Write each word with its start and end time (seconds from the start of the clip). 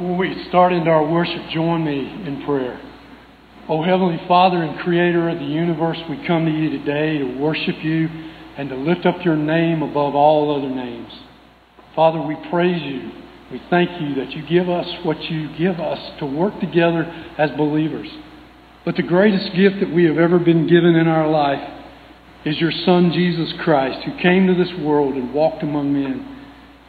Before 0.00 0.16
we 0.16 0.46
start 0.48 0.72
into 0.72 0.88
our 0.88 1.06
worship, 1.06 1.50
join 1.50 1.84
me 1.84 1.98
in 2.26 2.42
prayer. 2.46 2.80
O 3.68 3.82
Heavenly 3.82 4.18
Father 4.26 4.62
and 4.62 4.80
Creator 4.80 5.28
of 5.28 5.38
the 5.38 5.44
universe, 5.44 5.98
we 6.08 6.26
come 6.26 6.46
to 6.46 6.50
you 6.50 6.70
today 6.70 7.18
to 7.18 7.38
worship 7.38 7.74
you 7.84 8.08
and 8.56 8.70
to 8.70 8.76
lift 8.76 9.04
up 9.04 9.22
your 9.22 9.36
name 9.36 9.82
above 9.82 10.14
all 10.14 10.56
other 10.56 10.74
names. 10.74 11.12
Father, 11.94 12.18
we 12.18 12.34
praise 12.48 12.80
you. 12.80 13.12
We 13.52 13.60
thank 13.68 13.90
you 14.00 14.14
that 14.14 14.30
you 14.30 14.42
give 14.48 14.70
us 14.70 14.86
what 15.04 15.20
you 15.24 15.54
give 15.58 15.78
us 15.78 16.18
to 16.20 16.24
work 16.24 16.58
together 16.60 17.02
as 17.36 17.50
believers. 17.58 18.08
But 18.86 18.96
the 18.96 19.02
greatest 19.02 19.54
gift 19.54 19.80
that 19.80 19.92
we 19.92 20.04
have 20.04 20.16
ever 20.16 20.38
been 20.38 20.66
given 20.66 20.94
in 20.94 21.08
our 21.08 21.28
life 21.28 21.82
is 22.46 22.58
your 22.58 22.72
Son, 22.86 23.12
Jesus 23.12 23.52
Christ, 23.62 23.98
who 24.06 24.16
came 24.22 24.46
to 24.46 24.54
this 24.54 24.72
world 24.80 25.12
and 25.16 25.34
walked 25.34 25.62
among 25.62 25.92
men. 25.92 26.39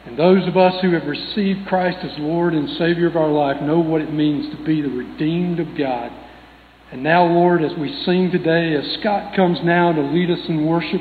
And 0.06 0.18
those 0.18 0.46
of 0.48 0.56
us 0.56 0.80
who 0.82 0.92
have 0.92 1.06
received 1.06 1.68
Christ 1.68 1.98
as 2.02 2.18
Lord 2.18 2.54
and 2.54 2.68
Savior 2.70 3.06
of 3.06 3.16
our 3.16 3.30
life 3.30 3.62
know 3.62 3.78
what 3.78 4.00
it 4.00 4.12
means 4.12 4.54
to 4.54 4.64
be 4.64 4.82
the 4.82 4.88
redeemed 4.88 5.60
of 5.60 5.78
God. 5.78 6.10
And 6.90 7.02
now, 7.02 7.24
Lord, 7.24 7.62
as 7.62 7.72
we 7.78 7.88
sing 8.04 8.30
today, 8.30 8.74
as 8.74 8.98
Scott 9.00 9.34
comes 9.34 9.58
now 9.64 9.92
to 9.92 10.00
lead 10.00 10.30
us 10.30 10.46
in 10.48 10.66
worship, 10.66 11.00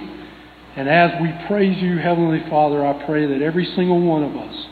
and 0.77 0.88
as 0.88 1.11
we 1.22 1.30
praise 1.48 1.81
you, 1.81 1.98
Heavenly 1.98 2.41
Father, 2.49 2.85
I 2.85 3.05
pray 3.05 3.25
that 3.25 3.41
every 3.41 3.66
single 3.75 3.99
one 3.99 4.23
of 4.23 4.35
us 4.38 4.67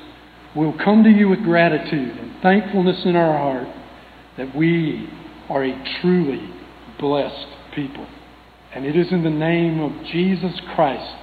will 0.55 0.73
come 0.83 1.03
to 1.03 1.09
you 1.09 1.27
with 1.27 1.43
gratitude 1.43 2.17
and 2.17 2.41
thankfulness 2.41 3.03
in 3.05 3.15
our 3.15 3.37
heart 3.37 3.67
that 4.37 4.55
we 4.55 5.09
are 5.49 5.65
a 5.65 5.99
truly 6.01 6.49
blessed 6.99 7.47
people. 7.75 8.07
And 8.73 8.85
it 8.85 8.95
is 8.95 9.11
in 9.11 9.23
the 9.23 9.29
name 9.29 9.81
of 9.81 9.91
Jesus 10.05 10.53
Christ, 10.75 11.15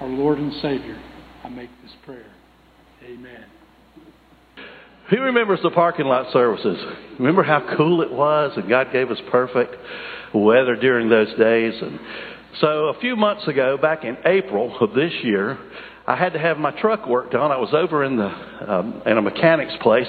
our 0.00 0.08
Lord 0.08 0.38
and 0.38 0.52
Savior, 0.54 1.00
I 1.44 1.48
make 1.48 1.70
this 1.82 1.92
prayer. 2.04 2.33
Amen. 3.04 3.44
Who 5.10 5.20
remembers 5.20 5.60
the 5.62 5.70
parking 5.70 6.06
lot 6.06 6.32
services? 6.32 6.78
Remember 7.18 7.42
how 7.42 7.74
cool 7.76 8.00
it 8.00 8.10
was 8.10 8.52
and 8.56 8.66
God 8.68 8.92
gave 8.92 9.10
us 9.10 9.18
perfect 9.30 9.74
weather 10.32 10.74
during 10.76 11.10
those 11.10 11.28
days? 11.36 11.74
And 11.82 12.00
so 12.60 12.86
a 12.86 12.98
few 13.00 13.14
months 13.14 13.46
ago, 13.46 13.76
back 13.76 14.04
in 14.04 14.16
April 14.24 14.74
of 14.80 14.94
this 14.94 15.12
year, 15.22 15.58
I 16.06 16.16
had 16.16 16.32
to 16.32 16.38
have 16.38 16.56
my 16.56 16.70
truck 16.80 17.06
worked 17.06 17.34
on. 17.34 17.50
I 17.50 17.58
was 17.58 17.74
over 17.74 18.04
in 18.04 18.16
the 18.16 18.72
um, 18.72 19.02
in 19.04 19.18
a 19.18 19.22
mechanic's 19.22 19.74
place, 19.82 20.08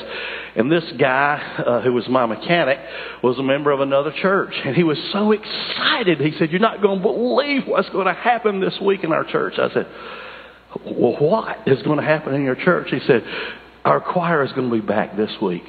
and 0.55 0.71
this 0.71 0.83
guy 0.99 1.63
uh, 1.65 1.81
who 1.81 1.91
was 1.93 2.07
my 2.07 2.25
mechanic 2.25 2.79
was 3.23 3.37
a 3.39 3.43
member 3.43 3.71
of 3.71 3.79
another 3.79 4.13
church, 4.21 4.53
and 4.65 4.75
he 4.75 4.83
was 4.83 4.97
so 5.13 5.31
excited. 5.31 6.19
He 6.19 6.33
said, 6.37 6.51
"You're 6.51 6.59
not 6.59 6.81
going 6.81 6.99
to 6.99 7.01
believe 7.01 7.63
what's 7.65 7.89
going 7.89 8.07
to 8.07 8.13
happen 8.13 8.59
this 8.59 8.77
week 8.81 9.05
in 9.05 9.13
our 9.13 9.23
church." 9.23 9.53
I 9.57 9.73
said, 9.73 9.87
"Well, 10.83 11.15
what 11.19 11.67
is 11.67 11.81
going 11.83 11.99
to 11.99 12.05
happen 12.05 12.33
in 12.33 12.43
your 12.43 12.55
church?" 12.55 12.89
He 12.91 12.99
said, 13.05 13.23
"Our 13.83 14.01
choir 14.01 14.43
is 14.43 14.51
going 14.53 14.69
to 14.69 14.75
be 14.75 14.85
back 14.85 15.15
this 15.15 15.31
week." 15.41 15.63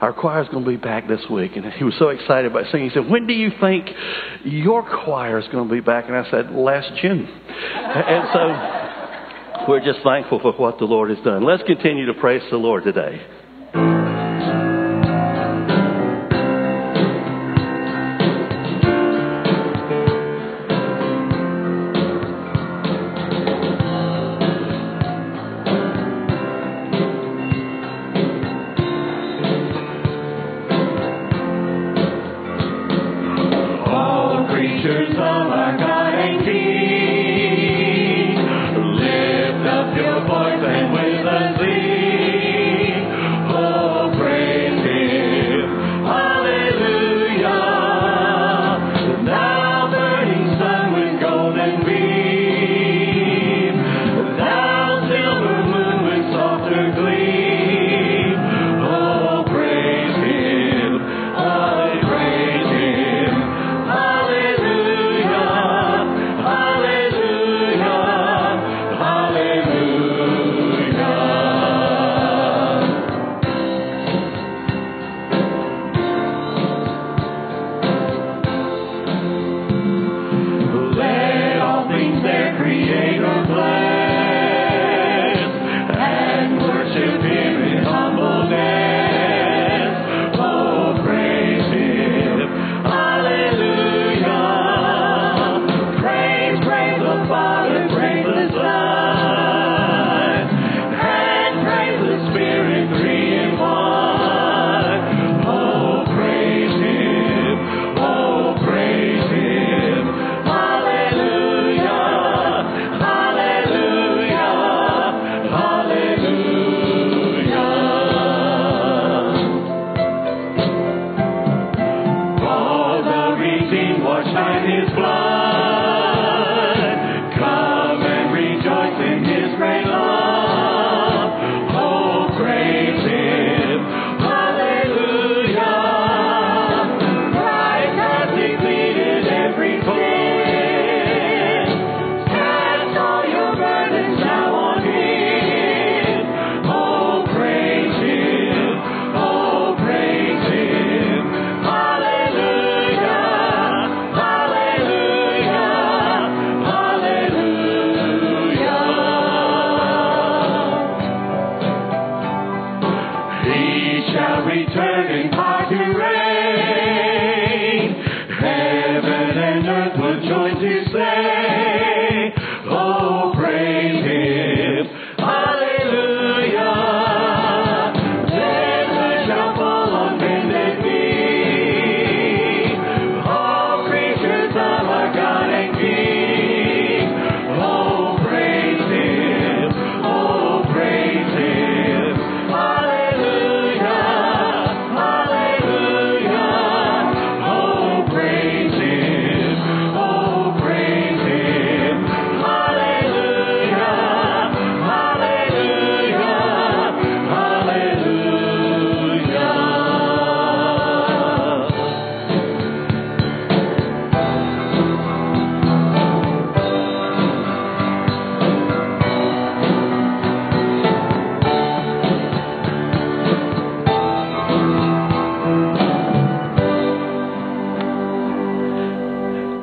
Our 0.00 0.12
choir 0.12 0.42
is 0.42 0.48
going 0.48 0.64
to 0.64 0.70
be 0.70 0.76
back 0.76 1.08
this 1.08 1.22
week. 1.28 1.56
And 1.56 1.72
he 1.72 1.82
was 1.82 1.94
so 1.98 2.10
excited 2.10 2.50
about 2.50 2.70
singing. 2.70 2.90
He 2.90 2.94
said, 2.94 3.10
When 3.10 3.26
do 3.26 3.32
you 3.32 3.50
think 3.60 3.88
your 4.44 4.82
choir 4.82 5.40
is 5.40 5.48
going 5.48 5.68
to 5.68 5.74
be 5.74 5.80
back? 5.80 6.04
And 6.06 6.16
I 6.16 6.30
said, 6.30 6.52
Last 6.52 6.88
June. 7.02 7.26
And 7.26 8.28
so 8.32 9.66
we're 9.68 9.84
just 9.84 10.00
thankful 10.04 10.38
for 10.38 10.52
what 10.52 10.78
the 10.78 10.84
Lord 10.84 11.10
has 11.10 11.18
done. 11.24 11.44
Let's 11.44 11.64
continue 11.64 12.06
to 12.06 12.14
praise 12.14 12.42
the 12.50 12.58
Lord 12.58 12.84
today. 12.84 13.20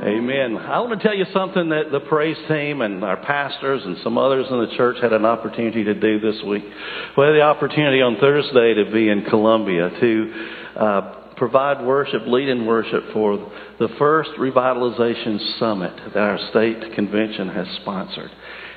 I 0.06 0.80
want 0.82 1.02
to 1.02 1.08
tell 1.08 1.18
you 1.18 1.26
something 1.34 1.70
that 1.70 1.92
the 1.92 2.00
praise 2.00 2.38
team 2.48 2.82
and 2.82 3.04
our 3.04 3.18
pastors 3.18 3.82
and 3.84 3.98
some 4.04 4.20
others 4.20 4.46
in 4.52 4.60
the 4.60 4.78
church 4.78 4.98
had 5.02 5.14
an 5.14 5.26
opportunity 5.26 5.84
to 5.84 5.96
do 5.96 6.20
this 6.20 6.44
week. 6.46 6.64
We 7.18 7.26
had 7.26 7.34
the 7.34 7.42
opportunity 7.42 8.04
on 8.04 8.18
Thursday 8.18 8.76
to 8.76 8.92
be 8.92 9.10
in 9.10 9.24
Columbia 9.24 9.90
to 9.90 10.48
uh, 10.80 11.02
provide 11.38 11.84
worship, 11.84 12.22
lead 12.28 12.50
in 12.50 12.68
worship 12.68 13.04
for 13.14 13.52
the 13.80 13.88
first 13.98 14.30
revitalization 14.38 15.58
summit 15.58 16.00
that 16.14 16.18
our 16.18 16.38
state 16.52 16.94
convention 16.94 17.50
has 17.50 17.66
sponsored. 17.82 18.30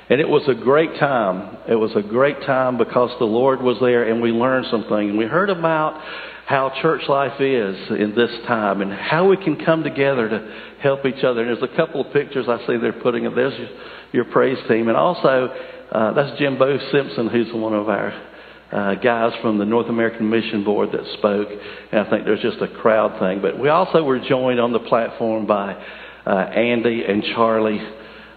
And 0.09 0.23
it 0.23 0.29
was 0.29 0.49
a 0.49 0.55
great 0.55 0.99
time. 0.99 1.59
It 1.69 1.75
was 1.75 1.93
a 1.95 2.01
great 2.01 2.41
time 2.47 2.79
because 2.79 3.11
the 3.19 3.27
Lord 3.27 3.61
was 3.61 3.77
there 3.81 4.11
and 4.11 4.23
we 4.23 4.31
learned 4.31 4.69
something. 4.71 5.11
And 5.11 5.19
we 5.19 5.27
heard 5.27 5.51
about 5.51 6.03
how 6.49 6.73
church 6.81 7.03
life 7.11 7.39
is 7.43 7.77
in 7.91 8.15
this 8.17 8.31
time 8.47 8.81
and 8.81 8.91
how 8.91 9.29
we 9.29 9.37
can 9.37 9.63
come 9.67 9.83
together 9.83 10.31
to 10.31 10.63
help 10.81 11.05
each 11.05 11.23
other. 11.23 11.43
And 11.43 11.51
there's 11.51 11.71
a 11.71 11.77
couple 11.77 12.01
of 12.01 12.11
pictures 12.11 12.47
I 12.49 12.57
see 12.67 12.79
they're 12.79 13.03
putting 13.03 13.27
up. 13.27 13.35
There's 13.35 13.53
your, 14.13 14.25
praise 14.25 14.57
team. 14.67 14.89
And 14.89 14.97
also, 14.97 15.55
uh, 15.93 16.15
that's 16.15 16.39
Jim 16.39 16.59
Bo 16.59 16.79
Simpson, 16.91 17.29
who's 17.29 17.53
one 17.53 17.75
of 17.75 17.91
our 17.91 18.13
uh, 18.73 18.95
guys 18.95 19.35
from 19.43 19.59
the 19.59 19.67
North 19.67 19.91
American 19.91 20.31
Mission 20.31 20.65
Board 20.65 20.89
that 20.93 21.05
spoke. 21.19 21.49
And 21.93 22.01
I 22.01 22.09
think 22.09 22.25
there's 22.25 22.41
just 22.41 22.63
a 22.63 22.69
crowd 22.81 23.21
thing. 23.21 23.43
But 23.43 23.61
we 23.61 23.69
also 23.69 24.03
were 24.03 24.19
joined 24.19 24.59
on 24.59 24.73
the 24.73 24.79
platform 24.79 25.47
by 25.47 25.75
uh, 26.25 26.31
Andy 26.31 27.05
and 27.07 27.23
Charlie 27.35 27.87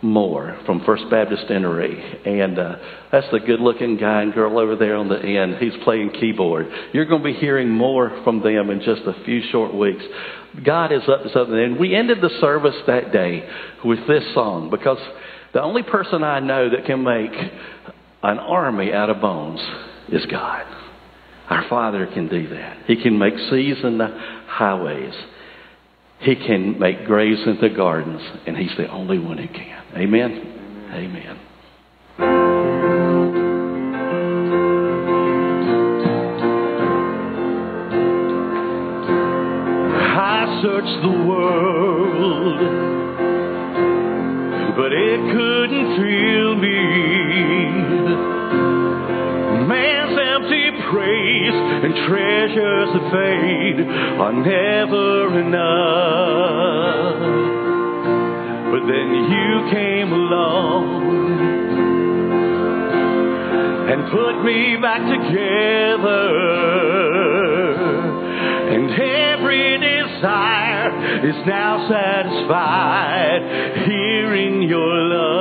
Moore 0.02 0.60
from 0.66 0.84
First 0.86 1.04
Baptist 1.10 1.50
Innery. 1.50 2.22
And 2.26 2.58
uh, 2.58 2.76
that's 3.12 3.28
the 3.32 3.40
good 3.40 3.60
looking 3.60 3.98
guy 3.98 4.22
and 4.22 4.34
girl 4.34 4.58
over 4.58 4.76
there 4.76 4.96
on 4.96 5.10
the 5.10 5.20
end. 5.20 5.58
He's 5.58 5.84
playing 5.84 6.12
keyboard. 6.12 6.68
You're 6.94 7.06
going 7.06 7.22
to 7.22 7.34
be 7.34 7.34
hearing 7.34 7.70
more 7.70 8.22
from 8.24 8.42
them 8.42 8.70
in 8.70 8.80
just 8.80 9.02
a 9.06 9.24
few 9.24 9.42
short 9.52 9.74
weeks. 9.74 10.04
God 10.66 10.92
is 10.92 11.04
up 11.08 11.24
to 11.24 11.30
something. 11.32 11.58
And 11.58 11.80
we 11.80 11.96
ended 11.96 12.20
the 12.22 12.32
service 12.42 12.76
that 12.88 13.12
day 13.12 13.48
with 13.86 14.08
this 14.08 14.24
song 14.34 14.70
because 14.70 15.00
the 15.54 15.62
only 15.62 15.84
person 15.84 16.24
I 16.24 16.40
know 16.40 16.70
that 16.70 16.86
can 16.86 17.04
make 17.04 17.32
an 18.24 18.40
army 18.40 18.94
out 18.94 19.10
of 19.10 19.22
bones 19.22 19.60
is 20.10 20.26
God. 20.26 20.66
Our 21.50 21.68
Father 21.68 22.08
can 22.08 22.30
do 22.30 22.50
that. 22.50 22.86
He 22.88 23.02
can 23.02 23.18
make 23.18 23.34
seas 23.50 23.78
in 23.84 23.98
the 23.98 24.08
highways. 24.48 25.14
He 26.20 26.36
can 26.36 26.80
make 26.80 27.06
graves 27.06 27.42
into 27.46 27.70
gardens, 27.76 28.22
and 28.46 28.56
He's 28.56 28.76
the 28.78 28.88
only 28.88 29.20
one 29.20 29.38
who 29.38 29.48
can. 29.48 29.71
Amen. 29.94 30.32
Amen. 30.94 31.38
I 40.14 40.62
searched 40.64 41.02
the 41.02 41.16
world, 41.28 42.60
but 44.78 44.94
it 44.94 45.20
couldn't 45.34 45.88
feel 45.98 46.56
me. 46.56 46.78
Man's 49.68 50.18
empty 50.18 50.72
praise 50.90 51.58
and 51.84 51.94
treasures 52.08 52.90
that 52.94 53.12
fade 53.12 53.80
are 54.22 54.34
never 54.34 55.40
enough. 55.40 57.01
But 58.82 58.88
then 58.88 59.14
you 59.14 59.70
came 59.70 60.12
along 60.12 60.86
and 63.92 64.10
put 64.10 64.44
me 64.44 64.76
back 64.82 65.02
together. 65.02 66.30
And 68.74 68.90
every 68.90 69.78
desire 69.78 71.30
is 71.30 71.46
now 71.46 71.88
satisfied 71.88 73.42
hearing 73.86 74.64
your 74.64 74.96
love. 75.14 75.41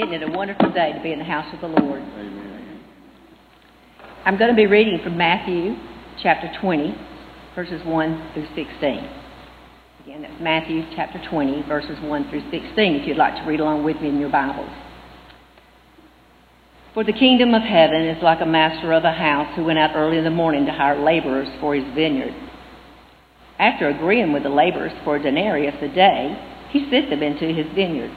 Isn't 0.00 0.14
it 0.14 0.22
a 0.22 0.32
wonderful 0.32 0.72
day 0.72 0.94
to 0.94 1.02
be 1.02 1.12
in 1.12 1.18
the 1.18 1.26
house 1.26 1.52
of 1.52 1.60
the 1.60 1.66
Lord? 1.66 2.00
Amen. 2.00 2.80
I'm 4.24 4.38
going 4.38 4.48
to 4.48 4.56
be 4.56 4.64
reading 4.64 4.98
from 5.04 5.18
Matthew 5.18 5.74
chapter 6.22 6.50
20, 6.58 6.94
verses 7.54 7.84
1 7.84 8.30
through 8.32 8.46
16. 8.46 8.66
Again, 10.02 10.22
that's 10.22 10.40
Matthew 10.40 10.84
chapter 10.96 11.20
20, 11.28 11.64
verses 11.68 11.98
1 12.00 12.30
through 12.30 12.40
16, 12.50 12.70
if 12.72 13.06
you'd 13.06 13.18
like 13.18 13.34
to 13.34 13.42
read 13.42 13.60
along 13.60 13.84
with 13.84 14.00
me 14.00 14.08
in 14.08 14.18
your 14.18 14.30
Bibles. 14.30 14.70
For 16.94 17.04
the 17.04 17.12
kingdom 17.12 17.52
of 17.52 17.60
heaven 17.60 18.06
is 18.06 18.22
like 18.22 18.40
a 18.40 18.46
master 18.46 18.94
of 18.94 19.04
a 19.04 19.12
house 19.12 19.54
who 19.54 19.64
went 19.64 19.78
out 19.78 19.94
early 19.94 20.16
in 20.16 20.24
the 20.24 20.30
morning 20.30 20.64
to 20.64 20.72
hire 20.72 20.98
laborers 20.98 21.48
for 21.60 21.74
his 21.74 21.84
vineyard. 21.94 22.34
After 23.58 23.90
agreeing 23.90 24.32
with 24.32 24.44
the 24.44 24.48
laborers 24.48 24.92
for 25.04 25.16
a 25.16 25.22
denarius 25.22 25.76
a 25.82 25.94
day, 25.94 26.40
he 26.70 26.88
sent 26.90 27.10
them 27.10 27.22
into 27.22 27.52
his 27.52 27.66
vineyard. 27.74 28.16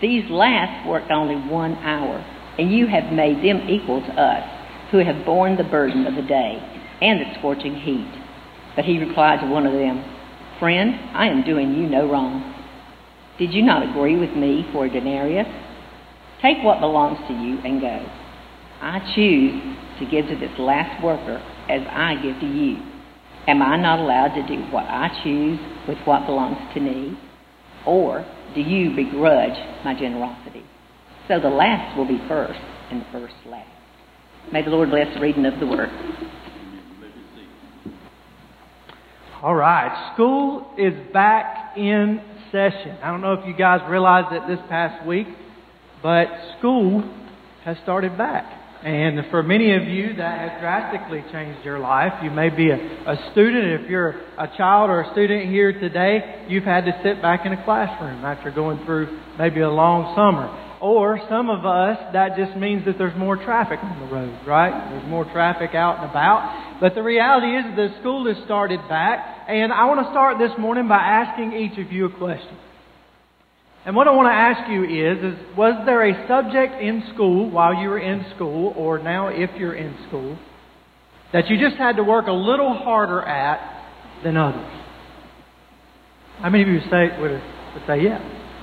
These 0.00 0.30
last 0.30 0.86
worked 0.86 1.10
only 1.10 1.34
one 1.34 1.74
hour, 1.76 2.24
and 2.58 2.72
you 2.72 2.86
have 2.86 3.12
made 3.12 3.38
them 3.38 3.68
equal 3.68 4.00
to 4.00 4.12
us, 4.12 4.44
who 4.90 4.98
have 4.98 5.26
borne 5.26 5.56
the 5.56 5.64
burden 5.64 6.06
of 6.06 6.14
the 6.14 6.22
day 6.22 6.58
and 7.02 7.20
the 7.20 7.38
scorching 7.38 7.74
heat. 7.74 8.08
But 8.76 8.84
he 8.84 8.98
replied 8.98 9.40
to 9.40 9.46
one 9.46 9.66
of 9.66 9.72
them, 9.72 10.04
Friend, 10.58 10.94
I 11.14 11.28
am 11.28 11.44
doing 11.44 11.74
you 11.74 11.88
no 11.88 12.10
wrong. 12.10 12.54
Did 13.38 13.52
you 13.52 13.62
not 13.62 13.88
agree 13.88 14.16
with 14.16 14.36
me 14.36 14.66
for 14.72 14.86
a 14.86 14.90
denarius? 14.90 15.46
Take 16.42 16.58
what 16.62 16.80
belongs 16.80 17.18
to 17.28 17.34
you 17.34 17.58
and 17.64 17.80
go. 17.80 18.06
I 18.80 19.00
choose 19.14 19.60
to 19.98 20.06
give 20.06 20.26
to 20.26 20.36
this 20.36 20.56
last 20.58 21.02
worker 21.02 21.42
as 21.68 21.82
I 21.90 22.14
give 22.22 22.40
to 22.40 22.46
you. 22.46 22.78
Am 23.48 23.62
I 23.62 23.76
not 23.76 23.98
allowed 23.98 24.34
to 24.34 24.46
do 24.46 24.62
what 24.70 24.84
I 24.84 25.08
choose 25.24 25.58
with 25.88 25.98
what 26.04 26.26
belongs 26.26 26.58
to 26.74 26.80
me? 26.80 27.18
Or 27.86 28.26
do 28.54 28.60
you 28.60 28.94
begrudge 28.94 29.58
my 29.84 29.94
generosity? 29.98 30.64
So 31.28 31.40
the 31.40 31.48
last 31.48 31.96
will 31.96 32.08
be 32.08 32.18
first, 32.28 32.60
and 32.90 33.02
the 33.02 33.06
first 33.12 33.34
last. 33.46 33.68
May 34.52 34.62
the 34.62 34.70
Lord 34.70 34.90
bless 34.90 35.12
the 35.14 35.20
reading 35.20 35.44
of 35.44 35.60
the 35.60 35.66
word. 35.66 35.90
All 39.42 39.54
right, 39.54 40.12
school 40.14 40.74
is 40.76 40.94
back 41.12 41.76
in 41.76 42.20
session. 42.50 42.96
I 43.02 43.10
don't 43.10 43.20
know 43.20 43.34
if 43.34 43.46
you 43.46 43.54
guys 43.54 43.80
realized 43.88 44.34
it 44.34 44.42
this 44.48 44.58
past 44.68 45.06
week, 45.06 45.28
but 46.02 46.26
school 46.58 47.04
has 47.64 47.76
started 47.84 48.18
back. 48.18 48.57
And 48.84 49.18
for 49.30 49.42
many 49.42 49.74
of 49.74 49.84
you, 49.88 50.14
that 50.16 50.38
has 50.38 50.60
drastically 50.60 51.24
changed 51.32 51.64
your 51.64 51.80
life. 51.80 52.12
You 52.22 52.30
may 52.30 52.48
be 52.48 52.70
a, 52.70 52.76
a, 52.76 53.30
student. 53.32 53.82
If 53.82 53.90
you're 53.90 54.10
a 54.38 54.46
child 54.56 54.88
or 54.88 55.02
a 55.02 55.12
student 55.12 55.50
here 55.50 55.72
today, 55.72 56.46
you've 56.48 56.64
had 56.64 56.84
to 56.84 56.92
sit 57.02 57.20
back 57.20 57.44
in 57.44 57.52
a 57.52 57.64
classroom 57.64 58.24
after 58.24 58.52
going 58.52 58.84
through 58.86 59.18
maybe 59.36 59.60
a 59.60 59.70
long 59.70 60.14
summer. 60.14 60.78
Or 60.80 61.18
some 61.28 61.50
of 61.50 61.66
us, 61.66 61.98
that 62.12 62.36
just 62.36 62.56
means 62.56 62.84
that 62.84 62.98
there's 62.98 63.18
more 63.18 63.34
traffic 63.34 63.80
on 63.82 63.98
the 63.98 64.14
road, 64.14 64.46
right? 64.46 64.90
There's 64.90 65.10
more 65.10 65.24
traffic 65.24 65.74
out 65.74 65.98
and 65.98 66.08
about. 66.08 66.78
But 66.80 66.94
the 66.94 67.02
reality 67.02 67.48
is 67.48 67.74
the 67.74 67.98
school 67.98 68.32
has 68.32 68.42
started 68.44 68.78
back. 68.88 69.48
And 69.48 69.72
I 69.72 69.86
want 69.86 70.06
to 70.06 70.12
start 70.12 70.38
this 70.38 70.56
morning 70.56 70.86
by 70.86 70.98
asking 71.02 71.52
each 71.52 71.84
of 71.84 71.90
you 71.90 72.06
a 72.06 72.16
question. 72.16 72.56
And 73.88 73.96
what 73.96 74.06
I 74.06 74.10
want 74.10 74.26
to 74.28 74.36
ask 74.36 74.70
you 74.70 74.84
is, 74.84 75.16
is 75.32 75.56
was 75.56 75.72
there 75.86 76.04
a 76.04 76.28
subject 76.28 76.74
in 76.82 77.04
school 77.14 77.48
while 77.48 77.72
you 77.72 77.88
were 77.88 77.98
in 77.98 78.22
school, 78.36 78.74
or 78.76 78.98
now 78.98 79.28
if 79.28 79.48
you're 79.56 79.74
in 79.74 79.96
school, 80.08 80.38
that 81.32 81.48
you 81.48 81.58
just 81.58 81.76
had 81.76 81.96
to 81.96 82.04
work 82.04 82.26
a 82.26 82.32
little 82.32 82.74
harder 82.74 83.22
at 83.22 83.88
than 84.22 84.36
others? 84.36 84.70
How 86.36 86.50
many 86.50 86.64
of 86.64 86.68
you 86.68 86.80
say 86.90 87.18
would, 87.18 87.30
would 87.30 87.86
say 87.86 88.02
yes? 88.02 88.20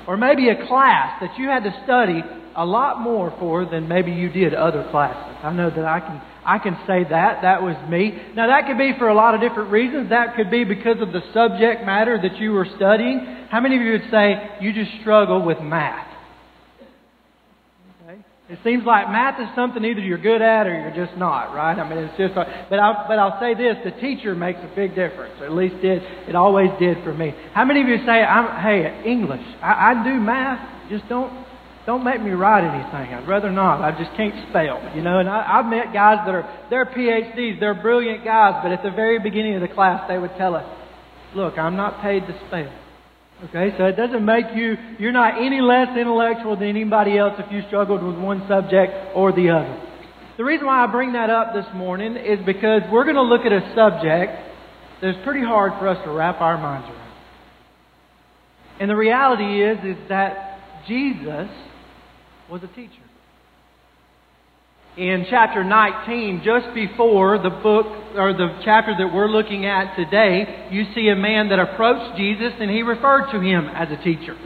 Or 0.07 0.15
maybe 0.15 0.49
a 0.49 0.67
class 0.67 1.19
that 1.21 1.39
you 1.39 1.49
had 1.49 1.63
to 1.63 1.73
study 1.85 2.21
a 2.55 2.65
lot 2.65 3.01
more 3.01 3.33
for 3.39 3.65
than 3.65 3.87
maybe 3.87 4.11
you 4.11 4.29
did 4.29 4.53
other 4.53 4.87
classes. 4.91 5.37
I 5.43 5.51
know 5.51 5.69
that 5.69 5.85
I 5.85 5.99
can 5.99 6.21
I 6.45 6.59
can 6.59 6.77
say 6.85 7.03
that. 7.09 7.41
That 7.41 7.63
was 7.63 7.75
me. 7.89 8.13
Now 8.35 8.47
that 8.47 8.67
could 8.67 8.77
be 8.77 8.93
for 8.97 9.09
a 9.09 9.15
lot 9.15 9.33
of 9.33 9.41
different 9.41 9.71
reasons. 9.71 10.09
That 10.09 10.35
could 10.35 10.51
be 10.51 10.63
because 10.63 11.01
of 11.01 11.11
the 11.11 11.21
subject 11.33 11.83
matter 11.85 12.19
that 12.21 12.37
you 12.37 12.51
were 12.51 12.67
studying. 12.75 13.47
How 13.49 13.59
many 13.59 13.75
of 13.75 13.81
you 13.81 13.93
would 13.93 14.09
say 14.11 14.57
you 14.61 14.71
just 14.71 14.91
struggle 15.01 15.43
with 15.43 15.59
math? 15.59 16.07
Okay. 18.03 18.19
It 18.49 18.59
seems 18.63 18.85
like 18.85 19.09
math 19.09 19.41
is 19.41 19.47
something 19.55 19.83
either 19.83 20.01
you're 20.01 20.19
good 20.21 20.41
at 20.41 20.67
or 20.67 20.79
you're 20.79 21.05
just 21.05 21.17
not, 21.17 21.55
right? 21.55 21.77
I 21.77 21.89
mean, 21.89 21.97
it's 21.97 22.17
just. 22.17 22.35
But 22.35 22.79
I'll, 22.79 23.05
but 23.07 23.17
I'll 23.17 23.39
say 23.39 23.55
this: 23.55 23.77
the 23.83 23.99
teacher 23.99 24.35
makes 24.35 24.59
a 24.59 24.71
big 24.75 24.93
difference. 24.93 25.33
Or 25.41 25.45
at 25.45 25.53
least 25.53 25.81
did. 25.81 26.03
It 26.29 26.35
always 26.35 26.69
did 26.79 27.03
for 27.03 27.13
me. 27.13 27.33
How 27.53 27.65
many 27.65 27.81
of 27.81 27.87
you 27.87 27.97
say, 28.05 28.21
I'm, 28.21 28.61
"Hey, 28.61 29.03
English. 29.03 29.43
I, 29.61 29.91
I 29.91 30.03
do 30.03 30.13
math. 30.19 30.89
Just 30.89 31.09
don't 31.09 31.44
don't 31.85 32.03
make 32.03 32.21
me 32.21 32.31
write 32.31 32.63
anything. 32.63 33.13
I'd 33.13 33.27
rather 33.27 33.51
not. 33.51 33.81
I 33.81 33.91
just 33.91 34.15
can't 34.17 34.33
spell. 34.49 34.81
You 34.95 35.03
know, 35.03 35.19
and 35.19 35.29
I, 35.29 35.59
I've 35.59 35.69
met 35.69 35.93
guys 35.93 36.25
that 36.25 36.33
are, 36.33 36.65
they're 36.69 36.85
PhDs, 36.85 37.59
they're 37.59 37.79
brilliant 37.79 38.23
guys, 38.25 38.59
but 38.63 38.71
at 38.71 38.81
the 38.81 38.89
very 38.89 39.19
beginning 39.19 39.55
of 39.55 39.61
the 39.61 39.67
class, 39.67 40.07
they 40.07 40.17
would 40.17 40.35
tell 40.37 40.55
us, 40.55 40.65
look, 41.35 41.57
I'm 41.57 41.75
not 41.75 42.01
paid 42.01 42.21
to 42.21 42.33
spell. 42.47 42.73
Okay, 43.45 43.75
so 43.77 43.85
it 43.85 43.97
doesn't 43.97 44.25
make 44.25 44.45
you, 44.55 44.75
you're 44.97 45.11
not 45.11 45.37
any 45.37 45.61
less 45.61 45.89
intellectual 45.95 46.55
than 46.55 46.69
anybody 46.69 47.17
else 47.17 47.33
if 47.37 47.51
you 47.51 47.61
struggled 47.67 48.01
with 48.01 48.17
one 48.17 48.47
subject 48.47 49.13
or 49.13 49.31
the 49.33 49.49
other. 49.49 49.81
The 50.37 50.43
reason 50.43 50.65
why 50.65 50.83
I 50.83 50.87
bring 50.87 51.13
that 51.13 51.29
up 51.29 51.53
this 51.53 51.65
morning 51.75 52.15
is 52.15 52.39
because 52.45 52.81
we're 52.91 53.03
going 53.03 53.15
to 53.15 53.21
look 53.21 53.45
at 53.45 53.51
a 53.51 53.73
subject 53.75 54.41
that's 55.01 55.17
pretty 55.23 55.45
hard 55.45 55.73
for 55.79 55.87
us 55.87 56.03
to 56.05 56.11
wrap 56.11 56.41
our 56.41 56.57
minds 56.57 56.87
around. 56.87 57.11
And 58.79 58.89
the 58.89 58.95
reality 58.95 59.63
is, 59.63 59.97
is 59.97 60.09
that 60.09 60.59
Jesus 60.87 61.49
was 62.49 62.63
a 62.63 62.67
teacher. 62.67 63.01
In 64.97 65.25
chapter 65.29 65.63
19, 65.63 66.41
just 66.45 66.73
before 66.73 67.37
the 67.37 67.49
book 67.49 67.85
or 68.15 68.31
the 68.31 68.61
chapter 68.63 68.95
that 68.97 69.13
we're 69.13 69.27
looking 69.27 69.65
at 69.65 69.95
today, 69.97 70.69
you 70.71 70.85
see 70.95 71.09
a 71.09 71.15
man 71.15 71.49
that 71.49 71.59
approached 71.59 72.17
Jesus 72.17 72.53
and 72.59 72.71
he 72.71 72.81
referred 72.81 73.29
to 73.31 73.41
him 73.41 73.67
as 73.67 73.89
a 73.91 74.01
teacher. 74.01 74.37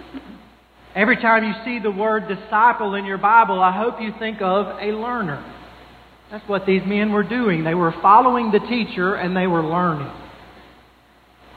Every 0.96 1.18
time 1.18 1.44
you 1.44 1.54
see 1.64 1.80
the 1.80 1.92
word 1.92 2.28
disciple 2.28 2.96
in 2.96 3.06
your 3.06 3.20
Bible, 3.20 3.62
I 3.62 3.72
hope 3.78 4.02
you 4.02 4.12
think 4.18 4.42
of 4.42 4.66
a 4.82 4.92
learner. 4.92 5.46
That's 6.32 6.48
what 6.50 6.66
these 6.66 6.82
men 6.84 7.12
were 7.12 7.24
doing. 7.24 7.64
They 7.64 7.76
were 7.76 7.94
following 8.02 8.52
the 8.52 8.60
teacher 8.60 9.14
and 9.16 9.38
they 9.38 9.46
were 9.46 9.62
learning. 9.62 10.12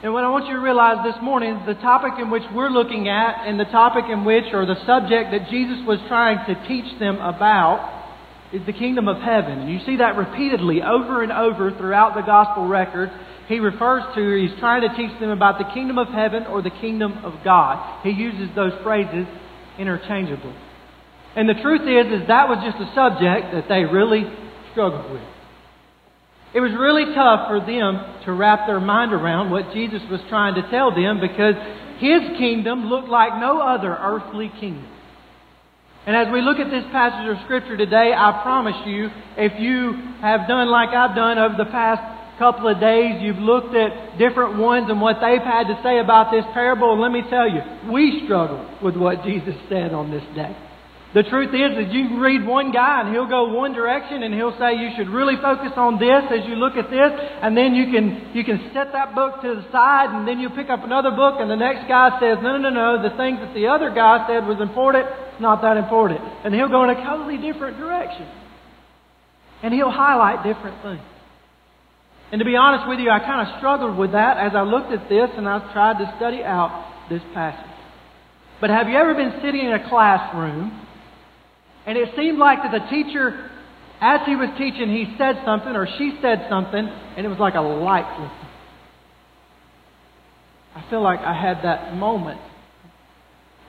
And 0.03 0.13
what 0.13 0.25
I 0.25 0.31
want 0.31 0.47
you 0.47 0.55
to 0.55 0.61
realize 0.61 1.07
this 1.07 1.23
morning, 1.23 1.63
the 1.65 1.75
topic 1.75 2.19
in 2.19 2.29
which 2.29 2.43
we're 2.53 2.71
looking 2.71 3.09
at 3.09 3.47
and 3.47 3.55
the 3.59 3.67
topic 3.67 4.07
in 4.11 4.25
which, 4.25 4.47
or 4.53 4.67
the 4.67 4.75
subject 4.85 5.31
that 5.31 5.49
Jesus 5.49 5.79
was 5.87 6.01
trying 6.09 6.43
to 6.51 6.59
teach 6.67 6.99
them 6.99 7.23
about, 7.23 8.03
is 8.53 8.67
the 8.67 8.73
kingdom 8.73 9.07
of 9.07 9.23
heaven. 9.23 9.61
And 9.61 9.71
you 9.71 9.79
see 9.87 9.99
that 9.99 10.17
repeatedly 10.17 10.83
over 10.83 11.23
and 11.23 11.31
over 11.31 11.71
throughout 11.71 12.17
the 12.17 12.23
gospel 12.23 12.67
records. 12.67 13.13
He 13.47 13.61
refers 13.61 14.03
to, 14.17 14.43
he's 14.43 14.59
trying 14.59 14.83
to 14.83 14.91
teach 14.97 15.15
them 15.21 15.31
about 15.31 15.59
the 15.59 15.71
kingdom 15.73 15.99
of 15.99 16.09
heaven 16.09 16.47
or 16.47 16.63
the 16.63 16.75
kingdom 16.83 17.25
of 17.25 17.35
God. 17.45 18.03
He 18.03 18.11
uses 18.11 18.53
those 18.57 18.73
phrases 18.83 19.27
interchangeably. 19.79 20.55
And 21.37 21.49
the 21.49 21.63
truth 21.63 21.87
is, 21.87 22.23
is 22.23 22.27
that 22.27 22.49
was 22.49 22.59
just 22.67 22.83
a 22.83 22.93
subject 22.93 23.55
that 23.55 23.69
they 23.69 23.85
really 23.85 24.27
struggled 24.73 25.13
with. 25.13 25.23
It 26.55 26.61
was 26.61 26.73
really 26.77 27.15
tough 27.15 27.49
for 27.49 27.61
them 27.61 28.25
to 28.25 28.33
wrap 28.33 28.67
their 28.67 28.81
mind 28.81 29.13
around 29.13 29.51
what 29.51 29.73
Jesus 29.73 30.03
was 30.11 30.21
trying 30.29 30.55
to 30.61 30.69
tell 30.71 30.95
them 30.95 31.19
because 31.19 31.55
his 31.99 32.37
kingdom 32.37 32.87
looked 32.87 33.09
like 33.09 33.41
no 33.41 33.61
other 33.61 33.89
earthly 33.89 34.53
kingdom. 34.61 34.89
And 36.05 36.17
as 36.17 36.33
we 36.33 36.43
look 36.43 36.59
at 36.59 36.69
this 36.69 36.85
passage 36.91 37.31
of 37.31 37.43
Scripture 37.45 37.77
today, 37.77 38.13
I 38.13 38.43
promise 38.43 38.75
you, 38.85 39.09
if 39.39 39.59
you 39.61 39.93
have 40.21 40.49
done 40.49 40.69
like 40.69 40.91
I've 40.91 41.15
done 41.15 41.39
over 41.39 41.55
the 41.57 41.71
past 41.71 42.03
couple 42.39 42.67
of 42.67 42.81
days, 42.81 43.23
you've 43.23 43.39
looked 43.39 43.75
at 43.75 44.19
different 44.19 44.59
ones 44.59 44.91
and 44.91 45.01
what 45.01 45.23
they've 45.23 45.41
had 45.41 45.71
to 45.71 45.79
say 45.83 46.01
about 46.01 46.33
this 46.33 46.45
parable, 46.53 46.93
and 46.93 47.01
let 47.01 47.13
me 47.13 47.23
tell 47.31 47.49
you, 47.49 47.63
we 47.93 48.23
struggle 48.25 48.67
with 48.83 48.97
what 48.97 49.23
Jesus 49.23 49.55
said 49.69 49.95
on 49.95 50.11
this 50.11 50.25
day. 50.35 50.57
The 51.13 51.23
truth 51.29 51.53
is 51.53 51.77
that 51.77 51.93
you 51.93 52.17
read 52.25 52.41
one 52.41 52.73
guy 52.73 53.05
and 53.05 53.13
he'll 53.13 53.29
go 53.29 53.53
one 53.53 53.77
direction 53.77 54.23
and 54.23 54.33
he'll 54.33 54.57
say 54.57 54.81
you 54.81 54.97
should 54.97 55.13
really 55.13 55.37
focus 55.37 55.77
on 55.77 56.01
this 56.01 56.25
as 56.33 56.49
you 56.49 56.57
look 56.57 56.81
at 56.81 56.89
this. 56.89 57.13
And 57.13 57.53
then 57.53 57.77
you 57.77 57.93
can 57.93 58.33
you 58.33 58.43
can 58.45 58.73
set 58.73 58.97
that 58.97 59.15
book 59.15 59.45
to 59.45 59.61
the 59.61 59.67
side 59.69 60.09
and 60.09 60.27
then 60.27 60.41
you 60.41 60.49
pick 60.49 60.73
up 60.73 60.85
another 60.85 61.13
book 61.13 61.37
and 61.37 61.53
the 61.53 61.61
next 61.61 61.85
guy 61.85 62.17
says 62.17 62.41
no 62.41 62.57
no 62.57 62.65
no 62.65 62.73
no. 62.73 63.05
The 63.05 63.13
things 63.21 63.45
that 63.45 63.53
the 63.53 63.69
other 63.69 63.93
guy 63.93 64.25
said 64.25 64.49
was 64.49 64.57
important. 64.57 65.05
It's 65.05 65.41
not 65.45 65.61
that 65.61 65.77
important. 65.77 66.25
And 66.49 66.55
he'll 66.55 66.73
go 66.73 66.83
in 66.85 66.97
a 66.97 66.97
totally 67.05 67.37
different 67.37 67.77
direction. 67.77 68.25
And 69.63 69.75
he'll 69.75 69.93
highlight 69.93 70.49
different 70.49 70.81
things. 70.81 71.05
And 72.33 72.41
to 72.41 72.47
be 72.49 72.57
honest 72.57 72.89
with 72.89 73.01
you, 73.05 73.13
I 73.13 73.21
kind 73.21 73.47
of 73.47 73.61
struggled 73.61 73.99
with 74.01 74.13
that 74.13 74.41
as 74.41 74.57
I 74.57 74.63
looked 74.63 74.91
at 74.97 75.13
this 75.13 75.29
and 75.37 75.47
I 75.47 75.61
tried 75.77 76.01
to 76.01 76.09
study 76.17 76.41
out 76.41 76.73
this 77.11 77.21
passage. 77.37 77.69
But 78.63 78.71
have 78.71 78.89
you 78.89 78.97
ever 78.97 79.13
been 79.13 79.37
sitting 79.45 79.61
in 79.61 79.75
a 79.77 79.89
classroom 79.91 80.82
and 81.87 81.99
it 81.99 82.15
seemed 82.17 82.39
like 82.39 82.59
that 82.63 82.73
the 82.73 82.91
teacher, 82.91 83.51
as 84.01 84.21
he 84.27 84.37
was 84.37 84.51
teaching, 84.59 84.89
he 84.89 85.15
said 85.19 85.43
something 85.45 85.75
or 85.75 85.87
she 85.99 86.19
said 86.23 86.47
something, 86.49 86.87
and 87.17 87.27
it 87.27 87.29
was 87.29 87.39
like 87.39 87.55
a 87.55 87.61
light. 87.61 88.31
I 90.75 90.89
feel 90.89 91.03
like 91.03 91.21
I 91.21 91.35
had 91.35 91.65
that 91.65 91.95
moment 91.95 92.41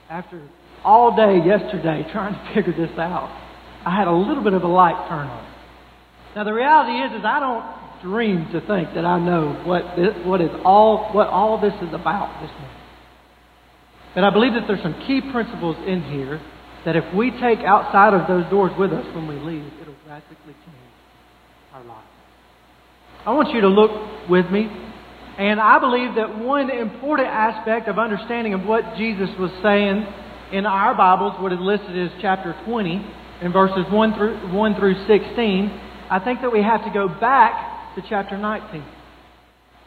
after 0.08 0.42
all 0.84 1.16
day 1.16 1.44
yesterday 1.44 2.06
trying 2.12 2.34
to 2.34 2.54
figure 2.54 2.72
this 2.72 2.96
out. 2.98 3.30
I 3.84 3.94
had 3.94 4.08
a 4.08 4.12
little 4.12 4.42
bit 4.42 4.52
of 4.52 4.62
a 4.62 4.68
light 4.68 5.08
turn 5.08 5.26
on. 5.26 5.54
Now 6.36 6.44
the 6.44 6.52
reality 6.52 6.92
is, 6.92 7.20
is 7.20 7.24
I 7.24 7.40
don't 7.40 7.84
dream 8.02 8.46
to 8.52 8.60
think 8.60 8.94
that 8.94 9.04
I 9.04 9.18
know 9.18 9.62
what 9.64 9.96
this, 9.96 10.14
what 10.26 10.40
is 10.40 10.50
all 10.64 11.10
what 11.12 11.28
all 11.28 11.60
this 11.60 11.74
is 11.82 11.94
about 11.94 12.40
this 12.42 12.50
morning. 12.50 12.80
But 14.14 14.24
I 14.24 14.30
believe 14.30 14.52
that 14.54 14.64
there's 14.68 14.82
some 14.82 14.94
key 15.06 15.20
principles 15.32 15.76
in 15.86 16.02
here 16.02 16.40
that 16.84 16.96
if 16.96 17.14
we 17.14 17.30
take 17.30 17.60
outside 17.60 18.12
of 18.12 18.28
those 18.28 18.48
doors 18.50 18.72
with 18.78 18.92
us 18.92 19.06
when 19.14 19.26
we 19.26 19.36
leave, 19.36 19.64
it'll 19.80 19.94
drastically 20.04 20.52
change 20.64 20.92
our 21.72 21.84
lives. 21.84 22.08
I 23.24 23.32
want 23.32 23.54
you 23.54 23.62
to 23.62 23.68
look 23.68 24.28
with 24.28 24.50
me. 24.50 24.68
And 25.38 25.58
I 25.60 25.78
believe 25.80 26.14
that 26.14 26.38
one 26.38 26.70
important 26.70 27.28
aspect 27.28 27.88
of 27.88 27.98
understanding 27.98 28.54
of 28.54 28.64
what 28.64 28.96
Jesus 28.96 29.30
was 29.38 29.50
saying 29.62 30.06
in 30.52 30.66
our 30.66 30.94
Bibles, 30.94 31.40
what 31.40 31.52
is 31.52 31.58
listed 31.58 31.98
as 31.98 32.12
chapter 32.20 32.54
20, 32.66 33.04
in 33.42 33.52
verses 33.52 33.84
1 33.90 34.14
through, 34.14 34.52
1 34.54 34.74
through 34.76 34.94
16, 35.06 35.80
I 36.10 36.20
think 36.22 36.40
that 36.42 36.52
we 36.52 36.62
have 36.62 36.84
to 36.84 36.90
go 36.90 37.08
back 37.08 37.94
to 37.96 38.02
chapter 38.08 38.38
19. 38.38 38.84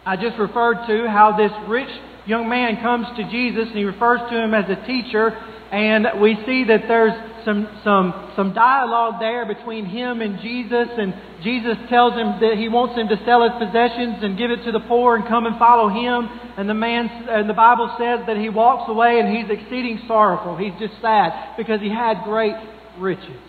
I 0.05 0.15
just 0.15 0.37
referred 0.37 0.85
to 0.87 1.07
how 1.07 1.37
this 1.37 1.51
rich 1.69 1.89
young 2.25 2.49
man 2.49 2.81
comes 2.81 3.07
to 3.17 3.23
Jesus 3.29 3.67
and 3.67 3.77
he 3.77 3.85
refers 3.85 4.19
to 4.29 4.43
him 4.43 4.53
as 4.53 4.65
a 4.69 4.85
teacher 4.85 5.31
and 5.71 6.21
we 6.21 6.37
see 6.45 6.63
that 6.65 6.87
there's 6.87 7.13
some, 7.43 7.67
some, 7.83 8.31
some 8.35 8.53
dialogue 8.53 9.19
there 9.19 9.45
between 9.45 9.85
him 9.85 10.21
and 10.21 10.39
Jesus, 10.39 10.87
and 10.97 11.13
Jesus 11.43 11.75
tells 11.89 12.13
him 12.13 12.39
that 12.39 12.55
he 12.57 12.67
wants 12.67 12.95
him 12.95 13.07
to 13.07 13.15
sell 13.23 13.43
his 13.43 13.55
possessions 13.55 14.23
and 14.23 14.37
give 14.37 14.51
it 14.51 14.63
to 14.63 14.71
the 14.71 14.83
poor 14.83 15.15
and 15.15 15.27
come 15.27 15.45
and 15.45 15.59
follow 15.59 15.87
him. 15.87 16.27
And 16.57 16.69
the 16.69 16.73
man, 16.73 17.07
and 17.07 17.49
the 17.49 17.55
Bible 17.55 17.87
says 17.99 18.27
that 18.27 18.37
he 18.37 18.49
walks 18.49 18.89
away 18.89 19.19
and 19.19 19.31
he's 19.31 19.47
exceeding 19.47 20.03
sorrowful. 20.07 20.55
He's 20.55 20.75
just 20.79 20.99
sad 21.01 21.55
because 21.55 21.79
he 21.79 21.89
had 21.89 22.23
great 22.23 22.55
riches. 22.99 23.39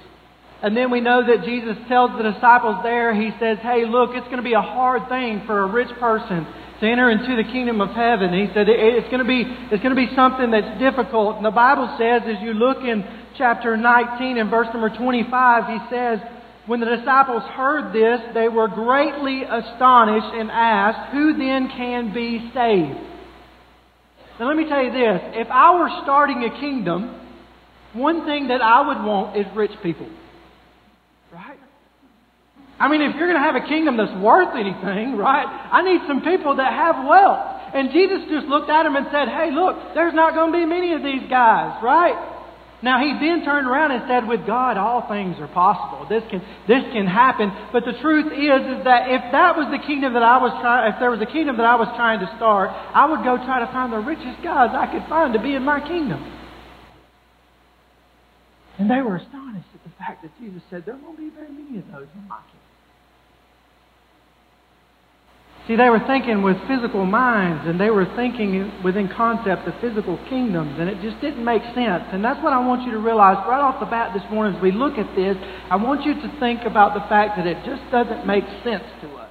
And 0.62 0.76
then 0.76 0.90
we 0.90 1.00
know 1.00 1.22
that 1.22 1.46
Jesus 1.46 1.78
tells 1.87 2.11
the 2.18 2.35
disciples 2.35 2.83
there, 2.83 3.14
he 3.14 3.31
says, 3.38 3.59
Hey, 3.62 3.87
look, 3.87 4.11
it's 4.14 4.26
going 4.26 4.42
to 4.42 4.46
be 4.46 4.59
a 4.59 4.62
hard 4.62 5.09
thing 5.09 5.42
for 5.46 5.61
a 5.61 5.70
rich 5.70 5.90
person 5.98 6.46
to 6.80 6.86
enter 6.86 7.10
into 7.10 7.34
the 7.34 7.44
kingdom 7.50 7.80
of 7.80 7.90
heaven. 7.90 8.32
He 8.32 8.46
said 8.54 8.68
it's 8.68 9.08
going 9.10 9.22
to 9.22 9.28
be 9.28 9.42
it's 9.70 9.82
going 9.82 9.94
to 9.94 9.98
be 9.98 10.14
something 10.14 10.50
that's 10.50 10.78
difficult. 10.78 11.36
And 11.36 11.44
the 11.44 11.50
Bible 11.50 11.90
says, 11.98 12.22
as 12.26 12.42
you 12.42 12.54
look 12.54 12.78
in 12.78 13.04
chapter 13.36 13.76
19 13.76 14.38
and 14.38 14.50
verse 14.50 14.68
number 14.72 14.90
25, 14.90 15.66
he 15.66 15.78
says, 15.90 16.18
when 16.66 16.80
the 16.80 16.86
disciples 16.86 17.42
heard 17.56 17.94
this, 17.94 18.20
they 18.34 18.48
were 18.48 18.68
greatly 18.68 19.42
astonished 19.42 20.34
and 20.36 20.50
asked, 20.50 21.12
"Who 21.12 21.32
then 21.32 21.68
can 21.74 22.12
be 22.12 22.50
saved?" 22.52 22.98
Now 24.38 24.46
let 24.46 24.56
me 24.56 24.68
tell 24.68 24.84
you 24.84 24.92
this: 24.92 25.20
if 25.34 25.48
I 25.50 25.78
were 25.78 25.88
starting 26.02 26.44
a 26.44 26.60
kingdom, 26.60 27.18
one 27.94 28.26
thing 28.26 28.48
that 28.48 28.60
I 28.60 28.86
would 28.86 29.02
want 29.02 29.36
is 29.36 29.46
rich 29.56 29.72
people. 29.82 30.06
I 32.78 32.86
mean, 32.86 33.02
if 33.02 33.16
you're 33.16 33.26
going 33.26 33.40
to 33.40 33.46
have 33.46 33.58
a 33.58 33.66
kingdom 33.66 33.96
that's 33.96 34.14
worth 34.22 34.54
anything, 34.54 35.16
right, 35.18 35.46
I 35.46 35.82
need 35.82 36.00
some 36.06 36.22
people 36.22 36.56
that 36.56 36.72
have 36.72 37.04
wealth. 37.06 37.58
And 37.74 37.90
Jesus 37.90 38.22
just 38.30 38.46
looked 38.46 38.70
at 38.70 38.86
him 38.86 38.96
and 38.96 39.06
said, 39.10 39.28
Hey, 39.28 39.50
look, 39.50 39.94
there's 39.94 40.14
not 40.14 40.34
going 40.34 40.52
to 40.52 40.58
be 40.58 40.64
many 40.64 40.94
of 40.94 41.02
these 41.02 41.28
guys, 41.28 41.82
right? 41.82 42.16
Now 42.80 43.02
he 43.02 43.10
then 43.18 43.42
turned 43.44 43.66
around 43.66 43.90
and 43.90 44.06
said, 44.06 44.30
With 44.30 44.46
God 44.46 44.78
all 44.78 45.10
things 45.10 45.36
are 45.42 45.50
possible. 45.50 46.06
This 46.06 46.22
can 46.30 46.38
this 46.70 46.86
can 46.94 47.10
happen. 47.10 47.50
But 47.74 47.82
the 47.84 47.98
truth 47.98 48.30
is 48.30 48.78
is 48.78 48.84
that 48.86 49.10
if 49.10 49.34
that 49.34 49.58
was 49.58 49.66
the 49.74 49.82
kingdom 49.82 50.14
that 50.14 50.22
I 50.22 50.38
was 50.38 50.54
trying 50.62 50.94
if 50.94 51.02
there 51.02 51.10
was 51.10 51.20
a 51.20 51.26
kingdom 51.26 51.58
that 51.58 51.66
I 51.66 51.74
was 51.74 51.90
trying 51.98 52.22
to 52.22 52.30
start, 52.38 52.70
I 52.70 53.10
would 53.10 53.26
go 53.26 53.34
try 53.42 53.58
to 53.58 53.70
find 53.74 53.92
the 53.92 53.98
richest 53.98 54.38
guys 54.46 54.70
I 54.70 54.86
could 54.86 55.02
find 55.10 55.34
to 55.34 55.42
be 55.42 55.58
in 55.58 55.66
my 55.66 55.82
kingdom. 55.82 56.22
And 58.78 58.88
they 58.88 59.02
were 59.02 59.16
astonished 59.16 59.74
at 59.74 59.82
the 59.82 59.90
fact 59.98 60.22
that 60.22 60.30
Jesus 60.38 60.62
said, 60.70 60.86
There 60.86 60.96
won't 60.96 61.18
be 61.18 61.30
very 61.34 61.50
many 61.50 61.82
of 61.82 61.86
those 61.90 62.06
in 62.14 62.28
my 62.30 62.38
kingdom. 62.46 62.57
See, 65.68 65.76
they 65.76 65.90
were 65.90 66.00
thinking 66.09 66.40
with 66.40 66.57
physical 66.66 67.04
minds 67.04 67.68
and 67.68 67.78
they 67.78 67.90
were 67.90 68.09
thinking 68.16 68.72
within 68.83 69.07
concept 69.12 69.68
of 69.68 69.74
physical 69.83 70.16
kingdoms, 70.31 70.81
and 70.81 70.88
it 70.88 70.96
just 71.02 71.20
didn't 71.20 71.44
make 71.44 71.61
sense. 71.76 72.09
And 72.09 72.24
that's 72.24 72.42
what 72.42 72.54
I 72.54 72.64
want 72.64 72.88
you 72.88 72.92
to 72.92 72.98
realize 72.98 73.37
right 73.46 73.61
off 73.61 73.78
the 73.78 73.85
bat 73.85 74.16
this 74.16 74.24
morning 74.33 74.57
as 74.57 74.62
we 74.62 74.72
look 74.72 74.96
at 74.96 75.14
this. 75.14 75.37
I 75.68 75.76
want 75.76 76.09
you 76.09 76.14
to 76.14 76.28
think 76.40 76.64
about 76.64 76.94
the 76.94 77.04
fact 77.12 77.37
that 77.37 77.46
it 77.46 77.61
just 77.68 77.85
doesn't 77.92 78.26
make 78.26 78.44
sense 78.64 78.88
to 79.04 79.09
us. 79.20 79.28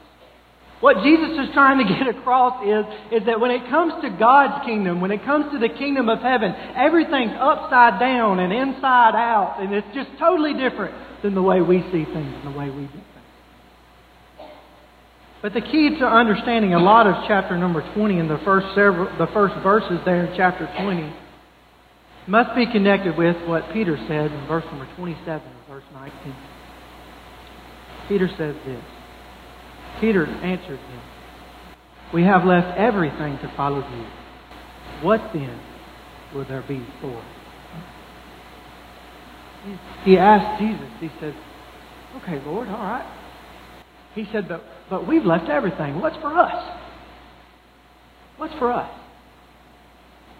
What 0.80 1.02
Jesus 1.02 1.34
is 1.42 1.50
trying 1.58 1.82
to 1.82 1.90
get 1.90 2.06
across 2.16 2.62
is, 2.62 2.86
is 3.18 3.26
that 3.26 3.40
when 3.42 3.50
it 3.50 3.66
comes 3.74 3.98
to 4.06 4.14
God's 4.14 4.64
kingdom, 4.64 5.02
when 5.02 5.10
it 5.10 5.26
comes 5.26 5.52
to 5.54 5.58
the 5.58 5.74
kingdom 5.74 6.08
of 6.08 6.22
heaven, 6.22 6.54
everything's 6.78 7.34
upside 7.34 8.00
down 8.00 8.38
and 8.38 8.54
inside 8.54 9.18
out, 9.18 9.58
and 9.58 9.74
it's 9.74 9.90
just 9.96 10.14
totally 10.20 10.54
different 10.54 10.94
than 11.24 11.34
the 11.34 11.42
way 11.42 11.62
we 11.62 11.82
see 11.90 12.06
things 12.06 12.30
and 12.30 12.54
the 12.54 12.54
way 12.54 12.70
we 12.70 12.86
do. 12.86 13.02
But 15.42 15.54
the 15.54 15.62
key 15.62 15.98
to 16.00 16.06
understanding 16.06 16.74
a 16.74 16.80
lot 16.80 17.06
of 17.06 17.16
chapter 17.28 17.58
number 17.58 17.82
20 17.94 18.20
and 18.20 18.30
the 18.30 18.40
first 18.44 18.68
several, 18.74 19.06
the 19.18 19.32
first 19.34 19.54
verses 19.62 20.00
there 20.04 20.26
in 20.26 20.36
chapter 20.36 20.68
20 20.82 21.14
must 22.28 22.56
be 22.56 22.66
connected 22.66 23.18
with 23.18 23.38
what 23.48 23.72
Peter 23.72 23.98
said 24.08 24.32
in 24.32 24.48
verse 24.48 24.66
number 24.66 24.88
27 24.96 25.48
and 25.48 25.68
verse 25.68 25.84
19. 25.94 26.36
Peter 28.08 28.28
says 28.38 28.56
this. 28.66 28.84
Peter 30.02 30.26
answered 30.26 30.80
him, 30.80 31.02
We 32.14 32.24
have 32.24 32.44
left 32.44 32.78
everything 32.78 33.38
to 33.40 33.54
follow 33.56 33.80
you. 33.80 34.06
What 35.02 35.22
then 35.34 35.60
will 36.34 36.46
there 36.46 36.64
be 36.68 36.86
for 37.00 37.18
us? 37.18 37.26
he, 39.64 40.12
he 40.12 40.18
asked 40.18 40.60
Jesus, 40.62 40.90
he 41.00 41.10
said, 41.20 41.36
Okay, 42.18 42.44
Lord, 42.46 42.68
all 42.70 42.78
right. 42.78 43.14
He 44.16 44.28
said, 44.32 44.48
But, 44.48 44.64
but 44.90 45.08
we've 45.08 45.26
left 45.26 45.50
everything. 45.50 46.00
What's 46.00 46.18
for 46.18 46.38
us? 46.38 46.80
What's 48.38 48.54
for 48.56 48.72
us? 48.72 48.90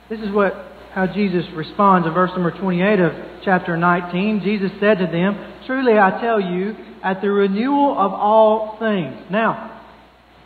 This 0.10 0.20
is 0.20 0.32
what 0.32 0.54
how 0.94 1.06
Jesus 1.06 1.46
responds 1.54 2.08
in 2.08 2.14
verse 2.14 2.32
number 2.32 2.52
28 2.52 3.00
of 3.00 3.12
chapter 3.44 3.78
19. 3.78 4.42
Jesus 4.44 4.72
said 4.80 4.98
to 4.98 5.06
them, 5.06 5.62
Truly 5.68 5.94
I 5.94 6.20
tell 6.22 6.42
you, 6.42 6.76
at 7.04 7.22
the 7.22 7.30
renewal 7.30 7.96
of 7.98 8.14
all 8.14 8.78
things. 8.80 9.16
Now, 9.30 9.84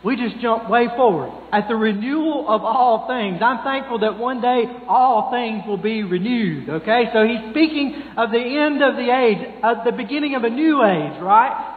we 0.04 0.16
just 0.16 0.42
jump 0.42 0.68
way 0.68 0.88
forward. 0.94 1.30
At 1.52 1.68
the 1.68 1.76
renewal 1.76 2.46
of 2.48 2.62
all 2.64 3.06
things. 3.06 3.40
I'm 3.42 3.64
thankful 3.64 4.00
that 4.00 4.18
one 4.18 4.42
day 4.42 4.64
all 4.88 5.30
things 5.30 5.62
will 5.66 5.78
be 5.78 6.02
renewed. 6.02 6.68
Okay? 6.68 7.04
So 7.14 7.24
he's 7.24 7.50
speaking 7.50 8.02
of 8.18 8.30
the 8.30 8.42
end 8.42 8.82
of 8.82 8.96
the 8.96 9.08
age, 9.08 9.38
of 9.62 9.84
the 9.84 9.92
beginning 9.92 10.34
of 10.34 10.44
a 10.44 10.50
new 10.50 10.82
age, 10.82 11.22
right? 11.22 11.71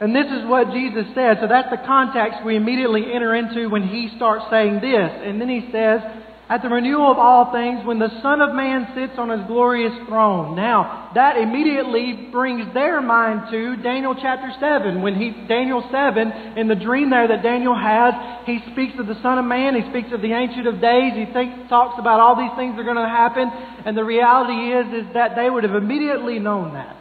And 0.00 0.14
this 0.14 0.26
is 0.26 0.44
what 0.46 0.72
Jesus 0.72 1.06
said. 1.14 1.38
So 1.40 1.46
that's 1.46 1.70
the 1.70 1.82
context 1.86 2.44
we 2.44 2.56
immediately 2.56 3.12
enter 3.12 3.34
into 3.34 3.68
when 3.68 3.86
he 3.86 4.10
starts 4.16 4.44
saying 4.50 4.80
this. 4.80 5.10
And 5.22 5.40
then 5.40 5.48
he 5.48 5.68
says, 5.70 6.00
at 6.48 6.60
the 6.60 6.68
renewal 6.68 7.10
of 7.10 7.16
all 7.16 7.52
things 7.52 7.86
when 7.86 7.98
the 7.98 8.20
Son 8.20 8.42
of 8.42 8.54
Man 8.54 8.92
sits 8.94 9.14
on 9.16 9.30
his 9.30 9.46
glorious 9.46 9.94
throne. 10.06 10.54
Now, 10.54 11.10
that 11.14 11.38
immediately 11.38 12.28
brings 12.30 12.72
their 12.74 13.00
mind 13.00 13.50
to 13.50 13.76
Daniel 13.76 14.14
chapter 14.14 14.52
7. 14.60 15.00
When 15.00 15.14
he, 15.14 15.30
Daniel 15.48 15.82
7, 15.90 16.58
in 16.58 16.68
the 16.68 16.74
dream 16.74 17.08
there 17.08 17.28
that 17.28 17.42
Daniel 17.42 17.74
has, 17.74 18.12
he 18.44 18.60
speaks 18.72 18.92
of 18.98 19.06
the 19.06 19.20
Son 19.22 19.38
of 19.38 19.46
Man, 19.46 19.74
he 19.74 19.88
speaks 19.88 20.12
of 20.12 20.20
the 20.20 20.32
Ancient 20.32 20.66
of 20.66 20.82
Days, 20.82 21.14
he 21.14 21.32
think, 21.32 21.68
talks 21.70 21.98
about 21.98 22.20
all 22.20 22.36
these 22.36 22.52
things 22.56 22.76
that 22.76 22.82
are 22.82 22.92
going 22.92 23.00
to 23.00 23.08
happen, 23.08 23.48
and 23.86 23.96
the 23.96 24.04
reality 24.04 24.74
is, 24.74 25.06
is 25.06 25.14
that 25.14 25.36
they 25.36 25.48
would 25.48 25.64
have 25.64 25.74
immediately 25.74 26.38
known 26.38 26.74
that. 26.74 26.96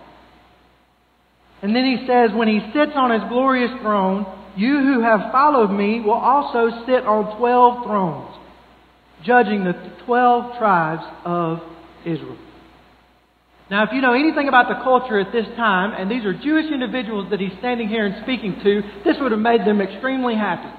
And 1.63 1.75
then 1.75 1.85
he 1.85 2.05
says, 2.05 2.29
when 2.35 2.47
he 2.47 2.59
sits 2.73 2.91
on 2.93 3.09
his 3.09 3.27
glorious 3.29 3.71
throne, 3.81 4.27
you 4.55 4.79
who 4.79 5.01
have 5.01 5.31
followed 5.31 5.71
me 5.71 6.01
will 6.01 6.11
also 6.11 6.85
sit 6.85 7.05
on 7.05 7.37
twelve 7.37 7.85
thrones 7.85 8.35
judging 9.25 9.63
the 9.63 9.73
12 10.05 10.57
tribes 10.57 11.03
of 11.25 11.59
Israel. 12.05 12.37
Now, 13.71 13.83
if 13.83 13.89
you 13.93 14.01
know 14.01 14.13
anything 14.13 14.49
about 14.49 14.67
the 14.67 14.83
culture 14.83 15.19
at 15.19 15.31
this 15.31 15.47
time, 15.55 15.93
and 15.97 16.11
these 16.11 16.25
are 16.25 16.33
Jewish 16.33 16.69
individuals 16.71 17.29
that 17.31 17.39
he's 17.39 17.57
standing 17.59 17.87
here 17.87 18.05
and 18.05 18.21
speaking 18.23 18.59
to, 18.61 18.81
this 19.05 19.15
would 19.21 19.31
have 19.31 19.41
made 19.41 19.61
them 19.61 19.81
extremely 19.81 20.35
happy. 20.35 20.69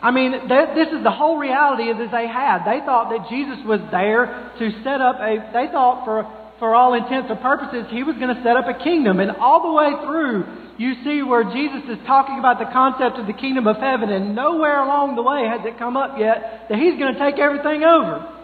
I 0.00 0.12
mean, 0.12 0.32
this 0.46 0.88
is 0.92 1.02
the 1.02 1.10
whole 1.10 1.38
reality 1.38 1.90
that 1.90 2.10
they 2.12 2.28
had. 2.28 2.62
They 2.62 2.84
thought 2.84 3.10
that 3.10 3.28
Jesus 3.28 3.58
was 3.64 3.80
there 3.90 4.52
to 4.58 4.70
set 4.84 5.00
up 5.00 5.16
a, 5.18 5.50
they 5.52 5.72
thought 5.72 6.04
for, 6.04 6.22
for 6.58 6.74
all 6.74 6.94
intents 6.94 7.30
and 7.30 7.40
purposes, 7.40 7.86
he 7.90 8.02
was 8.02 8.16
going 8.16 8.34
to 8.34 8.42
set 8.42 8.56
up 8.56 8.66
a 8.66 8.82
kingdom. 8.82 9.20
And 9.20 9.30
all 9.32 9.62
the 9.62 9.72
way 9.72 9.90
through, 10.04 10.74
you 10.78 10.94
see 11.04 11.22
where 11.22 11.44
Jesus 11.44 11.88
is 11.88 11.98
talking 12.06 12.38
about 12.38 12.58
the 12.58 12.70
concept 12.72 13.18
of 13.18 13.26
the 13.26 13.32
kingdom 13.32 13.66
of 13.66 13.76
heaven, 13.76 14.10
and 14.10 14.34
nowhere 14.34 14.82
along 14.82 15.16
the 15.16 15.22
way 15.22 15.46
has 15.46 15.66
it 15.66 15.78
come 15.78 15.96
up 15.96 16.18
yet 16.18 16.66
that 16.68 16.78
he's 16.78 16.98
going 16.98 17.14
to 17.14 17.18
take 17.18 17.38
everything 17.38 17.82
over. 17.82 18.34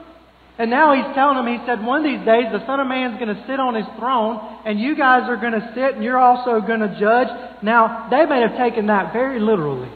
And 0.58 0.70
now 0.70 0.94
he's 0.94 1.14
telling 1.14 1.34
them, 1.34 1.50
he 1.50 1.58
said, 1.66 1.82
one 1.82 1.98
of 1.98 2.06
these 2.06 2.24
days 2.24 2.46
the 2.54 2.64
Son 2.66 2.78
of 2.78 2.86
Man's 2.86 3.18
going 3.18 3.34
to 3.34 3.42
sit 3.46 3.58
on 3.58 3.74
his 3.74 3.86
throne, 3.98 4.38
and 4.64 4.78
you 4.78 4.94
guys 4.94 5.26
are 5.26 5.36
going 5.36 5.58
to 5.58 5.72
sit, 5.74 5.98
and 5.98 6.04
you're 6.04 6.18
also 6.18 6.60
going 6.60 6.78
to 6.78 6.94
judge. 6.98 7.26
Now, 7.62 8.06
they 8.10 8.24
may 8.26 8.40
have 8.42 8.56
taken 8.56 8.86
that 8.86 9.12
very 9.12 9.40
literally. 9.40 9.90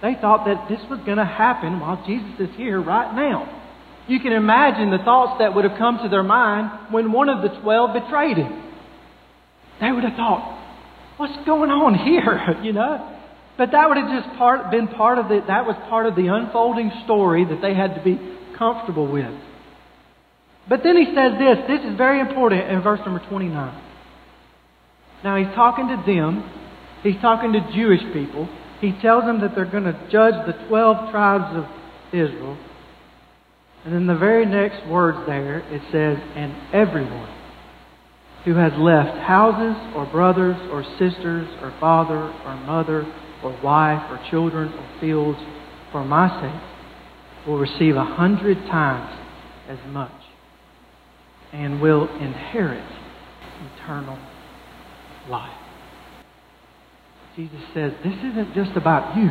They 0.00 0.16
thought 0.20 0.44
that 0.44 0.68
this 0.68 0.80
was 0.88 1.00
going 1.04 1.20
to 1.20 1.24
happen 1.24 1.80
while 1.80 2.02
Jesus 2.06 2.48
is 2.48 2.56
here 2.56 2.80
right 2.80 3.14
now. 3.14 3.63
You 4.06 4.20
can 4.20 4.32
imagine 4.32 4.90
the 4.90 4.98
thoughts 4.98 5.38
that 5.38 5.54
would 5.54 5.64
have 5.64 5.78
come 5.78 5.98
to 6.02 6.08
their 6.08 6.22
mind 6.22 6.92
when 6.92 7.12
one 7.12 7.28
of 7.28 7.42
the 7.42 7.60
twelve 7.60 7.94
betrayed 7.94 8.36
him. 8.36 8.62
They 9.80 9.90
would 9.90 10.04
have 10.04 10.14
thought, 10.14 10.60
what's 11.16 11.46
going 11.46 11.70
on 11.70 11.94
here? 11.94 12.60
You 12.62 12.72
know? 12.72 13.10
But 13.56 13.70
that 13.70 13.88
would 13.88 13.96
have 13.96 14.10
just 14.10 14.36
part, 14.36 14.70
been 14.70 14.88
part 14.88 15.18
of 15.18 15.28
the, 15.28 15.40
that 15.46 15.64
was 15.64 15.76
part 15.88 16.06
of 16.06 16.16
the 16.16 16.26
unfolding 16.26 16.90
story 17.04 17.44
that 17.44 17.62
they 17.62 17.72
had 17.72 17.94
to 17.94 18.02
be 18.02 18.18
comfortable 18.58 19.10
with. 19.10 19.32
But 20.68 20.82
then 20.82 20.96
he 20.96 21.14
says 21.14 21.38
this, 21.38 21.58
this 21.68 21.80
is 21.84 21.96
very 21.96 22.20
important 22.20 22.68
in 22.68 22.82
verse 22.82 23.00
number 23.04 23.22
29. 23.28 23.82
Now 25.22 25.36
he's 25.36 25.54
talking 25.54 25.88
to 25.88 26.02
them, 26.04 26.50
he's 27.02 27.20
talking 27.20 27.52
to 27.52 27.60
Jewish 27.72 28.02
people. 28.12 28.48
He 28.80 28.92
tells 29.00 29.24
them 29.24 29.40
that 29.40 29.54
they're 29.54 29.70
going 29.70 29.84
to 29.84 30.08
judge 30.10 30.34
the 30.46 30.66
12 30.68 31.10
tribes 31.10 31.56
of 31.56 31.64
Israel. 32.12 32.58
And 33.84 33.94
in 33.94 34.06
the 34.06 34.16
very 34.16 34.46
next 34.46 34.86
words 34.88 35.18
there, 35.26 35.58
it 35.58 35.82
says, 35.92 36.16
and 36.36 36.54
everyone 36.72 37.30
who 38.44 38.54
has 38.54 38.72
left 38.78 39.18
houses 39.18 39.76
or 39.94 40.06
brothers 40.06 40.56
or 40.70 40.82
sisters 40.98 41.48
or 41.60 41.74
father 41.80 42.16
or 42.16 42.56
mother 42.64 43.04
or 43.42 43.58
wife 43.62 44.10
or 44.10 44.20
children 44.30 44.72
or 44.72 45.00
fields 45.00 45.38
for 45.92 46.04
my 46.04 46.28
sake 46.40 47.46
will 47.46 47.58
receive 47.58 47.96
a 47.96 48.04
hundred 48.04 48.56
times 48.66 49.20
as 49.68 49.78
much 49.92 50.12
and 51.52 51.80
will 51.80 52.08
inherit 52.16 52.90
eternal 53.76 54.18
life. 55.28 55.58
Jesus 57.36 57.60
says, 57.74 57.92
This 58.02 58.14
isn't 58.14 58.54
just 58.54 58.76
about 58.76 59.16
you, 59.16 59.30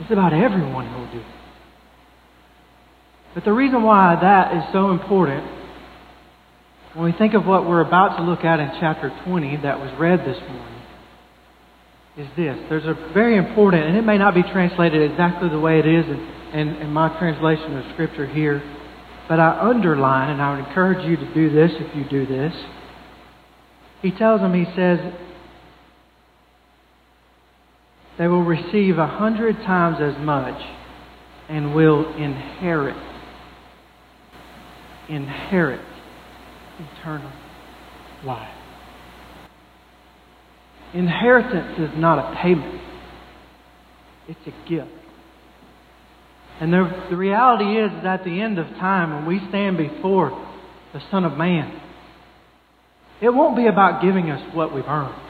it's 0.00 0.12
about 0.12 0.32
everyone 0.32 0.86
who 0.92 1.00
will 1.00 1.12
do 1.12 1.18
it. 1.18 1.43
But 3.34 3.44
the 3.44 3.52
reason 3.52 3.82
why 3.82 4.16
that 4.20 4.56
is 4.56 4.72
so 4.72 4.90
important 4.90 5.44
when 6.94 7.06
we 7.10 7.18
think 7.18 7.34
of 7.34 7.44
what 7.44 7.68
we're 7.68 7.80
about 7.80 8.16
to 8.18 8.22
look 8.22 8.44
at 8.44 8.60
in 8.60 8.70
chapter 8.78 9.10
20 9.24 9.58
that 9.58 9.80
was 9.80 9.90
read 9.98 10.20
this 10.20 10.38
morning, 10.48 10.82
is 12.16 12.28
this. 12.36 12.56
There's 12.68 12.84
a 12.84 12.94
very 13.12 13.36
important, 13.36 13.84
and 13.84 13.96
it 13.96 14.02
may 14.02 14.18
not 14.18 14.34
be 14.34 14.42
translated 14.42 15.10
exactly 15.10 15.48
the 15.48 15.58
way 15.58 15.80
it 15.80 15.86
is 15.86 16.04
in, 16.06 16.20
in, 16.54 16.68
in 16.76 16.90
my 16.90 17.08
translation 17.18 17.76
of 17.76 17.92
Scripture 17.94 18.26
here, 18.26 18.62
but 19.28 19.40
I 19.40 19.68
underline, 19.68 20.30
and 20.30 20.40
I 20.40 20.54
would 20.54 20.68
encourage 20.68 21.04
you 21.08 21.16
to 21.16 21.34
do 21.34 21.50
this 21.50 21.72
if 21.74 21.96
you 21.96 22.04
do 22.08 22.26
this. 22.26 22.54
He 24.02 24.12
tells 24.12 24.40
them, 24.40 24.54
he 24.54 24.70
says, 24.76 25.00
they 28.16 28.28
will 28.28 28.44
receive 28.44 28.98
a 28.98 29.08
hundred 29.08 29.56
times 29.56 29.96
as 30.00 30.22
much 30.24 30.60
and 31.48 31.74
will 31.74 32.14
inherit. 32.14 33.13
Inherit 35.08 35.80
eternal 36.78 37.32
life. 38.24 38.54
Inheritance 40.94 41.78
is 41.78 41.98
not 41.98 42.18
a 42.18 42.42
payment, 42.42 42.80
it's 44.28 44.40
a 44.46 44.68
gift. 44.68 44.90
And 46.60 46.72
the, 46.72 46.88
the 47.10 47.16
reality 47.16 47.80
is 47.80 47.90
that 48.04 48.20
at 48.20 48.24
the 48.24 48.40
end 48.40 48.58
of 48.58 48.66
time, 48.78 49.12
when 49.12 49.26
we 49.26 49.40
stand 49.48 49.76
before 49.76 50.30
the 50.92 51.00
Son 51.10 51.24
of 51.24 51.36
Man, 51.36 51.80
it 53.20 53.28
won't 53.30 53.56
be 53.56 53.66
about 53.66 54.02
giving 54.02 54.30
us 54.30 54.54
what 54.54 54.72
we've 54.72 54.86
earned. 54.86 55.20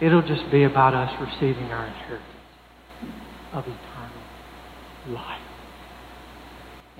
It'll 0.00 0.26
just 0.26 0.50
be 0.50 0.64
about 0.64 0.94
us 0.94 1.14
receiving 1.20 1.70
our 1.70 1.86
inheritance 1.86 2.26
of 3.52 3.64
eternal 3.64 5.14
life. 5.14 5.51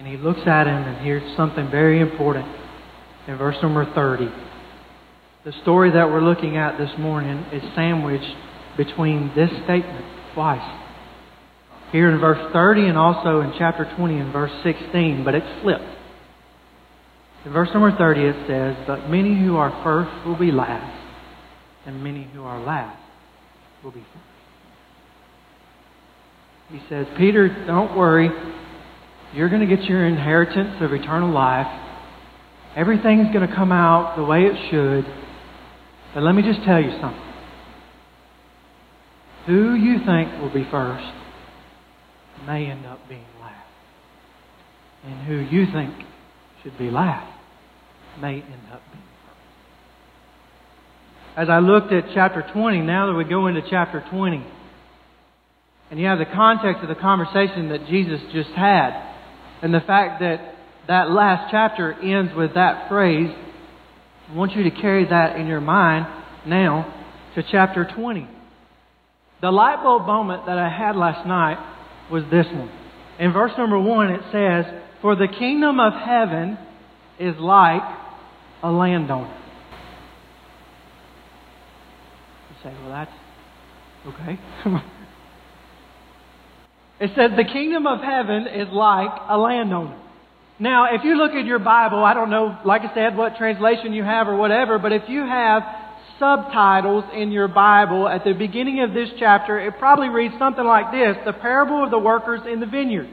And 0.03 0.11
he 0.11 0.17
looks 0.17 0.41
at 0.47 0.67
him, 0.67 0.83
and 0.83 1.05
here's 1.05 1.37
something 1.37 1.71
very 1.71 2.01
important 2.01 2.45
in 3.29 3.39
verse 3.39 3.55
number 3.63 3.85
30. 3.95 4.27
The 5.45 5.53
story 5.63 5.93
that 5.93 6.09
we're 6.09 6.21
looking 6.21 6.57
at 6.57 6.77
this 6.77 6.91
morning 6.99 7.39
is 7.53 7.63
sandwiched 7.77 8.35
between 8.77 9.31
this 9.37 9.49
statement 9.63 10.05
twice. 10.35 10.81
Here 11.93 12.11
in 12.11 12.19
verse 12.19 12.53
30 12.53 12.89
and 12.89 12.99
also 12.99 13.43
in 13.43 13.53
chapter 13.57 13.89
20 13.97 14.19
and 14.19 14.33
verse 14.33 14.51
16, 14.65 15.23
but 15.23 15.37
it's 15.37 15.63
flipped. 15.63 15.85
In 17.45 17.53
verse 17.53 17.69
number 17.73 17.97
30 17.97 18.23
it 18.23 18.47
says, 18.49 18.85
But 18.89 19.09
many 19.09 19.39
who 19.39 19.57
are 19.57 19.71
first 19.85 20.27
will 20.27 20.37
be 20.37 20.51
last, 20.51 20.99
and 21.87 22.03
many 22.03 22.25
who 22.35 22.43
are 22.43 22.61
last 22.61 23.01
will 23.85 23.93
be 23.93 24.01
first. 24.01 24.25
He 26.73 26.81
says, 26.89 27.07
Peter, 27.17 27.65
don't 27.67 27.97
worry. 27.97 28.31
You're 29.35 29.49
going 29.49 29.67
to 29.67 29.77
get 29.77 29.85
your 29.87 30.07
inheritance 30.07 30.77
of 30.81 30.93
eternal 30.93 31.31
life. 31.31 31.67
Everything's 32.77 33.33
going 33.33 33.49
to 33.49 33.55
come 33.55 33.73
out 33.73 34.17
the 34.17 34.25
way 34.25 34.43
it 34.43 34.71
should. 34.71 35.07
But 36.15 36.23
let 36.23 36.35
me 36.35 36.43
just 36.43 36.63
tell 36.65 36.81
you 36.81 36.91
something. 37.01 37.33
Who 39.47 39.75
you 39.75 39.99
think 40.05 40.41
will 40.41 40.53
be 40.53 40.67
first 40.71 41.05
may 42.47 42.67
end 42.67 42.85
up 42.87 43.09
being 43.09 43.25
last. 43.41 43.67
And 45.05 45.27
who 45.27 45.37
you 45.37 45.67
think 45.73 45.95
should 46.63 46.77
be 46.79 46.91
last 46.91 47.33
may 48.21 48.35
end 48.35 48.63
up 48.71 48.83
being 48.93 49.05
first. 49.27 49.39
As 51.39 51.49
I 51.49 51.59
looked 51.61 51.93
at 51.93 52.05
chapter 52.15 52.45
20, 52.53 52.81
now 52.83 53.07
that 53.07 53.15
we 53.15 53.25
go 53.25 53.47
into 53.47 53.63
chapter 53.69 54.05
20, 54.11 54.45
and 55.91 55.99
you 56.01 56.07
have 56.07 56.19
the 56.19 56.27
context 56.27 56.83
of 56.83 56.89
the 56.89 56.95
conversation 56.95 57.71
that 57.71 57.87
Jesus 57.87 58.21
just 58.33 58.51
had, 58.51 59.12
and 59.63 59.73
the 59.73 59.81
fact 59.81 60.21
that 60.21 60.53
that 60.89 61.11
last 61.11 61.51
chapter 61.51 61.93
ends 61.93 62.33
with 62.35 62.55
that 62.55 62.89
phrase. 62.89 63.31
I 64.29 64.35
want 64.35 64.53
you 64.53 64.65
to 64.65 64.71
carry 64.71 65.05
that 65.09 65.37
in 65.37 65.47
your 65.47 65.61
mind 65.61 66.07
now 66.47 66.93
to 67.35 67.43
chapter 67.51 67.89
20. 67.95 68.29
The 69.41 69.51
light 69.51 69.83
bulb 69.83 70.07
moment 70.07 70.47
that 70.47 70.59
I 70.59 70.69
had 70.69 70.97
last 70.97 71.27
night 71.27 71.59
was 72.11 72.25
this 72.31 72.47
one. 72.47 72.71
In 73.19 73.33
verse 73.33 73.53
number 73.57 73.79
1, 73.79 74.11
it 74.11 74.21
says, 74.33 74.65
For 75.01 75.15
the 75.15 75.29
kingdom 75.29 75.79
of 75.79 75.93
heaven 75.93 76.59
is 77.19 77.37
like 77.39 77.83
a 78.63 78.71
landowner. 78.71 79.39
You 82.51 82.57
say, 82.63 82.75
Well, 82.83 82.91
that's 82.91 83.13
okay. 84.09 84.39
it 87.03 87.11
says, 87.17 87.33
The 87.37 87.45
kingdom 87.45 87.85
of 87.85 87.99
heaven 87.99 88.47
is 88.47 88.69
like 88.71 89.11
a 89.29 89.37
landowner. 89.37 89.99
Now, 90.61 90.95
if 90.95 91.03
you 91.03 91.17
look 91.17 91.33
at 91.33 91.45
your 91.45 91.59
Bible, 91.59 92.05
I 92.05 92.15
don't 92.15 92.31
know, 92.31 92.57
like 92.65 92.83
I 92.83 92.95
said, 92.95 93.17
what 93.17 93.35
translation 93.37 93.93
you 93.93 94.05
have 94.05 94.29
or 94.29 94.37
whatever, 94.37 94.79
but 94.79 94.93
if 94.93 95.09
you 95.09 95.27
have 95.27 95.63
subtitles 96.21 97.03
in 97.13 97.33
your 97.33 97.49
Bible 97.49 98.07
at 98.07 98.23
the 98.23 98.33
beginning 98.33 98.85
of 98.87 98.95
this 98.95 99.09
chapter, 99.19 99.59
it 99.59 99.75
probably 99.81 100.11
reads 100.11 100.35
something 100.39 100.65
like 100.65 100.93
this 100.93 101.17
The 101.27 101.33
parable 101.33 101.83
of 101.83 101.91
the 101.91 101.99
workers 101.99 102.43
in 102.47 102.61
the 102.61 102.67
vineyard. 102.67 103.09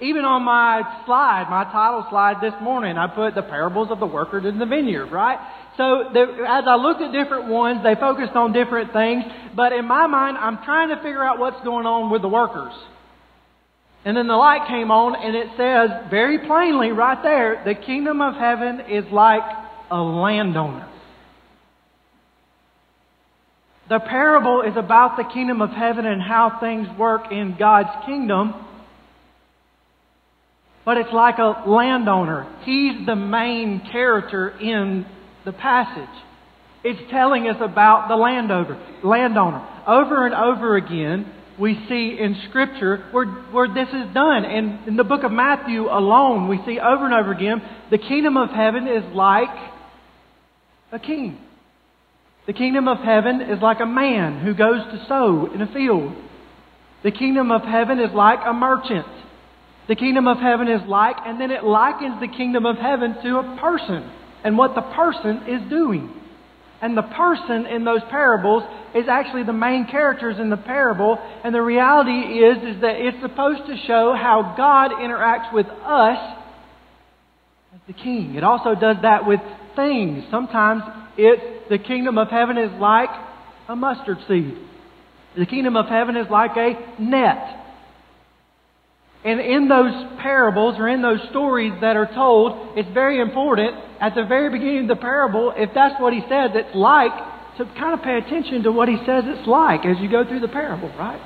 Even 0.00 0.24
on 0.24 0.44
my 0.44 0.80
slide, 1.04 1.50
my 1.50 1.64
title 1.64 2.06
slide 2.08 2.40
this 2.40 2.54
morning, 2.62 2.96
I 2.96 3.08
put 3.08 3.34
the 3.34 3.42
parables 3.42 3.88
of 3.90 4.00
the 4.00 4.06
workers 4.06 4.46
in 4.46 4.58
the 4.58 4.64
vineyard, 4.64 5.12
right? 5.12 5.36
So 5.76 6.08
the, 6.14 6.46
as 6.48 6.64
I 6.66 6.76
looked 6.76 7.02
at 7.02 7.12
different 7.12 7.50
ones, 7.50 7.82
they 7.82 7.94
focused 7.94 8.32
on 8.32 8.54
different 8.54 8.94
things, 8.94 9.24
but 9.54 9.74
in 9.74 9.84
my 9.84 10.06
mind, 10.06 10.38
I'm 10.38 10.64
trying 10.64 10.88
to 10.90 10.96
figure 10.96 11.22
out 11.22 11.38
what's 11.38 11.62
going 11.62 11.84
on 11.84 12.10
with 12.10 12.22
the 12.22 12.28
workers. 12.28 12.72
And 14.04 14.16
then 14.16 14.26
the 14.26 14.36
light 14.36 14.68
came 14.68 14.90
on, 14.90 15.16
and 15.16 15.34
it 15.34 15.48
says 15.56 16.08
very 16.10 16.46
plainly 16.46 16.92
right 16.92 17.22
there 17.22 17.62
the 17.64 17.74
kingdom 17.74 18.20
of 18.20 18.34
heaven 18.34 18.80
is 18.88 19.04
like 19.12 19.42
a 19.90 20.00
landowner. 20.00 20.88
The 23.88 24.00
parable 24.00 24.62
is 24.62 24.76
about 24.76 25.16
the 25.16 25.24
kingdom 25.24 25.62
of 25.62 25.70
heaven 25.70 26.04
and 26.04 26.20
how 26.20 26.58
things 26.60 26.86
work 26.98 27.32
in 27.32 27.56
God's 27.58 28.04
kingdom. 28.06 28.54
But 30.84 30.98
it's 30.98 31.12
like 31.12 31.38
a 31.38 31.64
landowner. 31.66 32.46
He's 32.64 33.06
the 33.06 33.16
main 33.16 33.80
character 33.90 34.50
in 34.58 35.06
the 35.44 35.52
passage. 35.52 36.08
It's 36.84 37.10
telling 37.10 37.48
us 37.48 37.56
about 37.60 38.08
the 38.08 38.16
landowner. 38.16 38.78
Landowner. 39.02 39.66
Over 39.86 40.26
and 40.26 40.34
over 40.34 40.76
again, 40.76 41.32
we 41.58 41.74
see 41.88 42.16
in 42.18 42.36
Scripture 42.48 43.04
where, 43.10 43.26
where 43.26 43.68
this 43.68 43.88
is 43.88 44.14
done. 44.14 44.44
And 44.44 44.86
in 44.86 44.96
the 44.96 45.04
book 45.04 45.24
of 45.24 45.32
Matthew 45.32 45.86
alone, 45.86 46.48
we 46.48 46.58
see 46.64 46.78
over 46.78 47.04
and 47.04 47.14
over 47.14 47.32
again 47.32 47.62
the 47.90 47.98
kingdom 47.98 48.36
of 48.36 48.50
heaven 48.50 48.86
is 48.86 49.04
like 49.14 49.48
a 50.92 50.98
king. 50.98 51.38
The 52.46 52.52
kingdom 52.52 52.88
of 52.88 52.98
heaven 52.98 53.42
is 53.42 53.60
like 53.60 53.80
a 53.80 53.86
man 53.86 54.40
who 54.40 54.54
goes 54.54 54.82
to 54.92 55.04
sow 55.06 55.52
in 55.52 55.60
a 55.60 55.72
field. 55.72 56.14
The 57.02 57.10
kingdom 57.10 57.52
of 57.52 57.62
heaven 57.62 57.98
is 57.98 58.10
like 58.14 58.40
a 58.46 58.52
merchant. 58.52 59.06
The 59.88 59.96
kingdom 59.96 60.26
of 60.26 60.38
heaven 60.38 60.68
is 60.68 60.80
like, 60.88 61.16
and 61.24 61.40
then 61.40 61.50
it 61.50 61.64
likens 61.64 62.20
the 62.20 62.28
kingdom 62.28 62.66
of 62.66 62.76
heaven 62.76 63.16
to 63.22 63.38
a 63.38 63.58
person 63.60 64.10
and 64.44 64.56
what 64.56 64.74
the 64.74 64.82
person 64.82 65.42
is 65.48 65.68
doing. 65.68 66.10
And 66.80 66.96
the 66.96 67.02
person 67.02 67.66
in 67.66 67.84
those 67.84 68.02
parables 68.08 68.62
is 68.94 69.06
actually 69.08 69.42
the 69.42 69.52
main 69.52 69.86
characters 69.86 70.36
in 70.38 70.48
the 70.48 70.56
parable. 70.56 71.18
And 71.44 71.54
the 71.54 71.62
reality 71.62 72.10
is, 72.10 72.76
is 72.76 72.80
that 72.82 72.96
it's 72.96 73.20
supposed 73.20 73.66
to 73.66 73.76
show 73.86 74.14
how 74.14 74.54
God 74.56 74.92
interacts 74.92 75.52
with 75.52 75.66
us 75.66 76.38
as 77.74 77.80
the 77.86 77.92
king. 77.92 78.36
It 78.36 78.44
also 78.44 78.74
does 78.74 78.96
that 79.02 79.26
with 79.26 79.40
things. 79.74 80.24
Sometimes 80.30 80.82
it's 81.16 81.68
the 81.68 81.78
kingdom 81.78 82.16
of 82.16 82.28
heaven 82.28 82.56
is 82.56 82.70
like 82.80 83.10
a 83.68 83.74
mustard 83.74 84.18
seed. 84.28 84.56
The 85.36 85.46
kingdom 85.46 85.76
of 85.76 85.86
heaven 85.86 86.16
is 86.16 86.26
like 86.30 86.56
a 86.56 87.00
net. 87.00 87.67
And 89.24 89.40
in 89.40 89.68
those 89.68 89.92
parables 90.20 90.76
or 90.78 90.88
in 90.88 91.02
those 91.02 91.20
stories 91.30 91.72
that 91.80 91.96
are 91.96 92.06
told, 92.14 92.78
it's 92.78 92.88
very 92.94 93.20
important 93.20 93.74
at 94.00 94.14
the 94.14 94.24
very 94.24 94.48
beginning 94.50 94.82
of 94.82 94.88
the 94.88 94.96
parable, 94.96 95.52
if 95.56 95.70
that's 95.74 96.00
what 96.00 96.12
he 96.12 96.20
says 96.28 96.50
it's 96.54 96.74
like, 96.74 97.12
to 97.58 97.64
kind 97.76 97.98
of 97.98 98.02
pay 98.02 98.16
attention 98.18 98.62
to 98.62 98.70
what 98.70 98.88
he 98.88 98.96
says 99.04 99.24
it's 99.26 99.48
like 99.48 99.84
as 99.84 99.96
you 99.98 100.08
go 100.08 100.24
through 100.24 100.38
the 100.38 100.48
parable, 100.48 100.88
right? 100.96 101.20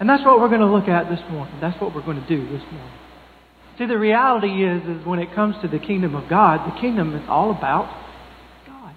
And 0.00 0.08
that's 0.08 0.24
what 0.24 0.40
we're 0.40 0.48
going 0.48 0.60
to 0.60 0.66
look 0.66 0.88
at 0.88 1.08
this 1.08 1.20
morning. 1.30 1.54
That's 1.60 1.80
what 1.80 1.94
we're 1.94 2.04
going 2.04 2.20
to 2.20 2.26
do 2.26 2.42
this 2.42 2.62
morning. 2.72 2.98
See, 3.78 3.86
the 3.86 3.96
reality 3.96 4.66
is, 4.66 4.82
is 4.82 5.06
when 5.06 5.20
it 5.20 5.32
comes 5.32 5.54
to 5.62 5.68
the 5.68 5.78
kingdom 5.78 6.16
of 6.16 6.28
God, 6.28 6.74
the 6.74 6.80
kingdom 6.80 7.14
is 7.14 7.22
all 7.28 7.52
about 7.52 7.86
God. 8.66 8.94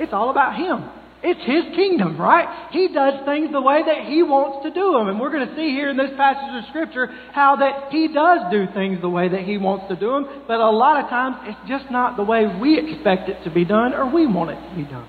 It's 0.00 0.12
all 0.12 0.30
about 0.30 0.56
Him. 0.56 0.90
It's 1.26 1.42
His 1.42 1.74
kingdom, 1.74 2.16
right? 2.16 2.70
He 2.70 2.86
does 2.86 3.26
things 3.26 3.50
the 3.50 3.60
way 3.60 3.82
that 3.84 4.06
He 4.06 4.22
wants 4.22 4.62
to 4.62 4.70
do 4.70 4.92
them. 4.92 5.08
And 5.08 5.18
we're 5.18 5.32
going 5.32 5.48
to 5.48 5.56
see 5.56 5.70
here 5.70 5.90
in 5.90 5.96
this 5.96 6.14
passage 6.16 6.62
of 6.62 6.70
Scripture 6.70 7.08
how 7.32 7.56
that 7.56 7.90
He 7.90 8.06
does 8.06 8.46
do 8.52 8.66
things 8.72 9.00
the 9.00 9.10
way 9.10 9.28
that 9.28 9.42
He 9.42 9.58
wants 9.58 9.88
to 9.88 9.96
do 9.96 10.12
them. 10.12 10.44
But 10.46 10.60
a 10.60 10.70
lot 10.70 11.02
of 11.02 11.10
times, 11.10 11.36
it's 11.42 11.68
just 11.68 11.90
not 11.90 12.16
the 12.16 12.22
way 12.22 12.46
we 12.46 12.78
expect 12.78 13.28
it 13.28 13.42
to 13.42 13.50
be 13.50 13.64
done 13.64 13.92
or 13.92 14.06
we 14.08 14.24
want 14.24 14.50
it 14.50 14.70
to 14.70 14.76
be 14.76 14.84
done. 14.84 15.08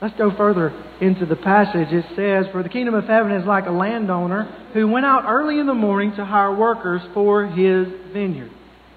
Let's 0.00 0.16
go 0.16 0.34
further 0.36 0.70
into 1.00 1.26
the 1.26 1.34
passage. 1.34 1.88
It 1.90 2.06
says, 2.14 2.46
For 2.52 2.62
the 2.62 2.70
kingdom 2.70 2.94
of 2.94 3.04
heaven 3.04 3.32
is 3.32 3.44
like 3.44 3.66
a 3.66 3.72
landowner 3.72 4.70
who 4.72 4.86
went 4.86 5.04
out 5.04 5.24
early 5.26 5.58
in 5.58 5.66
the 5.66 5.74
morning 5.74 6.12
to 6.14 6.24
hire 6.24 6.54
workers 6.54 7.02
for 7.12 7.44
his 7.44 7.88
vineyard. 8.12 8.52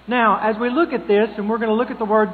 Now, 0.08 0.40
as 0.40 0.56
we 0.62 0.70
look 0.70 0.94
at 0.94 1.08
this, 1.08 1.30
and 1.38 1.50
we're 1.50 1.58
going 1.58 1.70
to 1.70 1.76
look 1.76 1.90
at 1.90 1.98
the 1.98 2.06
word, 2.06 2.30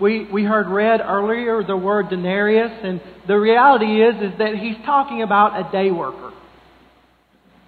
we, 0.00 0.30
we 0.30 0.44
heard 0.44 0.68
read 0.68 1.00
earlier 1.00 1.62
the 1.62 1.76
word 1.76 2.10
denarius, 2.10 2.72
and 2.82 3.00
the 3.26 3.36
reality 3.36 4.02
is, 4.02 4.32
is 4.32 4.38
that 4.38 4.54
he's 4.56 4.76
talking 4.84 5.22
about 5.22 5.68
a 5.68 5.72
day 5.72 5.90
worker. 5.90 6.32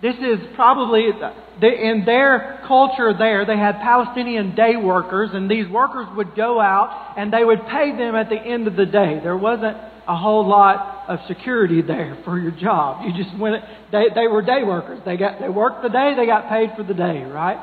This 0.00 0.14
is 0.16 0.38
probably, 0.54 1.08
uh, 1.10 1.32
in 1.60 2.04
their 2.04 2.62
culture 2.68 3.12
there, 3.18 3.44
they 3.44 3.56
had 3.56 3.80
Palestinian 3.80 4.54
day 4.54 4.76
workers, 4.76 5.30
and 5.32 5.50
these 5.50 5.68
workers 5.68 6.06
would 6.16 6.36
go 6.36 6.60
out 6.60 7.14
and 7.16 7.32
they 7.32 7.44
would 7.44 7.66
pay 7.66 7.96
them 7.96 8.14
at 8.14 8.28
the 8.28 8.36
end 8.36 8.68
of 8.68 8.76
the 8.76 8.86
day. 8.86 9.18
There 9.20 9.36
wasn't 9.36 9.76
a 10.06 10.16
whole 10.16 10.46
lot 10.46 11.04
of 11.08 11.18
security 11.26 11.82
there 11.82 12.16
for 12.24 12.38
your 12.38 12.52
job. 12.52 13.04
You 13.04 13.24
just 13.24 13.36
went, 13.38 13.64
they, 13.90 14.04
they 14.14 14.28
were 14.28 14.42
day 14.42 14.62
workers. 14.64 15.00
They 15.04 15.16
got, 15.16 15.40
they 15.40 15.48
worked 15.48 15.82
the 15.82 15.88
day, 15.88 16.14
they 16.16 16.26
got 16.26 16.48
paid 16.48 16.70
for 16.76 16.84
the 16.84 16.94
day, 16.94 17.24
right? 17.24 17.58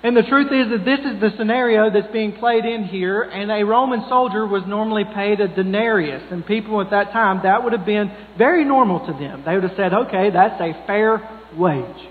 And 0.00 0.16
the 0.16 0.22
truth 0.22 0.52
is 0.52 0.70
that 0.70 0.84
this 0.84 1.00
is 1.00 1.20
the 1.20 1.36
scenario 1.36 1.90
that's 1.90 2.12
being 2.12 2.32
played 2.36 2.64
in 2.64 2.84
here, 2.84 3.22
and 3.22 3.50
a 3.50 3.64
Roman 3.64 4.04
soldier 4.08 4.46
was 4.46 4.62
normally 4.64 5.04
paid 5.12 5.40
a 5.40 5.48
denarius. 5.48 6.22
And 6.30 6.46
people 6.46 6.80
at 6.80 6.90
that 6.90 7.10
time, 7.12 7.40
that 7.42 7.64
would 7.64 7.72
have 7.72 7.84
been 7.84 8.12
very 8.36 8.64
normal 8.64 9.04
to 9.06 9.12
them. 9.12 9.42
They 9.44 9.54
would 9.54 9.64
have 9.64 9.76
said, 9.76 9.92
okay, 9.92 10.30
that's 10.30 10.60
a 10.60 10.84
fair 10.86 11.28
wage. 11.56 12.08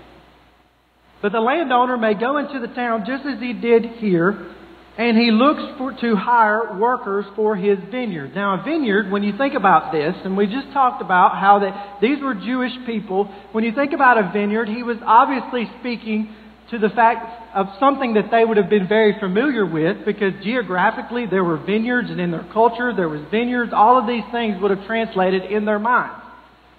But 1.22 1.32
the 1.32 1.40
landowner 1.40 1.96
may 1.96 2.12
go 2.12 2.36
into 2.36 2.60
the 2.60 2.72
town 2.74 3.04
just 3.06 3.24
as 3.24 3.40
he 3.40 3.54
did 3.54 3.86
here, 3.96 4.54
and 4.98 5.16
he 5.16 5.30
looks 5.30 5.62
for, 5.78 5.92
to 5.92 6.14
hire 6.14 6.76
workers 6.78 7.24
for 7.36 7.56
his 7.56 7.78
vineyard. 7.90 8.34
Now, 8.34 8.60
a 8.60 8.64
vineyard, 8.64 9.10
when 9.10 9.22
you 9.22 9.32
think 9.38 9.54
about 9.54 9.92
this, 9.92 10.14
and 10.24 10.36
we 10.36 10.46
just 10.46 10.72
talked 10.74 11.00
about 11.00 11.38
how 11.40 11.60
that 11.60 12.00
these 12.02 12.20
were 12.20 12.34
Jewish 12.34 12.72
people, 12.84 13.32
when 13.52 13.64
you 13.64 13.72
think 13.72 13.94
about 13.94 14.18
a 14.18 14.30
vineyard, 14.30 14.68
he 14.68 14.82
was 14.82 14.98
obviously 15.06 15.70
speaking 15.80 16.34
to 16.70 16.78
the 16.78 16.90
fact 16.90 17.54
of 17.54 17.66
something 17.80 18.14
that 18.14 18.30
they 18.30 18.44
would 18.44 18.58
have 18.58 18.68
been 18.68 18.86
very 18.86 19.18
familiar 19.18 19.64
with 19.64 20.04
because 20.04 20.34
geographically 20.42 21.24
there 21.26 21.42
were 21.42 21.56
vineyards 21.56 22.10
and 22.10 22.20
in 22.20 22.30
their 22.30 22.46
culture 22.52 22.92
there 22.94 23.08
was 23.08 23.22
vineyards. 23.30 23.72
All 23.74 23.98
of 23.98 24.06
these 24.06 24.24
things 24.30 24.60
would 24.60 24.70
have 24.70 24.86
translated 24.86 25.44
in 25.50 25.64
their 25.64 25.78
minds. 25.78 26.24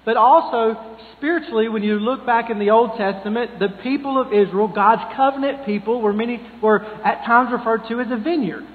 But 0.06 0.16
also, 0.16 0.98
spiritually, 1.18 1.70
when 1.70 1.84
you 1.84 2.00
look 2.00 2.26
back 2.26 2.50
in 2.50 2.60
the 2.60 2.70
Old 2.70 2.98
Testament, 2.98 3.60
the 3.60 3.70
people 3.84 4.20
of 4.20 4.34
Israel, 4.34 4.68
God's 4.68 5.02
covenant 5.16 5.66
people, 5.66 6.02
were 6.02 6.14
many 6.14 6.40
were 6.62 6.84
at 7.04 7.26
times 7.26 7.52
referred 7.52 7.88
to 7.90 8.00
as 8.00 8.08
a 8.12 8.18
vineyard. 8.18 8.66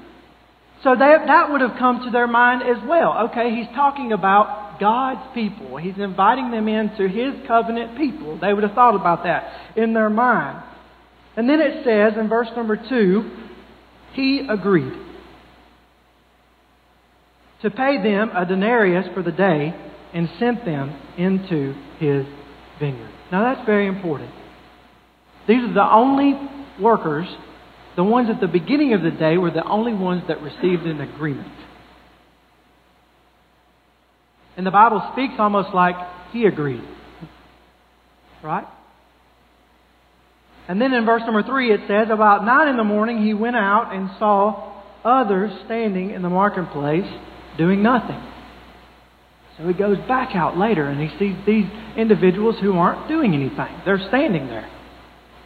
So 0.83 0.95
that, 0.95 1.27
that 1.27 1.51
would 1.51 1.63
have 1.63 1.79
come 1.79 2.05
to 2.05 2.11
their 2.11 2.27
mind 2.27 2.63
as 2.63 2.77
well. 2.87 3.29
Okay, 3.31 3.55
he's 3.55 3.75
talking 3.75 4.13
about 4.13 4.79
God's 4.79 5.33
people. 5.33 5.79
He's 5.79 5.97
inviting 5.97 6.51
them 6.51 6.69
into 6.69 7.09
his 7.09 7.35
covenant 7.47 7.97
people. 7.97 8.39
They 8.39 8.53
would 8.53 8.65
have 8.65 8.75
thought 8.75 8.95
about 8.95 9.25
that 9.25 9.77
in 9.77 9.95
their 9.95 10.11
mind. 10.11 10.63
And 11.37 11.49
then 11.49 11.61
it 11.61 11.85
says 11.85 12.19
in 12.19 12.29
verse 12.29 12.49
number 12.57 12.77
2 12.77 13.31
he 14.15 14.47
agreed 14.49 14.93
to 17.63 17.71
pay 17.71 18.03
them 18.03 18.31
a 18.35 18.45
denarius 18.47 19.07
for 19.15 19.23
the 19.23 19.33
day 19.33 19.75
and 20.13 20.29
sent 20.39 20.65
them 20.65 20.97
into 21.19 21.75
his 21.99 22.25
vineyard. 22.79 23.11
Now 23.33 23.55
that's 23.55 23.67
very 23.67 23.89
important. 23.89 24.31
These 25.49 25.65
are 25.65 25.75
the 25.75 25.93
only 25.93 26.35
workers, 26.81 27.27
the 27.97 28.05
ones 28.05 28.29
at 28.31 28.41
the 28.41 28.47
beginning 28.47 28.93
of 28.95 29.03
the 29.03 29.11
day 29.11 29.37
were 29.37 29.51
the 29.51 29.65
only 29.65 29.95
ones 29.95 30.23
that 30.29 30.41
received 30.41 30.85
an 30.85 31.01
agreement. 31.01 31.53
And 34.57 34.67
the 34.67 34.71
Bible 34.71 35.03
speaks 35.13 35.35
almost 35.39 35.75
like 35.75 35.97
he 36.33 36.47
agreed. 36.47 36.85
Right? 38.43 38.67
And 40.69 40.81
then 40.81 40.93
in 40.93 41.05
verse 41.05 41.23
number 41.25 41.43
3 41.43 41.73
it 41.73 41.81
says, 41.89 42.09
About 42.11 42.45
9 42.45 42.69
in 42.69 42.77
the 42.77 42.85
morning 42.85 43.23
he 43.23 43.35
went 43.35 43.57
out 43.57 43.95
and 43.95 44.11
saw 44.19 44.83
others 45.05 45.53
standing 45.67 46.11
in 46.11 46.23
the 46.23 46.31
marketplace 46.31 47.11
doing 47.59 47.83
nothing. 47.83 48.21
So 49.59 49.69
he 49.69 49.75
goes 49.75 49.99
back 50.09 50.35
out 50.35 50.57
later 50.57 50.87
and 50.87 51.01
he 51.01 51.17
sees 51.19 51.37
these 51.47 51.67
individuals 51.97 52.57
who 52.61 52.73
aren't 52.73 53.09
doing 53.09 53.35
anything. 53.35 53.83
They're 53.85 54.05
standing 54.09 54.47
there. 54.47 54.69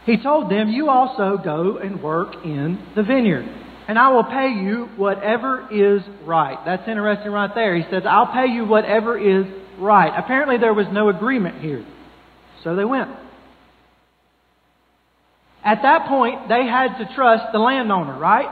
He 0.05 0.17
told 0.21 0.49
them, 0.49 0.69
You 0.69 0.89
also 0.89 1.37
go 1.43 1.77
and 1.77 2.01
work 2.01 2.33
in 2.43 2.79
the 2.95 3.03
vineyard, 3.03 3.45
and 3.87 3.99
I 3.99 4.09
will 4.09 4.23
pay 4.23 4.49
you 4.49 4.89
whatever 4.97 5.67
is 5.71 6.01
right. 6.25 6.57
That's 6.65 6.87
interesting 6.87 7.31
right 7.31 7.53
there. 7.53 7.75
He 7.75 7.83
says, 7.91 8.03
I'll 8.07 8.31
pay 8.33 8.47
you 8.47 8.65
whatever 8.65 9.17
is 9.17 9.45
right. 9.77 10.11
Apparently, 10.17 10.57
there 10.57 10.73
was 10.73 10.87
no 10.91 11.09
agreement 11.09 11.61
here. 11.61 11.85
So 12.63 12.75
they 12.75 12.85
went. 12.85 13.11
At 15.63 15.81
that 15.81 16.07
point, 16.07 16.47
they 16.47 16.65
had 16.65 16.97
to 16.99 17.09
trust 17.15 17.51
the 17.51 17.59
landowner, 17.59 18.17
right? 18.17 18.47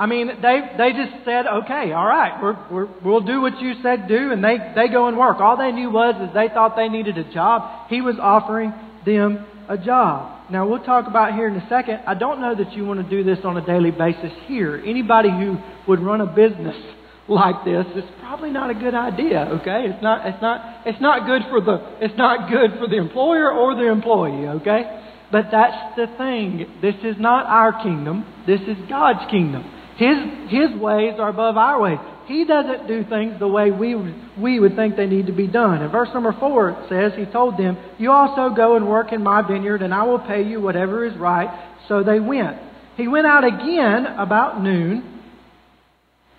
I 0.00 0.06
mean, 0.06 0.28
they, 0.40 0.60
they 0.78 0.92
just 0.92 1.24
said, 1.26 1.46
okay, 1.46 1.92
all 1.92 2.06
right, 2.06 2.40
we're, 2.42 2.56
we're, 2.70 2.88
we'll 3.04 3.20
do 3.20 3.42
what 3.42 3.60
you 3.60 3.74
said 3.82 4.08
do, 4.08 4.32
and 4.32 4.42
they, 4.42 4.56
they 4.74 4.88
go 4.88 5.08
and 5.08 5.18
work. 5.18 5.40
All 5.40 5.58
they 5.58 5.72
knew 5.72 5.90
was 5.90 6.16
is 6.26 6.34
they 6.34 6.48
thought 6.48 6.74
they 6.74 6.88
needed 6.88 7.18
a 7.18 7.32
job. 7.32 7.90
He 7.90 8.00
was 8.00 8.16
offering 8.18 8.72
them 9.04 9.44
a 9.68 9.76
job. 9.76 10.50
Now, 10.50 10.66
we'll 10.66 10.82
talk 10.82 11.06
about 11.06 11.34
here 11.34 11.46
in 11.46 11.54
a 11.54 11.68
second. 11.68 12.00
I 12.06 12.14
don't 12.14 12.40
know 12.40 12.56
that 12.56 12.72
you 12.72 12.86
want 12.86 13.06
to 13.06 13.08
do 13.08 13.22
this 13.22 13.44
on 13.44 13.58
a 13.58 13.64
daily 13.64 13.90
basis 13.90 14.32
here. 14.46 14.82
Anybody 14.84 15.28
who 15.28 15.58
would 15.86 16.00
run 16.00 16.22
a 16.22 16.26
business 16.26 16.76
like 17.28 17.64
this, 17.66 17.84
it's 17.94 18.08
probably 18.20 18.50
not 18.50 18.70
a 18.70 18.74
good 18.74 18.94
idea, 18.94 19.60
okay? 19.60 19.84
It's 19.84 20.02
not, 20.02 20.26
it's 20.26 20.40
not, 20.40 20.86
it's 20.86 21.00
not 21.00 21.26
good 21.26 21.42
for 21.50 21.60
the, 21.60 21.98
it's 22.00 22.16
not 22.16 22.50
good 22.50 22.80
for 22.80 22.88
the 22.88 22.96
employer 22.96 23.52
or 23.52 23.74
the 23.74 23.86
employee, 23.86 24.48
okay? 24.64 24.99
But 25.32 25.46
that's 25.52 25.96
the 25.96 26.06
thing. 26.18 26.66
This 26.82 26.96
is 27.04 27.16
not 27.18 27.46
our 27.46 27.82
kingdom. 27.82 28.24
This 28.46 28.60
is 28.62 28.76
God's 28.88 29.30
kingdom. 29.30 29.62
His, 29.96 30.16
His 30.50 30.80
ways 30.80 31.14
are 31.18 31.28
above 31.28 31.56
our 31.56 31.80
ways. 31.80 31.98
He 32.26 32.44
doesn't 32.44 32.86
do 32.86 33.04
things 33.04 33.38
the 33.38 33.48
way 33.48 33.70
we, 33.70 33.94
we 34.40 34.60
would 34.60 34.76
think 34.76 34.96
they 34.96 35.06
need 35.06 35.26
to 35.26 35.32
be 35.32 35.46
done. 35.46 35.82
In 35.82 35.90
verse 35.90 36.08
number 36.14 36.32
4 36.38 36.70
it 36.70 36.88
says, 36.88 37.12
He 37.18 37.30
told 37.30 37.58
them, 37.58 37.76
You 37.98 38.12
also 38.12 38.54
go 38.54 38.76
and 38.76 38.88
work 38.88 39.12
in 39.12 39.22
my 39.22 39.42
vineyard, 39.46 39.82
and 39.82 39.92
I 39.92 40.04
will 40.04 40.20
pay 40.20 40.42
you 40.42 40.60
whatever 40.60 41.04
is 41.04 41.16
right. 41.16 41.76
So 41.88 42.02
they 42.02 42.20
went. 42.20 42.56
He 42.96 43.08
went 43.08 43.26
out 43.26 43.44
again 43.44 44.06
about 44.06 44.62
noon, 44.62 45.22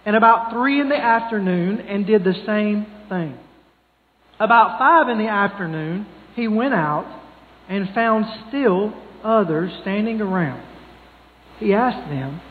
and 0.06 0.16
about 0.16 0.52
3 0.54 0.82
in 0.82 0.90
the 0.90 0.98
afternoon, 0.98 1.82
and 1.82 2.06
did 2.06 2.24
the 2.24 2.36
same 2.46 2.86
thing. 3.10 3.38
About 4.40 4.80
5 4.80 5.10
in 5.10 5.18
the 5.18 5.30
afternoon, 5.30 6.08
he 6.36 6.48
went 6.48 6.74
out 6.74 7.21
and 7.72 7.88
found 7.96 8.26
still 8.50 8.94
others 9.24 9.72
standing 9.82 10.20
around. 10.20 10.62
He 11.58 11.74
asked 11.74 12.10
them, 12.10 12.42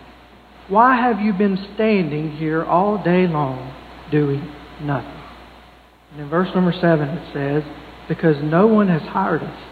Why 0.69 0.97
have 0.97 1.21
you 1.21 1.35
been 1.35 1.59
standing 1.75 2.33
here 2.39 2.65
all 2.65 3.05
day 3.05 3.27
long 3.27 3.77
doing 4.11 4.41
nothing? 4.81 5.21
And 6.13 6.23
in 6.23 6.31
verse 6.31 6.49
number 6.55 6.73
7 6.73 7.07
it 7.07 7.33
says, 7.35 7.63
Because 8.09 8.37
no 8.43 8.67
one 8.67 8.89
has 8.89 9.03
hired 9.03 9.43
us. 9.43 9.63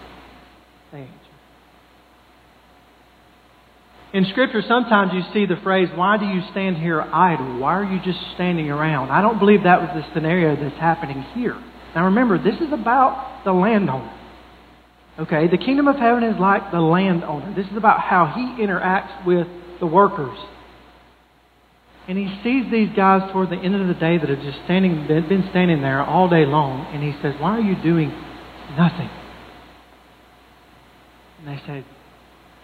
In 4.12 4.26
Scripture, 4.26 4.62
sometimes 4.68 5.12
you 5.14 5.22
see 5.32 5.46
the 5.46 5.60
phrase, 5.62 5.88
Why 5.94 6.18
do 6.18 6.26
you 6.26 6.42
stand 6.50 6.76
here 6.76 7.00
idle? 7.00 7.58
Why 7.58 7.72
are 7.72 7.90
you 7.90 8.00
just 8.04 8.20
standing 8.34 8.70
around? 8.70 9.10
I 9.10 9.22
don't 9.22 9.38
believe 9.38 9.62
that 9.62 9.80
was 9.80 9.90
the 9.94 10.12
scenario 10.12 10.56
that's 10.56 10.78
happening 10.78 11.22
here. 11.34 11.56
Now 11.94 12.04
remember, 12.04 12.36
this 12.36 12.60
is 12.60 12.70
about 12.70 13.44
the 13.46 13.52
landowner. 13.52 14.17
Okay, 15.18 15.48
the 15.48 15.58
kingdom 15.58 15.88
of 15.88 15.96
heaven 15.96 16.22
is 16.22 16.38
like 16.38 16.70
the 16.70 16.80
landowner. 16.80 17.52
This 17.54 17.66
is 17.66 17.76
about 17.76 18.00
how 18.00 18.26
he 18.26 18.62
interacts 18.62 19.26
with 19.26 19.48
the 19.80 19.86
workers. 19.86 20.38
And 22.06 22.16
he 22.16 22.26
sees 22.42 22.70
these 22.70 22.88
guys 22.96 23.30
toward 23.32 23.50
the 23.50 23.56
end 23.56 23.74
of 23.74 23.86
the 23.88 23.94
day 23.94 24.16
that 24.16 24.28
have 24.28 24.40
just 24.40 24.58
standing, 24.64 25.06
been 25.08 25.46
standing 25.50 25.82
there 25.82 26.02
all 26.02 26.28
day 26.28 26.46
long, 26.46 26.86
and 26.94 27.02
he 27.02 27.12
says, 27.20 27.34
Why 27.40 27.58
are 27.58 27.60
you 27.60 27.74
doing 27.82 28.10
nothing? 28.76 29.10
And 31.38 31.48
they 31.48 31.60
say, 31.66 31.84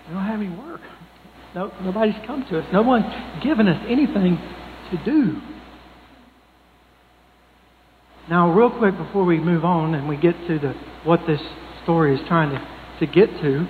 We 0.08 0.14
don't 0.14 0.24
have 0.24 0.40
any 0.40 0.48
work. 0.48 0.80
No, 1.54 1.72
nobody's 1.82 2.14
come 2.24 2.44
to 2.50 2.60
us. 2.60 2.66
No 2.72 2.82
one's 2.82 3.04
given 3.42 3.68
us 3.68 3.84
anything 3.88 4.38
to 4.92 5.04
do. 5.04 5.40
Now, 8.30 8.52
real 8.52 8.70
quick 8.70 8.96
before 8.96 9.24
we 9.24 9.38
move 9.38 9.64
on 9.64 9.94
and 9.94 10.08
we 10.08 10.16
get 10.16 10.34
to 10.48 10.58
the 10.58 10.74
what 11.04 11.20
this 11.26 11.40
story 11.85 12.14
is 12.14 12.20
trying 12.27 12.51
to, 12.51 13.07
to 13.07 13.07
get 13.07 13.29
to, 13.40 13.66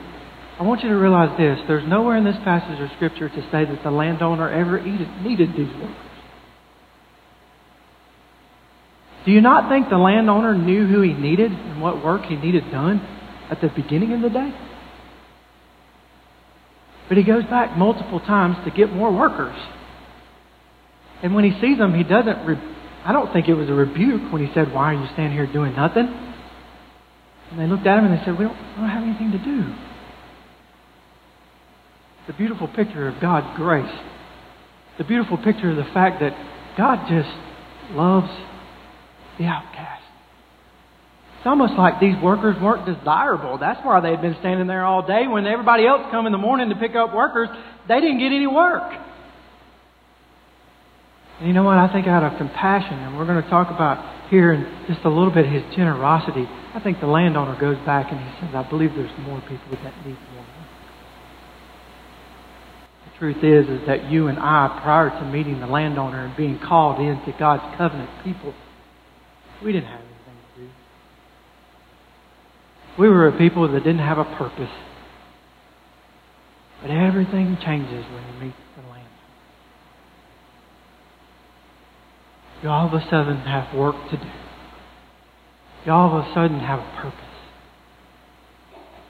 I 0.59 0.63
want 0.63 0.83
you 0.83 0.89
to 0.89 0.95
realize 0.95 1.37
this. 1.37 1.59
There's 1.67 1.87
nowhere 1.87 2.17
in 2.17 2.25
this 2.25 2.37
passage 2.45 2.81
of 2.81 2.89
Scripture 2.97 3.29
to 3.29 3.43
say 3.51 3.65
that 3.65 3.81
the 3.83 3.91
landowner 3.91 4.49
ever 4.49 4.81
needed 4.81 5.51
these 5.51 5.73
workers. 5.75 5.97
Do 9.27 9.33
you 9.33 9.41
not 9.41 9.71
think 9.71 9.89
the 9.89 9.97
landowner 9.97 10.57
knew 10.57 10.87
who 10.87 11.01
he 11.01 11.13
needed 11.13 11.51
and 11.51 11.81
what 11.81 12.05
work 12.05 12.23
he 12.27 12.37
needed 12.37 12.71
done 12.71 13.01
at 13.51 13.61
the 13.61 13.69
beginning 13.69 14.13
of 14.13 14.21
the 14.21 14.29
day? 14.29 14.53
But 17.09 17.17
he 17.17 17.25
goes 17.25 17.45
back 17.45 17.77
multiple 17.77 18.21
times 18.21 18.57
to 18.65 18.71
get 18.71 18.93
more 18.93 19.13
workers. 19.13 19.57
And 21.23 21.35
when 21.35 21.45
he 21.45 21.59
sees 21.61 21.79
them, 21.79 21.95
he 21.95 22.05
doesn't. 22.05 22.47
Re- 22.47 22.77
I 23.05 23.13
don't 23.13 23.33
think 23.33 23.49
it 23.49 23.55
was 23.55 23.69
a 23.69 23.75
rebuke 23.75 24.33
when 24.33 24.47
he 24.47 24.53
said, 24.55 24.73
Why 24.73 24.95
are 24.95 25.03
you 25.03 25.07
standing 25.15 25.33
here 25.33 25.51
doing 25.51 25.75
nothing? 25.75 26.34
And 27.51 27.61
they 27.61 27.67
looked 27.67 27.87
at 27.87 27.99
him 27.99 28.07
and 28.07 28.19
they 28.19 28.25
said, 28.25 28.39
we 28.39 28.45
don't, 28.45 28.57
we 28.57 28.81
don't 28.83 28.91
have 28.91 29.03
anything 29.03 29.31
to 29.33 29.39
do. 29.39 29.75
The 32.27 32.33
beautiful 32.33 32.69
picture 32.69 33.09
of 33.09 33.21
God's 33.21 33.57
grace. 33.57 33.93
The 34.99 35.05
beautiful 35.05 35.37
picture 35.37 35.71
of 35.71 35.77
the 35.77 35.91
fact 35.93 36.21
that 36.21 36.33
God 36.77 37.07
just 37.09 37.29
loves 37.93 38.31
the 39.39 39.45
outcast. 39.45 40.03
It's 41.39 41.47
almost 41.47 41.75
like 41.75 42.01
these 42.01 42.17
workers 42.23 42.57
weren't 42.61 42.87
desirable. 42.87 43.59
That's 43.59 43.85
why 43.85 44.01
they 44.01 44.11
had 44.11 44.23
been 44.23 44.37
standing 44.41 44.67
there 44.67 44.85
all 44.85 45.07
day. 45.07 45.27
When 45.29 45.47
everybody 45.47 45.87
else 45.87 46.09
come 46.11 46.25
in 46.25 46.33
the 46.33 46.39
morning 46.39 46.71
to 46.71 46.77
pick 46.77 46.95
up 46.95 47.15
workers, 47.15 47.49
they 47.87 48.01
didn't 48.01 48.19
get 48.19 48.33
any 48.33 48.47
work. 48.47 48.91
And 51.39 51.49
you 51.49 51.53
know 51.53 51.65
what? 51.65 51.77
I 51.77 51.93
think 51.93 52.07
out 52.07 52.23
of 52.23 52.39
compassion, 52.39 52.95
and 52.95 53.19
we're 53.19 53.27
going 53.27 53.43
to 53.43 53.51
talk 53.51 53.71
about 53.71 54.31
here 54.31 54.53
in 54.53 54.87
just 54.89 55.05
a 55.05 55.09
little 55.11 55.31
bit 55.33 55.45
his 55.45 55.63
generosity, 55.77 56.49
I 56.75 56.81
think 56.81 56.99
the 56.99 57.07
landowner 57.07 57.59
goes 57.59 57.79
back 57.87 58.11
and 58.11 58.19
he 58.19 58.41
says, 58.41 58.53
I 58.53 58.69
believe 58.69 58.91
there's 58.97 59.17
more 59.21 59.41
people 59.43 59.79
that 59.85 59.95
need 60.05 60.19
more. 60.35 60.45
The 63.05 63.19
truth 63.19 63.45
is, 63.45 63.81
is 63.81 63.87
that 63.87 64.11
you 64.11 64.27
and 64.27 64.41
I, 64.41 64.81
prior 64.83 65.09
to 65.09 65.25
meeting 65.25 65.61
the 65.61 65.69
landowner 65.69 66.27
and 66.27 66.37
being 66.37 66.59
called 66.59 66.99
into 67.01 67.33
God's 67.39 67.63
covenant 67.79 68.11
people, 68.25 68.53
we 69.63 69.71
didn't 69.71 69.87
have 69.87 70.01
anything 70.01 70.37
to 70.57 70.61
do. 70.63 70.69
We 72.99 73.09
were 73.09 73.29
a 73.29 73.39
people 73.39 73.71
that 73.71 73.85
didn't 73.85 74.01
have 74.01 74.19
a 74.19 74.25
purpose. 74.25 74.75
But 76.83 76.91
everything 76.91 77.57
changes 77.65 78.05
when 78.13 78.25
you 78.35 78.47
meet 78.47 78.55
the 78.75 78.83
landowner. 78.83 79.09
You 82.65 82.69
all 82.69 82.89
of 82.89 82.95
a 82.95 83.05
sudden 83.09 83.37
have 83.43 83.73
work 83.79 83.95
to 84.11 84.17
do 84.17 84.44
you 85.85 85.93
all 85.93 86.19
of 86.19 86.25
a 86.25 86.35
sudden 86.35 86.61
have 86.61 86.79
a 86.79 86.97
purpose. 87.03 87.21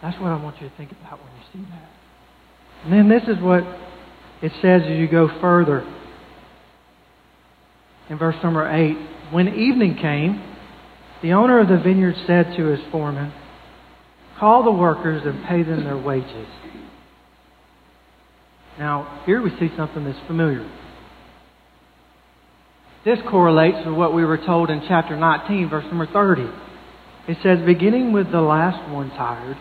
That's 0.03 0.21
what 0.21 0.31
I 0.31 0.43
want 0.43 0.61
you 0.61 0.69
to 0.69 0.77
think 0.77 0.93
about 0.93 1.19
when 1.19 1.33
you 1.33 1.43
see 1.53 1.71
that. 1.71 1.89
And 2.85 2.93
then 2.93 3.09
this 3.09 3.23
is 3.29 3.43
what 3.43 3.63
it 4.43 4.53
says 4.61 4.83
as 4.83 4.99
you 4.99 5.09
go 5.09 5.29
further. 5.41 5.83
In 8.11 8.19
verse 8.19 8.37
number 8.43 8.71
8, 8.71 9.33
when 9.33 9.49
evening 9.49 9.97
came, 9.97 10.43
the 11.23 11.33
owner 11.33 11.61
of 11.61 11.69
the 11.69 11.79
vineyard 11.79 12.17
said 12.27 12.55
to 12.57 12.67
his 12.67 12.81
foreman, 12.93 13.33
Call 14.39 14.65
the 14.65 14.73
workers 14.73 15.23
and 15.25 15.45
pay 15.47 15.63
them 15.63 15.85
their 15.85 15.97
wages. 15.97 16.49
Now, 18.79 19.23
here 19.25 19.41
we 19.41 19.51
see 19.59 19.71
something 19.77 20.05
that's 20.05 20.19
familiar. 20.27 20.69
This 23.05 23.19
correlates 23.31 23.87
with 23.87 23.95
what 23.95 24.13
we 24.13 24.25
were 24.25 24.39
told 24.39 24.71
in 24.71 24.83
chapter 24.89 25.17
19, 25.17 25.71
verse 25.71 25.85
number 25.85 26.07
30. 26.07 26.64
It 27.27 27.39
says, 27.43 27.65
beginning 27.65 28.13
with 28.13 28.31
the 28.31 28.41
last 28.41 28.91
ones 28.93 29.13
hired 29.13 29.57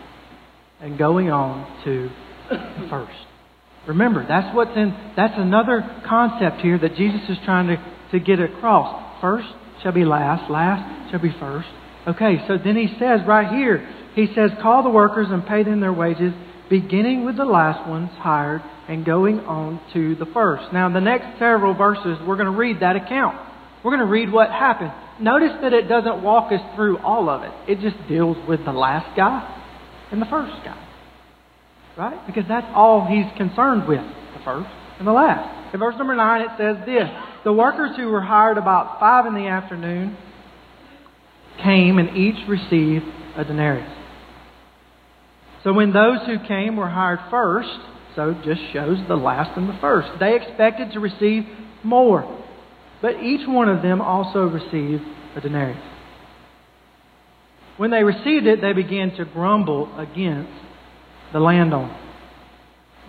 and 0.80 0.98
going 0.98 1.30
on 1.30 1.82
to 1.84 2.10
the 2.50 2.86
first. 2.90 3.16
Remember, 3.86 4.26
that's 4.26 4.54
what's 4.54 4.76
in, 4.76 4.94
that's 5.16 5.34
another 5.36 6.02
concept 6.06 6.60
here 6.60 6.78
that 6.78 6.96
Jesus 6.96 7.20
is 7.28 7.38
trying 7.44 7.68
to, 7.68 7.76
to 8.12 8.20
get 8.20 8.40
across. 8.40 9.20
First 9.20 9.48
shall 9.82 9.92
be 9.92 10.04
last, 10.04 10.50
last 10.50 11.10
shall 11.10 11.20
be 11.20 11.34
first. 11.38 11.68
Okay, 12.06 12.44
so 12.46 12.58
then 12.62 12.76
he 12.76 12.88
says 12.98 13.20
right 13.26 13.48
here, 13.48 13.88
he 14.14 14.26
says, 14.34 14.50
call 14.60 14.82
the 14.82 14.90
workers 14.90 15.28
and 15.30 15.46
pay 15.46 15.64
them 15.64 15.80
their 15.80 15.92
wages, 15.92 16.32
beginning 16.68 17.24
with 17.24 17.36
the 17.36 17.44
last 17.44 17.88
ones 17.88 18.10
hired 18.18 18.62
and 18.88 19.04
going 19.04 19.40
on 19.40 19.80
to 19.92 20.14
the 20.16 20.26
first. 20.26 20.72
Now, 20.72 20.88
the 20.92 21.00
next 21.00 21.38
several 21.38 21.74
verses, 21.74 22.18
we're 22.26 22.36
going 22.36 22.52
to 22.52 22.58
read 22.58 22.80
that 22.80 22.96
account. 22.96 23.36
We're 23.82 23.90
going 23.90 24.06
to 24.06 24.12
read 24.12 24.30
what 24.30 24.50
happened. 24.50 24.92
Notice 25.20 25.52
that 25.62 25.72
it 25.72 25.88
doesn't 25.88 26.22
walk 26.22 26.52
us 26.52 26.60
through 26.74 26.98
all 26.98 27.28
of 27.28 27.42
it. 27.42 27.52
It 27.70 27.80
just 27.80 27.96
deals 28.08 28.36
with 28.48 28.64
the 28.64 28.72
last 28.72 29.16
guy 29.16 29.62
and 30.10 30.20
the 30.20 30.26
first 30.26 30.52
guy. 30.64 30.80
Right? 31.96 32.26
Because 32.26 32.44
that's 32.48 32.66
all 32.74 33.06
he's 33.06 33.26
concerned 33.36 33.86
with, 33.86 34.00
the 34.00 34.44
first 34.44 34.68
and 34.98 35.06
the 35.06 35.12
last. 35.12 35.74
In 35.74 35.80
verse 35.80 35.94
number 35.96 36.14
9, 36.14 36.40
it 36.40 36.48
says 36.58 36.76
this 36.86 37.08
The 37.44 37.52
workers 37.52 37.96
who 37.96 38.08
were 38.08 38.22
hired 38.22 38.58
about 38.58 38.98
5 38.98 39.26
in 39.26 39.34
the 39.34 39.46
afternoon 39.46 40.16
came 41.62 41.98
and 41.98 42.16
each 42.16 42.48
received 42.48 43.04
a 43.36 43.44
denarius. 43.44 43.90
So 45.62 45.72
when 45.72 45.92
those 45.92 46.18
who 46.26 46.38
came 46.46 46.76
were 46.76 46.90
hired 46.90 47.20
first, 47.30 47.78
so 48.16 48.34
just 48.44 48.60
shows 48.72 48.98
the 49.08 49.16
last 49.16 49.56
and 49.56 49.68
the 49.68 49.78
first, 49.80 50.08
they 50.20 50.36
expected 50.36 50.92
to 50.92 51.00
receive 51.00 51.44
more. 51.82 52.43
But 53.04 53.22
each 53.22 53.46
one 53.46 53.68
of 53.68 53.82
them 53.82 54.00
also 54.00 54.46
received 54.46 55.02
a 55.36 55.40
denarius. 55.42 55.76
When 57.76 57.90
they 57.90 58.02
received 58.02 58.46
it, 58.46 58.62
they 58.62 58.72
began 58.72 59.14
to 59.16 59.26
grumble 59.26 59.94
against 59.98 60.50
the 61.30 61.38
landowner. 61.38 61.94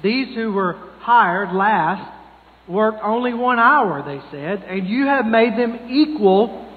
These 0.04 0.36
who 0.36 0.52
were 0.52 0.74
hired 1.00 1.56
last 1.56 2.12
worked 2.68 3.00
only 3.02 3.34
one 3.34 3.58
hour, 3.58 4.04
they 4.06 4.20
said, 4.32 4.66
and 4.68 4.86
you 4.86 5.06
have 5.06 5.28
made 5.28 5.54
them 5.54 5.88
equal 5.90 6.70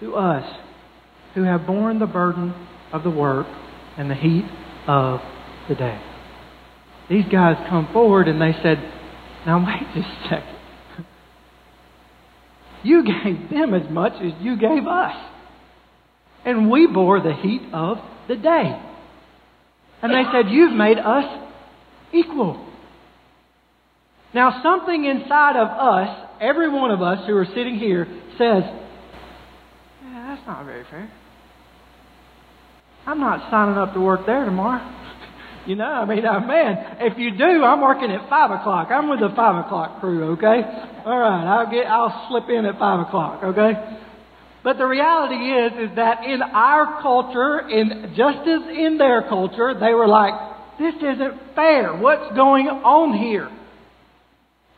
to 0.00 0.16
us 0.16 0.58
who 1.36 1.44
have 1.44 1.64
borne 1.64 2.00
the 2.00 2.08
burden 2.08 2.54
of 2.92 3.04
the 3.04 3.10
work 3.10 3.46
and 3.96 4.10
the 4.10 4.16
heat 4.16 4.46
of 4.88 5.20
the 5.68 5.76
day. 5.76 6.02
These 7.08 7.26
guys 7.30 7.54
come 7.68 7.88
forward 7.92 8.26
and 8.26 8.42
they 8.42 8.60
said, 8.64 8.78
Now 9.46 9.64
wait 9.64 9.86
just 9.94 10.08
a 10.08 10.28
second. 10.28 10.61
You 12.82 13.04
gave 13.04 13.50
them 13.50 13.74
as 13.74 13.90
much 13.90 14.14
as 14.14 14.32
you 14.40 14.56
gave 14.56 14.86
us. 14.86 15.14
And 16.44 16.70
we 16.70 16.86
bore 16.86 17.20
the 17.20 17.34
heat 17.34 17.62
of 17.72 17.98
the 18.28 18.36
day. 18.36 18.82
And 20.02 20.12
they 20.12 20.24
said, 20.32 20.50
You've 20.50 20.74
made 20.74 20.98
us 20.98 21.48
equal. 22.12 22.68
Now, 24.34 24.62
something 24.62 25.04
inside 25.04 25.56
of 25.56 25.68
us, 25.68 26.28
every 26.40 26.68
one 26.68 26.90
of 26.90 27.02
us 27.02 27.26
who 27.26 27.36
are 27.36 27.46
sitting 27.46 27.78
here, 27.78 28.06
says, 28.32 28.62
Yeah, 30.02 30.34
that's 30.34 30.46
not 30.46 30.64
very 30.64 30.84
fair. 30.90 31.10
I'm 33.06 33.20
not 33.20 33.50
signing 33.50 33.76
up 33.76 33.94
to 33.94 34.00
work 34.00 34.26
there 34.26 34.44
tomorrow. 34.44 35.01
You 35.66 35.76
know, 35.76 35.84
I 35.84 36.04
mean, 36.04 36.26
uh, 36.26 36.40
man, 36.40 36.96
if 37.00 37.16
you 37.18 37.38
do, 37.38 37.62
I'm 37.62 37.80
working 37.80 38.10
at 38.10 38.28
five 38.28 38.50
o'clock. 38.50 38.88
I'm 38.90 39.08
with 39.08 39.20
the 39.20 39.30
five 39.36 39.64
o'clock 39.64 40.00
crew, 40.00 40.32
okay? 40.32 40.60
All 41.06 41.18
right, 41.18 41.46
I'll 41.46 41.70
get, 41.70 41.86
I'll 41.86 42.28
slip 42.28 42.50
in 42.50 42.66
at 42.66 42.78
five 42.80 43.06
o'clock, 43.06 43.44
okay? 43.44 43.98
But 44.64 44.78
the 44.78 44.86
reality 44.86 45.36
is, 45.36 45.90
is 45.90 45.96
that 45.96 46.24
in 46.24 46.42
our 46.42 47.00
culture, 47.00 47.68
in 47.68 48.12
just 48.16 48.46
as 48.46 48.76
in 48.76 48.98
their 48.98 49.22
culture, 49.28 49.74
they 49.74 49.94
were 49.94 50.08
like, 50.08 50.34
"This 50.78 50.94
isn't 50.96 51.54
fair. 51.54 51.94
What's 51.94 52.34
going 52.34 52.68
on 52.68 53.12
here?" 53.18 53.48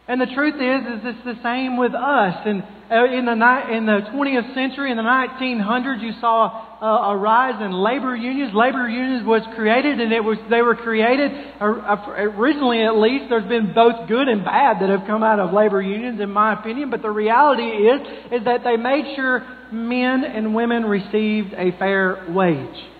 And 0.06 0.20
the 0.20 0.26
truth 0.26 0.56
is, 0.60 0.84
is 0.84 1.16
it's 1.16 1.24
the 1.24 1.42
same 1.42 1.78
with 1.78 1.94
us. 1.94 2.36
And 2.44 2.62
uh, 2.92 3.08
in 3.08 3.24
the 3.24 3.32
in 3.72 3.86
the 3.86 4.04
20th 4.12 4.52
century, 4.52 4.90
in 4.90 4.98
the 4.98 5.02
1900s, 5.02 6.02
you 6.02 6.12
saw 6.20 6.76
a, 6.82 7.12
a 7.12 7.16
rise 7.16 7.56
in 7.62 7.72
labor 7.72 8.14
unions. 8.14 8.52
Labor 8.54 8.86
unions 8.86 9.26
was 9.26 9.40
created, 9.56 10.00
and 10.00 10.12
it 10.12 10.22
was 10.22 10.36
they 10.50 10.60
were 10.60 10.76
created 10.76 11.32
uh, 11.58 11.64
uh, 11.64 12.10
originally, 12.36 12.84
at 12.84 12.96
least. 12.96 13.30
There's 13.30 13.48
been 13.48 13.72
both 13.72 14.06
good 14.06 14.28
and 14.28 14.44
bad 14.44 14.82
that 14.82 14.90
have 14.90 15.06
come 15.06 15.22
out 15.22 15.40
of 15.40 15.54
labor 15.54 15.80
unions, 15.80 16.20
in 16.20 16.30
my 16.30 16.52
opinion. 16.52 16.90
But 16.90 17.00
the 17.00 17.10
reality 17.10 17.62
is, 17.62 18.00
is 18.30 18.44
that 18.44 18.60
they 18.62 18.76
made 18.76 19.16
sure 19.16 19.40
men 19.72 20.24
and 20.24 20.54
women 20.54 20.84
received 20.84 21.54
a 21.54 21.72
fair 21.78 22.26
wage. 22.28 22.93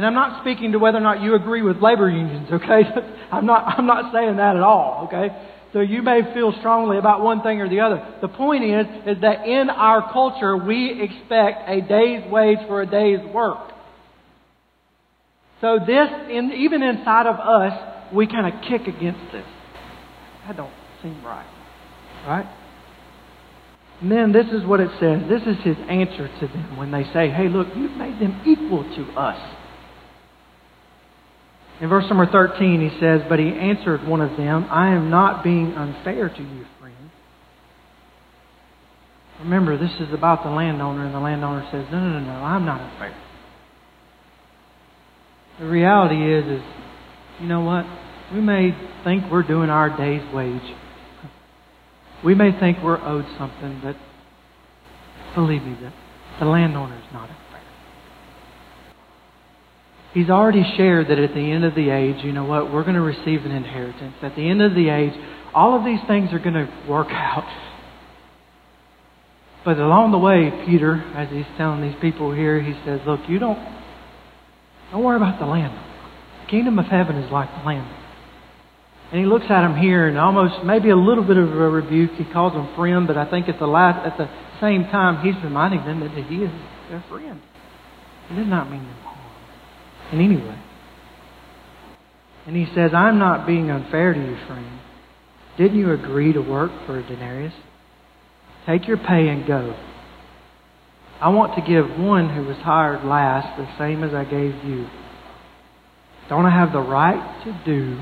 And 0.00 0.06
I'm 0.06 0.14
not 0.14 0.40
speaking 0.40 0.72
to 0.72 0.78
whether 0.78 0.96
or 0.96 1.02
not 1.02 1.20
you 1.20 1.34
agree 1.34 1.60
with 1.60 1.76
labor 1.82 2.08
unions, 2.08 2.48
okay? 2.50 2.84
I'm 3.30 3.44
not, 3.44 3.78
I'm 3.78 3.84
not 3.84 4.14
saying 4.14 4.38
that 4.38 4.56
at 4.56 4.62
all, 4.62 5.08
okay? 5.08 5.28
So 5.74 5.80
you 5.80 6.00
may 6.00 6.22
feel 6.32 6.54
strongly 6.58 6.96
about 6.96 7.20
one 7.20 7.42
thing 7.42 7.60
or 7.60 7.68
the 7.68 7.80
other. 7.80 8.16
The 8.22 8.28
point 8.28 8.64
is, 8.64 8.86
is 9.06 9.20
that 9.20 9.46
in 9.46 9.68
our 9.68 10.10
culture, 10.10 10.56
we 10.56 11.02
expect 11.02 11.68
a 11.68 11.82
day's 11.82 12.32
wage 12.32 12.66
for 12.66 12.80
a 12.80 12.86
day's 12.86 13.20
work. 13.34 13.72
So 15.60 15.78
this, 15.78 16.08
in, 16.30 16.50
even 16.56 16.82
inside 16.82 17.26
of 17.26 17.36
us, 17.36 18.10
we 18.10 18.26
kind 18.26 18.46
of 18.46 18.62
kick 18.62 18.88
against 18.88 19.32
this. 19.32 19.44
That 20.46 20.56
don't 20.56 20.72
seem 21.02 21.22
right. 21.22 21.46
Right? 22.26 22.48
And 24.00 24.10
then 24.10 24.32
this 24.32 24.46
is 24.46 24.64
what 24.64 24.80
it 24.80 24.88
says. 24.98 25.28
This 25.28 25.42
is 25.42 25.62
his 25.62 25.76
answer 25.90 26.30
to 26.40 26.46
them 26.46 26.78
when 26.78 26.90
they 26.90 27.04
say, 27.12 27.28
hey, 27.28 27.50
look, 27.50 27.68
you've 27.76 27.98
made 27.98 28.18
them 28.18 28.40
equal 28.46 28.84
to 28.96 29.12
us. 29.12 29.58
In 31.80 31.88
verse 31.88 32.04
number 32.08 32.26
13, 32.26 32.80
he 32.80 33.00
says, 33.00 33.22
But 33.28 33.38
he 33.38 33.48
answered 33.48 34.06
one 34.06 34.20
of 34.20 34.36
them, 34.36 34.66
I 34.70 34.94
am 34.94 35.08
not 35.08 35.42
being 35.42 35.72
unfair 35.72 36.28
to 36.28 36.42
you, 36.42 36.66
friend. 36.78 37.10
Remember, 39.40 39.78
this 39.78 39.94
is 40.00 40.12
about 40.12 40.42
the 40.44 40.50
landowner, 40.50 41.06
and 41.06 41.14
the 41.14 41.20
landowner 41.20 41.66
says, 41.72 41.86
No, 41.90 41.98
no, 41.98 42.18
no, 42.18 42.26
no, 42.26 42.44
I'm 42.44 42.66
not 42.66 42.80
unfair. 42.80 43.16
The 45.58 45.66
reality 45.66 46.16
is, 46.16 46.60
is, 46.60 46.66
you 47.40 47.48
know 47.48 47.62
what? 47.62 47.86
We 48.34 48.40
may 48.40 48.70
think 49.02 49.24
we're 49.30 49.42
doing 49.42 49.70
our 49.70 49.88
day's 49.96 50.22
wage. 50.34 50.76
We 52.22 52.34
may 52.34 52.58
think 52.58 52.78
we're 52.84 53.02
owed 53.02 53.24
something, 53.38 53.80
but 53.82 53.96
believe 55.34 55.62
me, 55.62 55.76
that 55.80 55.94
the 56.38 56.44
landowner 56.44 56.96
is 56.96 57.12
not 57.12 57.30
He's 60.12 60.28
already 60.28 60.64
shared 60.76 61.08
that 61.08 61.18
at 61.18 61.34
the 61.34 61.52
end 61.52 61.64
of 61.64 61.74
the 61.74 61.90
age, 61.90 62.24
you 62.24 62.32
know 62.32 62.44
what, 62.44 62.72
we're 62.72 62.82
going 62.82 62.96
to 62.96 63.00
receive 63.00 63.44
an 63.44 63.52
inheritance. 63.52 64.14
At 64.22 64.34
the 64.34 64.48
end 64.48 64.60
of 64.60 64.74
the 64.74 64.88
age, 64.88 65.12
all 65.54 65.78
of 65.78 65.84
these 65.84 66.00
things 66.08 66.32
are 66.32 66.40
going 66.40 66.54
to 66.54 66.68
work 66.88 67.08
out. 67.10 67.48
But 69.64 69.78
along 69.78 70.10
the 70.10 70.18
way, 70.18 70.50
Peter, 70.66 70.96
as 71.14 71.28
he's 71.30 71.46
telling 71.56 71.82
these 71.82 71.98
people 72.00 72.32
here, 72.34 72.60
he 72.60 72.72
says, 72.84 73.00
Look, 73.06 73.20
you 73.28 73.38
don't 73.38 73.58
don't 74.90 75.04
worry 75.04 75.16
about 75.16 75.38
the 75.38 75.46
land. 75.46 75.78
The 76.44 76.50
kingdom 76.50 76.78
of 76.78 76.86
heaven 76.86 77.16
is 77.16 77.30
like 77.30 77.48
the 77.60 77.64
land. 77.64 77.88
And 79.12 79.20
he 79.20 79.26
looks 79.26 79.46
at 79.48 79.64
him 79.64 79.76
here 79.76 80.08
and 80.08 80.18
almost 80.18 80.64
maybe 80.64 80.90
a 80.90 80.96
little 80.96 81.22
bit 81.22 81.36
of 81.36 81.50
a 81.50 81.68
rebuke. 81.68 82.12
He 82.12 82.24
calls 82.24 82.54
them 82.54 82.74
friend, 82.74 83.06
but 83.06 83.16
I 83.16 83.28
think 83.30 83.48
at 83.48 83.58
the 83.58 83.66
last 83.66 84.04
at 84.06 84.18
the 84.18 84.28
same 84.60 84.84
time 84.84 85.24
he's 85.24 85.40
reminding 85.44 85.84
them 85.84 86.00
that 86.00 86.10
he 86.10 86.42
is 86.42 86.50
their 86.88 87.04
friend. 87.08 87.40
He 88.28 88.36
does 88.36 88.46
not 88.46 88.70
mean 88.70 88.82
them 88.82 89.09
in 90.12 90.20
any 90.20 90.36
way. 90.36 90.58
And 92.46 92.56
he 92.56 92.66
says, 92.74 92.92
I'm 92.94 93.18
not 93.18 93.46
being 93.46 93.70
unfair 93.70 94.14
to 94.14 94.18
you, 94.18 94.36
friend. 94.46 94.80
Didn't 95.56 95.78
you 95.78 95.92
agree 95.92 96.32
to 96.32 96.40
work 96.40 96.70
for 96.86 96.98
a 96.98 97.02
denarius? 97.02 97.54
Take 98.66 98.88
your 98.88 98.96
pay 98.96 99.28
and 99.28 99.46
go. 99.46 99.76
I 101.20 101.28
want 101.28 101.54
to 101.56 101.60
give 101.60 101.98
one 101.98 102.34
who 102.34 102.44
was 102.44 102.56
hired 102.58 103.04
last 103.04 103.58
the 103.58 103.68
same 103.78 104.02
as 104.02 104.14
I 104.14 104.24
gave 104.24 104.64
you. 104.64 104.88
Don't 106.28 106.46
I 106.46 106.50
have 106.50 106.72
the 106.72 106.80
right 106.80 107.44
to 107.44 107.62
do 107.64 108.00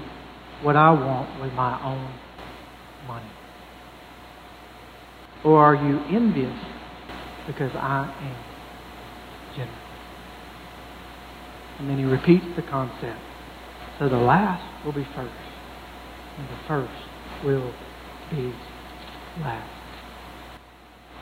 what 0.62 0.76
I 0.76 0.90
want 0.90 1.40
with 1.40 1.52
my 1.52 1.82
own 1.84 2.14
money? 3.09 3.30
Or 5.44 5.64
are 5.64 5.74
you 5.74 5.98
envious 6.14 6.59
because 7.46 7.72
I 7.74 8.04
am 8.04 9.56
generous? 9.56 9.88
And 11.79 11.89
then 11.89 11.99
he 11.99 12.05
repeats 12.05 12.45
the 12.57 12.62
concept. 12.62 13.20
So 13.99 14.09
the 14.09 14.16
last 14.16 14.85
will 14.85 14.93
be 14.93 15.07
first, 15.14 15.35
and 16.39 16.49
the 16.49 16.59
first 16.68 16.93
will 17.45 17.72
be 18.31 18.55
last. 19.41 19.79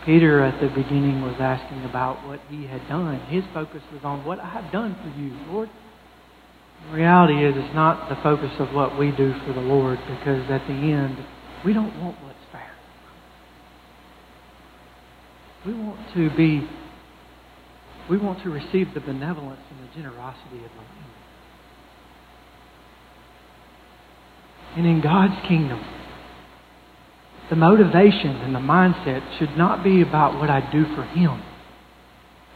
Peter 0.04 0.42
at 0.44 0.60
the 0.60 0.68
beginning 0.68 1.22
was 1.22 1.34
asking 1.40 1.84
about 1.84 2.24
what 2.26 2.40
he 2.48 2.66
had 2.66 2.86
done. 2.88 3.18
His 3.28 3.44
focus 3.52 3.82
was 3.92 4.02
on 4.04 4.24
what 4.24 4.38
I 4.38 4.48
have 4.50 4.70
done 4.70 4.94
for 4.94 5.20
you, 5.20 5.36
Lord. 5.52 5.70
The 6.88 6.96
reality 6.96 7.44
is, 7.44 7.54
it's 7.56 7.74
not 7.74 8.08
the 8.08 8.16
focus 8.22 8.52
of 8.60 8.72
what 8.72 8.98
we 8.98 9.10
do 9.10 9.34
for 9.46 9.52
the 9.52 9.60
Lord 9.60 9.98
because 10.06 10.48
at 10.50 10.66
the 10.68 10.74
end, 10.74 11.16
we 11.64 11.72
don't 11.72 11.98
want 12.00 12.22
what's 12.22 12.38
fair. 12.52 12.70
We 15.66 15.74
want 15.74 15.98
to 16.14 16.30
be 16.36 16.68
we 18.08 18.18
want 18.18 18.40
to 18.44 18.50
receive 18.50 18.94
the 18.94 19.00
benevolence 19.00 19.65
generosity 19.96 20.64
of 20.64 20.70
my 20.76 20.82
Lamb. 20.82 21.06
And 24.76 24.86
in 24.86 25.00
God's 25.00 25.48
kingdom, 25.48 25.82
the 27.48 27.56
motivation 27.56 28.36
and 28.36 28.54
the 28.54 28.60
mindset 28.60 29.38
should 29.38 29.56
not 29.56 29.82
be 29.82 30.02
about 30.02 30.38
what 30.38 30.50
I 30.50 30.70
do 30.70 30.84
for 30.94 31.02
Him. 31.02 31.42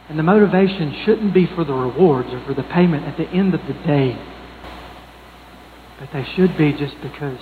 And 0.09 0.19
the 0.19 0.23
motivation 0.23 1.03
shouldn't 1.05 1.33
be 1.33 1.47
for 1.47 1.63
the 1.63 1.73
rewards 1.73 2.29
or 2.31 2.43
for 2.45 2.53
the 2.53 2.63
payment 2.63 3.05
at 3.05 3.17
the 3.17 3.27
end 3.29 3.53
of 3.53 3.61
the 3.65 3.73
day. 3.73 4.17
But 5.99 6.09
they 6.13 6.25
should 6.35 6.57
be 6.57 6.73
just 6.73 6.95
because 7.01 7.39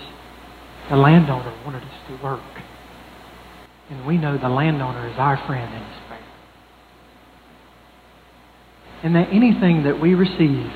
the 0.89 0.95
landowner 0.95 1.53
wanted 1.65 1.83
us 1.83 1.97
to 2.07 2.23
work. 2.23 2.43
And 3.89 4.05
we 4.05 4.17
know 4.17 4.37
the 4.37 4.49
landowner 4.49 5.09
is 5.09 5.17
our 5.17 5.43
friend 5.47 5.73
and 5.73 5.85
and 9.03 9.15
that 9.15 9.29
anything 9.31 9.83
that 9.83 9.99
we 9.99 10.13
receive 10.13 10.71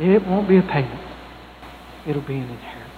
It 0.00 0.26
won't 0.26 0.48
be 0.48 0.58
a 0.58 0.62
payment. 0.62 1.00
It'll 2.06 2.26
be 2.26 2.34
an 2.34 2.48
inheritance. 2.48 2.88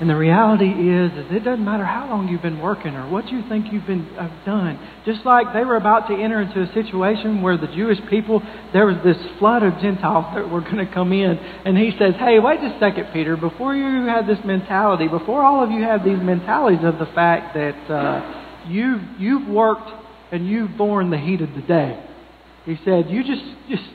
And 0.00 0.10
the 0.10 0.16
reality 0.16 0.66
is, 0.66 1.12
is 1.12 1.30
it 1.30 1.44
doesn't 1.44 1.64
matter 1.64 1.84
how 1.84 2.08
long 2.08 2.26
you've 2.26 2.42
been 2.42 2.58
working 2.58 2.96
or 2.96 3.08
what 3.08 3.28
you 3.28 3.42
think 3.48 3.72
you've 3.72 3.86
been 3.86 4.04
have 4.18 4.44
done. 4.44 4.76
Just 5.06 5.24
like 5.24 5.54
they 5.54 5.64
were 5.64 5.76
about 5.76 6.08
to 6.08 6.14
enter 6.14 6.42
into 6.42 6.62
a 6.62 6.72
situation 6.74 7.42
where 7.42 7.56
the 7.56 7.68
Jewish 7.68 7.98
people, 8.10 8.42
there 8.72 8.86
was 8.86 8.96
this 9.04 9.16
flood 9.38 9.62
of 9.62 9.78
Gentiles 9.78 10.34
that 10.34 10.50
were 10.50 10.62
going 10.62 10.84
to 10.84 10.92
come 10.92 11.12
in, 11.12 11.38
and 11.38 11.78
he 11.78 11.92
says, 11.96 12.14
"Hey, 12.18 12.40
wait 12.40 12.58
a 12.58 12.76
second, 12.80 13.12
Peter. 13.12 13.36
Before 13.36 13.76
you 13.76 14.06
had 14.06 14.26
this 14.26 14.38
mentality, 14.44 15.06
before 15.06 15.44
all 15.44 15.62
of 15.62 15.70
you 15.70 15.82
have 15.82 16.02
these 16.04 16.18
mentalities 16.18 16.82
of 16.82 16.98
the 16.98 17.06
fact 17.14 17.54
that 17.54 17.78
uh, 17.88 18.66
you 18.66 18.98
you've 19.16 19.46
worked 19.46 19.90
and 20.34 20.48
you've 20.48 20.76
borne 20.76 21.10
the 21.10 21.18
heat 21.18 21.40
of 21.40 21.54
the 21.54 21.62
day." 21.62 21.98
He 22.66 22.76
said, 22.84 23.08
"You 23.08 23.22
just 23.24 23.44
just 23.68 23.88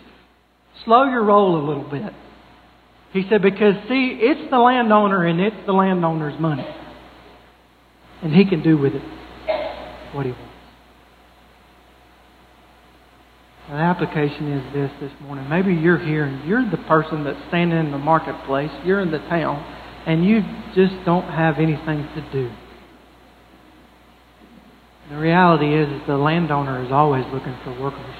slow 0.85 1.03
your 1.03 1.23
roll 1.23 1.57
a 1.57 1.63
little 1.67 1.89
bit." 1.89 2.13
He 3.11 3.25
said, 3.27 3.41
because 3.41 3.73
see, 3.87 4.19
it's 4.21 4.51
the 4.51 4.59
landowner 4.59 5.25
and 5.25 5.41
it's 5.41 5.65
the 5.65 5.73
landowner's 5.73 6.39
money. 6.39 6.65
And 8.21 8.33
he 8.33 8.45
can 8.45 8.61
do 8.61 8.77
with 8.77 8.93
it 8.93 9.01
what 10.13 10.25
he 10.25 10.31
wants. 10.31 10.45
The 13.69 13.75
application 13.75 14.51
is 14.51 14.73
this 14.73 14.91
this 14.99 15.11
morning. 15.21 15.47
Maybe 15.49 15.73
you're 15.73 15.97
here 15.97 16.25
and 16.25 16.47
you're 16.47 16.69
the 16.69 16.77
person 16.87 17.23
that's 17.23 17.37
standing 17.47 17.77
in 17.79 17.91
the 17.91 17.97
marketplace, 17.97 18.71
you're 18.83 18.99
in 18.99 19.11
the 19.11 19.19
town, 19.19 19.63
and 20.05 20.25
you 20.25 20.41
just 20.75 20.93
don't 21.05 21.25
have 21.25 21.57
anything 21.57 22.07
to 22.15 22.31
do. 22.31 22.51
The 25.09 25.17
reality 25.17 25.73
is, 25.75 26.01
is 26.01 26.07
the 26.07 26.17
landowner 26.17 26.85
is 26.85 26.91
always 26.91 27.25
looking 27.33 27.57
for 27.63 27.79
workers. 27.79 28.15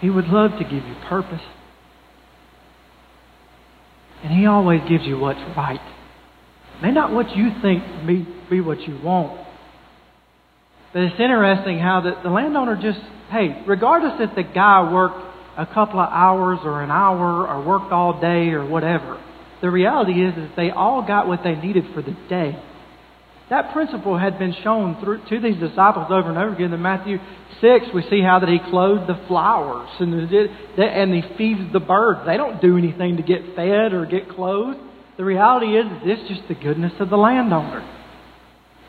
He 0.00 0.08
would 0.08 0.26
love 0.28 0.52
to 0.52 0.64
give 0.64 0.84
you 0.84 0.94
purpose. 1.08 1.42
And 4.24 4.32
He 4.32 4.46
always 4.46 4.80
gives 4.88 5.04
you 5.04 5.18
what's 5.18 5.40
right. 5.56 5.80
May 6.82 6.90
not 6.90 7.12
what 7.12 7.36
you 7.36 7.50
think 7.60 7.84
be, 8.06 8.26
be 8.48 8.62
what 8.62 8.80
you 8.80 8.98
want. 9.02 9.46
But 10.94 11.02
it's 11.02 11.20
interesting 11.20 11.78
how 11.78 12.00
the, 12.00 12.12
the 12.22 12.30
landowner 12.30 12.76
just, 12.80 12.98
hey, 13.30 13.62
regardless 13.66 14.14
if 14.20 14.34
the 14.34 14.42
guy 14.42 14.90
worked 14.90 15.18
a 15.58 15.66
couple 15.66 16.00
of 16.00 16.08
hours 16.10 16.60
or 16.64 16.82
an 16.82 16.90
hour 16.90 17.46
or 17.46 17.62
worked 17.64 17.92
all 17.92 18.18
day 18.18 18.48
or 18.50 18.66
whatever, 18.66 19.22
the 19.60 19.70
reality 19.70 20.24
is, 20.24 20.34
is 20.38 20.50
they 20.56 20.70
all 20.70 21.06
got 21.06 21.28
what 21.28 21.40
they 21.44 21.54
needed 21.54 21.84
for 21.94 22.00
the 22.00 22.16
day. 22.30 22.58
That 23.50 23.72
principle 23.72 24.16
had 24.16 24.38
been 24.38 24.54
shown 24.62 24.96
through, 25.02 25.22
to 25.28 25.40
these 25.40 25.58
disciples 25.58 26.06
over 26.08 26.28
and 26.28 26.38
over 26.38 26.54
again. 26.54 26.72
In 26.72 26.80
Matthew 26.80 27.18
6, 27.60 27.86
we 27.92 28.02
see 28.08 28.22
how 28.22 28.38
that 28.38 28.48
he 28.48 28.58
clothed 28.70 29.08
the 29.08 29.20
flowers 29.26 29.90
and, 29.98 30.14
and 30.78 31.14
he 31.14 31.22
feeds 31.36 31.72
the 31.72 31.80
birds. 31.80 32.20
They 32.26 32.36
don't 32.36 32.62
do 32.62 32.78
anything 32.78 33.16
to 33.16 33.24
get 33.24 33.56
fed 33.56 33.92
or 33.92 34.06
get 34.06 34.28
clothed. 34.28 34.78
The 35.16 35.24
reality 35.24 35.76
is, 35.76 35.84
it's 36.04 36.28
just 36.28 36.46
the 36.46 36.54
goodness 36.54 36.92
of 37.00 37.10
the 37.10 37.16
landowner. 37.16 37.84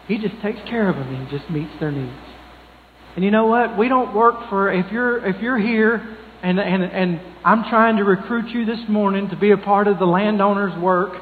He 0.07 0.19
just 0.19 0.39
takes 0.43 0.59
care 0.69 0.89
of 0.89 0.95
them 0.95 1.13
and 1.13 1.29
just 1.29 1.49
meets 1.49 1.71
their 1.79 1.91
needs. 1.91 2.13
And 3.15 3.25
you 3.25 3.31
know 3.31 3.47
what? 3.47 3.77
We 3.77 3.89
don't 3.89 4.15
work 4.15 4.47
for, 4.49 4.71
if 4.71 4.91
you're, 4.91 5.25
if 5.25 5.41
you're 5.41 5.59
here 5.59 6.17
and, 6.43 6.59
and, 6.59 6.83
and 6.83 7.19
I'm 7.43 7.63
trying 7.63 7.97
to 7.97 8.03
recruit 8.03 8.49
you 8.49 8.65
this 8.65 8.79
morning 8.87 9.29
to 9.29 9.35
be 9.35 9.51
a 9.51 9.57
part 9.57 9.87
of 9.87 9.97
the 9.97 10.05
landowner's 10.05 10.79
work, 10.79 11.13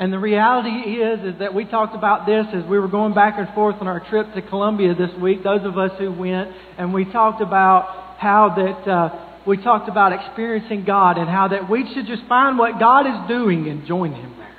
and 0.00 0.12
the 0.12 0.18
reality 0.18 0.68
is, 0.70 1.34
is 1.34 1.40
that 1.40 1.52
we 1.54 1.64
talked 1.64 1.96
about 1.96 2.24
this 2.24 2.46
as 2.54 2.64
we 2.64 2.78
were 2.78 2.86
going 2.86 3.14
back 3.14 3.34
and 3.36 3.52
forth 3.52 3.76
on 3.80 3.88
our 3.88 3.98
trip 4.08 4.32
to 4.34 4.42
Columbia 4.42 4.94
this 4.94 5.10
week, 5.20 5.42
those 5.42 5.64
of 5.64 5.76
us 5.76 5.90
who 5.98 6.12
went, 6.12 6.50
and 6.78 6.94
we 6.94 7.04
talked 7.04 7.42
about 7.42 8.16
how 8.18 8.54
that, 8.54 8.90
uh, 8.90 9.40
we 9.44 9.56
talked 9.56 9.88
about 9.88 10.12
experiencing 10.12 10.84
God 10.84 11.18
and 11.18 11.28
how 11.28 11.48
that 11.48 11.68
we 11.68 11.84
should 11.92 12.06
just 12.06 12.22
find 12.28 12.58
what 12.58 12.78
God 12.78 13.06
is 13.06 13.28
doing 13.28 13.68
and 13.68 13.86
join 13.88 14.12
Him 14.12 14.36
there. 14.38 14.56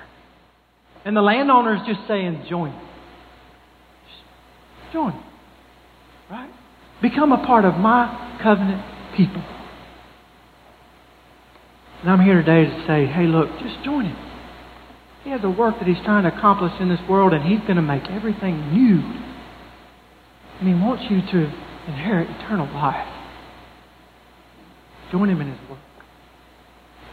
And 1.06 1.16
the 1.16 1.22
landowner 1.22 1.76
is 1.76 1.82
just 1.88 2.06
saying, 2.06 2.46
join. 2.50 2.74
Just 4.84 4.94
join. 4.94 5.24
Right? 6.30 6.52
Become 7.02 7.32
a 7.32 7.46
part 7.46 7.64
of 7.64 7.76
my 7.76 8.40
covenant 8.44 8.84
people. 9.16 9.42
And 12.02 12.12
I'm 12.12 12.20
here 12.20 12.44
today 12.44 12.66
to 12.66 12.86
say, 12.86 13.06
hey, 13.06 13.24
look, 13.24 13.50
just 13.60 13.86
join 13.86 14.06
Him. 14.06 14.29
He 15.30 15.34
has 15.34 15.44
a 15.44 15.50
work 15.52 15.78
that 15.78 15.88
he's 15.88 16.04
trying 16.06 16.24
to 16.24 16.36
accomplish 16.36 16.72
in 16.80 16.90
this 16.90 17.00
world, 17.08 17.34
and 17.34 17.44
he's 17.44 17.60
going 17.60 17.76
to 17.76 17.84
make 17.84 18.02
everything 18.10 18.74
new. 18.74 18.98
And 20.58 20.68
he 20.68 20.74
wants 20.74 21.04
you 21.08 21.22
to 21.22 21.54
inherit 21.86 22.28
eternal 22.32 22.66
life. 22.74 23.08
Join 25.12 25.30
him 25.30 25.40
in 25.40 25.50
his 25.52 25.70
work. 25.70 25.78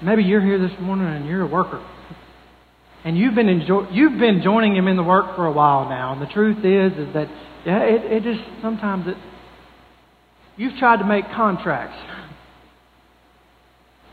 Maybe 0.03 0.23
you're 0.23 0.41
here 0.41 0.59
this 0.59 0.73
morning 0.81 1.09
and 1.09 1.27
you're 1.27 1.43
a 1.43 1.47
worker. 1.47 1.87
And 3.05 3.19
you've 3.19 3.35
been 3.35 3.51
enjoy- 3.51 3.91
you've 3.91 4.19
been 4.19 4.41
joining 4.41 4.75
him 4.75 4.89
in 4.89 4.97
the 4.97 5.05
work 5.05 5.37
for 5.37 5.45
a 5.45 5.53
while 5.53 5.87
now. 5.87 6.15
And 6.15 6.23
the 6.23 6.33
truth 6.33 6.65
is 6.65 6.97
is 6.97 7.13
that 7.13 7.29
yeah, 7.67 7.81
it, 7.81 8.11
it 8.11 8.23
just 8.23 8.41
sometimes 8.63 9.09
it 9.09 9.17
you've 10.57 10.79
tried 10.79 11.01
to 11.01 11.05
make 11.05 11.31
contracts. 11.33 11.99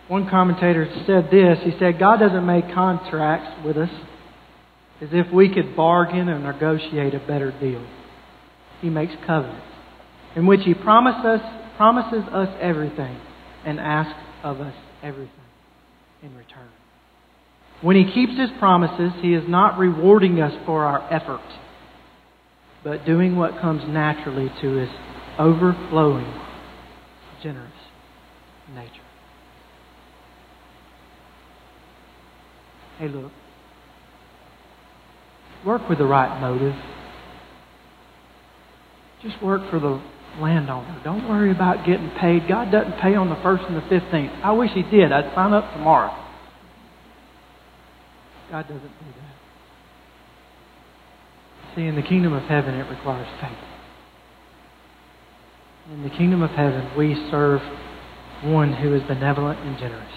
One 0.08 0.30
commentator 0.30 0.88
said 1.08 1.30
this. 1.32 1.60
He 1.64 1.78
said, 1.80 2.00
God 2.00 2.18
doesn't 2.18 2.46
make 2.46 2.74
contracts 2.74 3.66
with 3.66 3.78
us 3.78 3.90
as 5.02 5.10
if 5.12 5.32
we 5.34 5.54
could 5.54 5.76
bargain 5.76 6.30
or 6.30 6.40
negotiate 6.40 7.14
a 7.14 7.20
better 7.20 7.52
deal. 7.60 7.86
He 8.82 8.90
makes 8.90 9.14
covenants 9.26 9.66
in 10.36 10.46
which 10.46 10.62
He 10.64 10.74
promises 10.74 11.26
us, 11.26 11.42
promises 11.78 12.24
us 12.32 12.50
everything 12.62 13.20
and 13.66 13.80
asks 13.80 14.20
of 14.44 14.60
us 14.60 14.74
everything 15.02 15.30
in 16.22 16.36
return. 16.36 16.70
When 17.82 17.96
He 17.96 18.12
keeps 18.12 18.38
His 18.40 18.50
promises, 18.60 19.12
He 19.22 19.34
is 19.34 19.44
not 19.48 19.78
rewarding 19.78 20.42
us 20.42 20.54
for 20.66 20.84
our 20.86 21.12
effort, 21.12 21.42
but 22.84 23.06
doing 23.06 23.36
what 23.36 23.60
comes 23.62 23.84
naturally 23.88 24.52
to 24.62 24.76
His 24.76 24.90
overflowing, 25.40 26.32
generous 27.42 27.72
nature. 28.74 29.02
Hey, 33.00 33.08
look. 33.08 33.32
Work 35.66 35.90
with 35.90 35.98
the 35.98 36.06
right 36.06 36.40
motive. 36.40 36.76
Just 39.22 39.42
work 39.42 39.70
for 39.70 39.80
the 39.80 40.02
landowner. 40.40 41.02
Don't 41.04 41.30
worry 41.30 41.52
about 41.52 41.86
getting 41.86 42.10
paid. 42.20 42.48
God 42.48 42.72
doesn't 42.72 43.00
pay 43.00 43.16
on 43.16 43.30
the 43.30 43.36
1st 43.36 43.68
and 43.68 43.78
the 43.78 43.82
15th. 43.82 44.42
I 44.44 44.52
wish 44.52 44.72
He 44.74 44.84
did. 44.84 45.12
I'd 45.12 45.34
sign 45.34 45.54
up 45.54 45.72
tomorrow. 45.74 46.12
God 48.52 48.64
doesn't 48.64 48.82
do 48.82 48.88
that. 48.90 49.36
See, 51.76 51.84
in 51.84 51.96
the 51.96 52.02
kingdom 52.04 52.34
of 52.34 52.44
heaven, 52.44 52.76
it 52.76 52.90
requires 52.90 53.28
faith. 53.42 53.58
In 55.92 56.04
the 56.04 56.10
kingdom 56.10 56.42
of 56.42 56.52
heaven, 56.52 56.92
we 56.98 57.16
serve 57.32 57.62
one 58.44 58.74
who 58.74 58.94
is 58.94 59.02
benevolent 59.04 59.60
and 59.60 59.78
generous. 59.78 60.14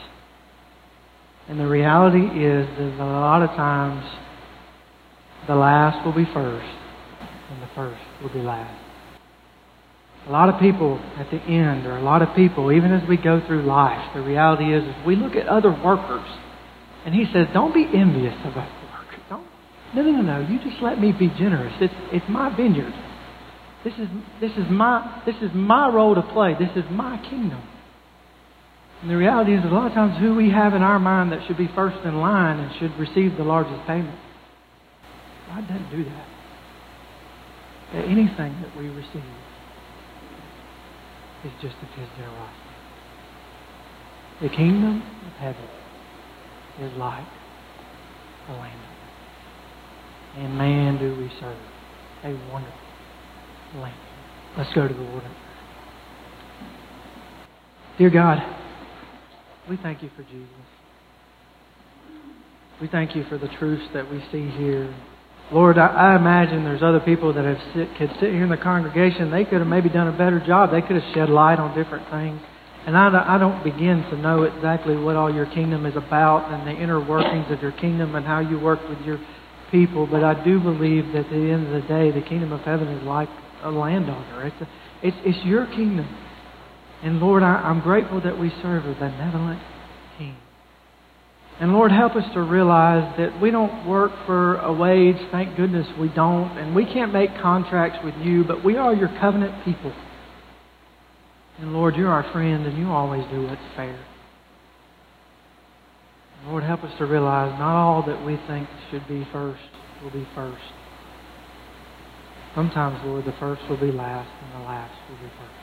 And 1.48 1.60
the 1.60 1.66
reality 1.66 2.26
is 2.26 2.66
that 2.78 3.00
a 3.00 3.04
lot 3.04 3.42
of 3.42 3.50
times 3.50 4.04
the 5.46 5.54
last 5.54 6.04
will 6.04 6.14
be 6.14 6.24
first 6.32 6.66
and 7.50 7.62
the 7.62 7.68
first 7.74 8.02
will 8.22 8.32
be 8.32 8.40
last. 8.40 8.82
A 10.26 10.30
lot 10.30 10.48
of 10.48 10.60
people 10.60 10.98
at 11.18 11.30
the 11.30 11.38
end, 11.38 11.86
or 11.86 11.96
a 11.96 12.02
lot 12.02 12.20
of 12.20 12.34
people, 12.34 12.72
even 12.72 12.92
as 12.92 13.08
we 13.08 13.16
go 13.16 13.40
through 13.46 13.62
life, 13.62 14.12
the 14.12 14.20
reality 14.20 14.74
is, 14.74 14.82
is 14.82 15.06
we 15.06 15.14
look 15.14 15.36
at 15.36 15.46
other 15.46 15.70
workers 15.70 16.26
and 17.04 17.14
he 17.14 17.26
says, 17.32 17.46
Don't 17.54 17.72
be 17.72 17.86
envious 17.94 18.34
of 18.44 18.56
workers. 18.56 19.20
Don't 19.30 19.46
no 19.94 20.02
no 20.02 20.10
no 20.10 20.22
no. 20.22 20.48
You 20.48 20.58
just 20.58 20.82
let 20.82 20.98
me 21.00 21.12
be 21.12 21.28
generous. 21.38 21.72
It's 21.80 21.94
it's 22.12 22.28
my 22.28 22.54
vineyard. 22.56 22.92
This 23.84 23.94
is 23.94 24.08
this 24.40 24.50
is 24.52 24.68
my 24.68 25.22
this 25.24 25.36
is 25.40 25.50
my 25.54 25.88
role 25.88 26.16
to 26.16 26.22
play. 26.22 26.54
This 26.58 26.70
is 26.74 26.84
my 26.90 27.18
kingdom. 27.30 27.62
And 29.06 29.12
the 29.12 29.18
reality 29.18 29.54
is, 29.54 29.62
a 29.62 29.68
lot 29.68 29.86
of 29.86 29.92
times, 29.92 30.18
who 30.18 30.34
we 30.34 30.50
have 30.50 30.74
in 30.74 30.82
our 30.82 30.98
mind 30.98 31.30
that 31.30 31.46
should 31.46 31.56
be 31.56 31.68
first 31.76 31.96
in 32.04 32.18
line 32.18 32.58
and 32.58 32.74
should 32.80 32.90
receive 32.98 33.36
the 33.36 33.44
largest 33.44 33.86
payment. 33.86 34.18
God 35.46 35.68
doesn't 35.68 35.90
do 35.92 36.02
that. 36.02 36.26
That 37.92 38.04
anything 38.06 38.60
that 38.62 38.76
we 38.76 38.88
receive 38.88 39.22
is 41.44 41.52
just 41.62 41.76
of 41.76 41.88
His 41.90 42.08
generosity. 42.16 42.74
The 44.42 44.48
kingdom 44.48 45.00
of 45.24 45.32
heaven 45.34 45.68
is 46.80 46.92
like 46.98 47.28
a 48.48 48.52
land. 48.54 48.80
And 50.34 50.58
man, 50.58 50.98
do 50.98 51.14
we 51.16 51.30
serve 51.38 51.56
a 52.24 52.30
wonderful 52.50 52.76
land. 53.76 53.94
Let's 54.58 54.74
go 54.74 54.88
to 54.88 54.92
the 54.94 55.00
Lord. 55.00 55.22
Dear 57.98 58.10
God, 58.10 58.65
we 59.68 59.76
thank 59.76 60.02
you 60.02 60.10
for 60.16 60.22
Jesus. 60.22 60.48
We 62.80 62.88
thank 62.88 63.16
you 63.16 63.24
for 63.24 63.38
the 63.38 63.48
truths 63.58 63.84
that 63.94 64.10
we 64.10 64.22
see 64.30 64.48
here. 64.50 64.94
Lord, 65.52 65.78
I, 65.78 65.86
I 65.86 66.16
imagine 66.16 66.64
there's 66.64 66.82
other 66.82 67.00
people 67.00 67.32
that 67.32 67.44
have 67.44 67.58
sit, 67.74 67.88
could 67.96 68.10
sit 68.20 68.30
here 68.30 68.44
in 68.44 68.50
the 68.50 68.56
congregation. 68.56 69.30
They 69.30 69.44
could 69.44 69.58
have 69.58 69.66
maybe 69.66 69.88
done 69.88 70.08
a 70.08 70.16
better 70.16 70.44
job. 70.44 70.72
They 70.72 70.82
could 70.82 71.00
have 71.00 71.14
shed 71.14 71.30
light 71.30 71.58
on 71.58 71.76
different 71.76 72.10
things. 72.10 72.40
And 72.86 72.96
I, 72.96 73.34
I 73.34 73.38
don't 73.38 73.64
begin 73.64 74.02
to 74.10 74.16
know 74.16 74.42
exactly 74.42 74.96
what 74.96 75.16
all 75.16 75.32
your 75.32 75.46
kingdom 75.46 75.86
is 75.86 75.96
about 75.96 76.52
and 76.52 76.66
the 76.66 76.80
inner 76.80 77.00
workings 77.00 77.50
of 77.50 77.62
your 77.62 77.72
kingdom 77.72 78.14
and 78.14 78.26
how 78.26 78.40
you 78.40 78.60
work 78.60 78.80
with 78.88 79.00
your 79.00 79.18
people. 79.70 80.06
But 80.06 80.22
I 80.22 80.44
do 80.44 80.60
believe 80.60 81.06
that 81.12 81.26
at 81.26 81.30
the 81.30 81.50
end 81.50 81.66
of 81.66 81.82
the 81.82 81.88
day, 81.88 82.10
the 82.12 82.26
kingdom 82.26 82.52
of 82.52 82.60
heaven 82.60 82.88
is 82.88 83.02
like 83.04 83.28
a 83.62 83.70
landowner. 83.70 84.46
It's, 84.46 84.60
a, 84.60 84.68
it's, 85.02 85.16
it's 85.24 85.44
your 85.44 85.66
kingdom. 85.66 86.06
And 87.02 87.20
Lord, 87.20 87.42
I, 87.42 87.56
I'm 87.56 87.80
grateful 87.80 88.20
that 88.22 88.38
we 88.38 88.50
serve 88.62 88.84
a 88.84 88.94
benevolent 88.94 89.60
King. 90.18 90.36
And 91.60 91.72
Lord, 91.72 91.90
help 91.90 92.16
us 92.16 92.24
to 92.34 92.42
realize 92.42 93.16
that 93.18 93.40
we 93.40 93.50
don't 93.50 93.86
work 93.86 94.12
for 94.26 94.56
a 94.56 94.72
wage. 94.72 95.16
Thank 95.30 95.56
goodness 95.56 95.86
we 95.98 96.08
don't. 96.08 96.56
And 96.58 96.74
we 96.74 96.84
can't 96.84 97.12
make 97.12 97.30
contracts 97.40 97.98
with 98.04 98.14
you, 98.16 98.44
but 98.44 98.64
we 98.64 98.76
are 98.76 98.94
your 98.94 99.08
covenant 99.20 99.64
people. 99.64 99.92
And 101.58 101.72
Lord, 101.72 101.96
you're 101.96 102.10
our 102.10 102.30
friend, 102.32 102.66
and 102.66 102.76
you 102.76 102.88
always 102.88 103.24
do 103.30 103.46
what's 103.46 103.62
fair. 103.74 103.98
Lord, 106.46 106.62
help 106.62 106.84
us 106.84 106.92
to 106.98 107.06
realize 107.06 107.58
not 107.58 107.74
all 107.74 108.04
that 108.06 108.24
we 108.24 108.38
think 108.46 108.68
should 108.90 109.08
be 109.08 109.26
first 109.32 109.62
will 110.02 110.10
be 110.10 110.26
first. 110.34 110.62
Sometimes, 112.54 112.98
Lord, 113.04 113.24
the 113.24 113.34
first 113.40 113.62
will 113.68 113.80
be 113.80 113.90
last, 113.90 114.30
and 114.42 114.62
the 114.62 114.66
last 114.66 114.94
will 115.08 115.16
be 115.16 115.32
first. 115.40 115.55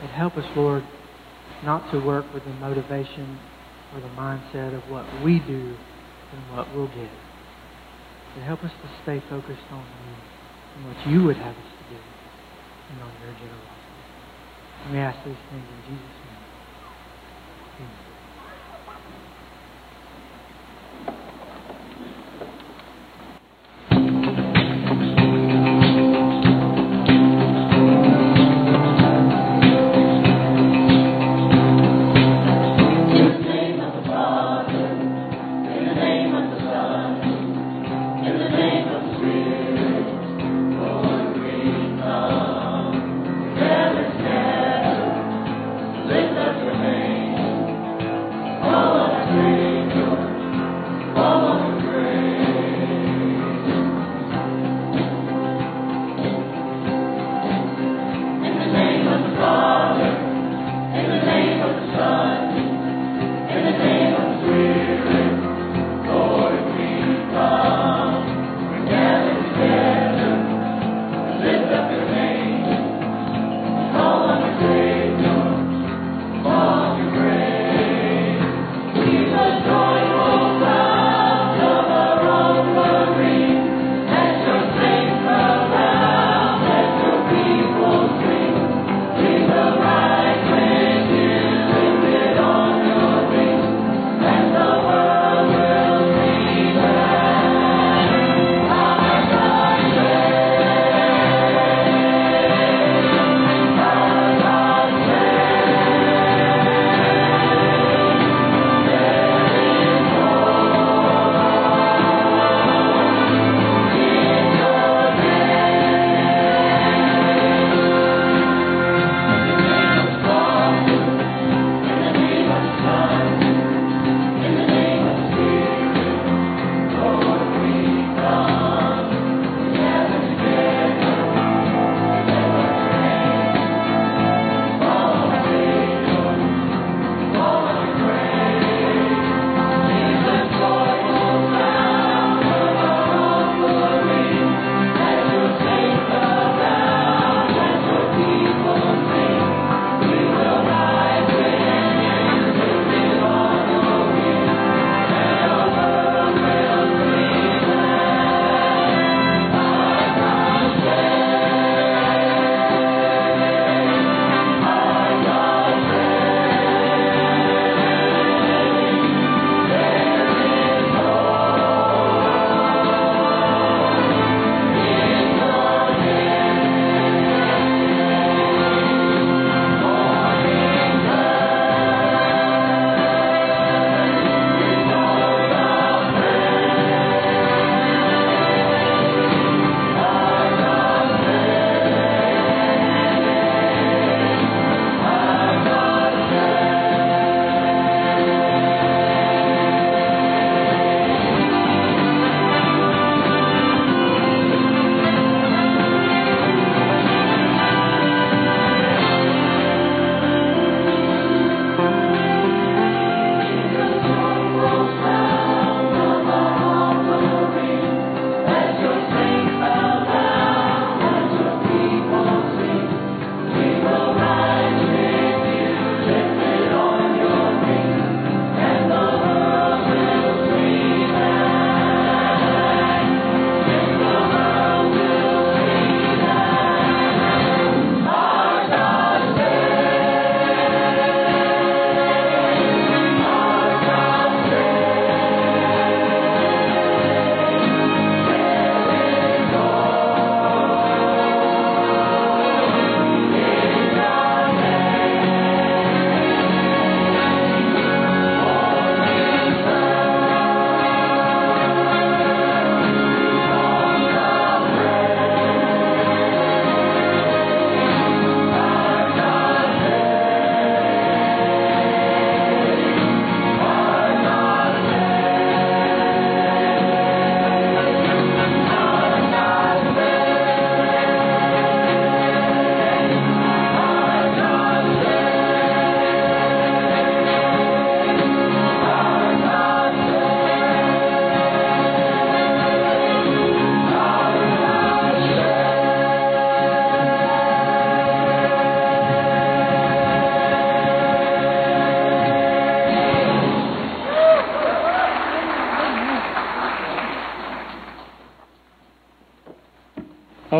But 0.00 0.10
help 0.10 0.36
us, 0.36 0.44
Lord, 0.56 0.84
not 1.64 1.90
to 1.92 1.98
work 2.00 2.32
with 2.32 2.44
the 2.44 2.54
motivation 2.54 3.38
or 3.94 4.00
the 4.00 4.08
mindset 4.08 4.74
of 4.74 4.82
what 4.90 5.04
we 5.22 5.40
do 5.40 5.76
and 6.32 6.56
what 6.56 6.74
we'll 6.74 6.88
get. 6.88 7.10
But 8.34 8.44
help 8.44 8.64
us 8.64 8.70
to 8.70 8.88
stay 9.02 9.22
focused 9.28 9.68
on 9.70 9.84
you 9.84 10.14
and 10.76 10.86
what 10.86 11.06
you 11.06 11.24
would 11.24 11.36
have 11.36 11.56
us 11.56 11.70
to 11.78 11.94
do 11.94 12.00
and 12.90 13.02
on 13.02 13.12
your 13.20 13.34
generosity. 13.34 13.80
And 14.84 14.92
we 14.94 14.98
ask 15.00 15.18
these 15.24 15.36
things 15.50 15.64
in 15.68 15.82
Jesus' 15.84 16.14
name. 16.14 16.19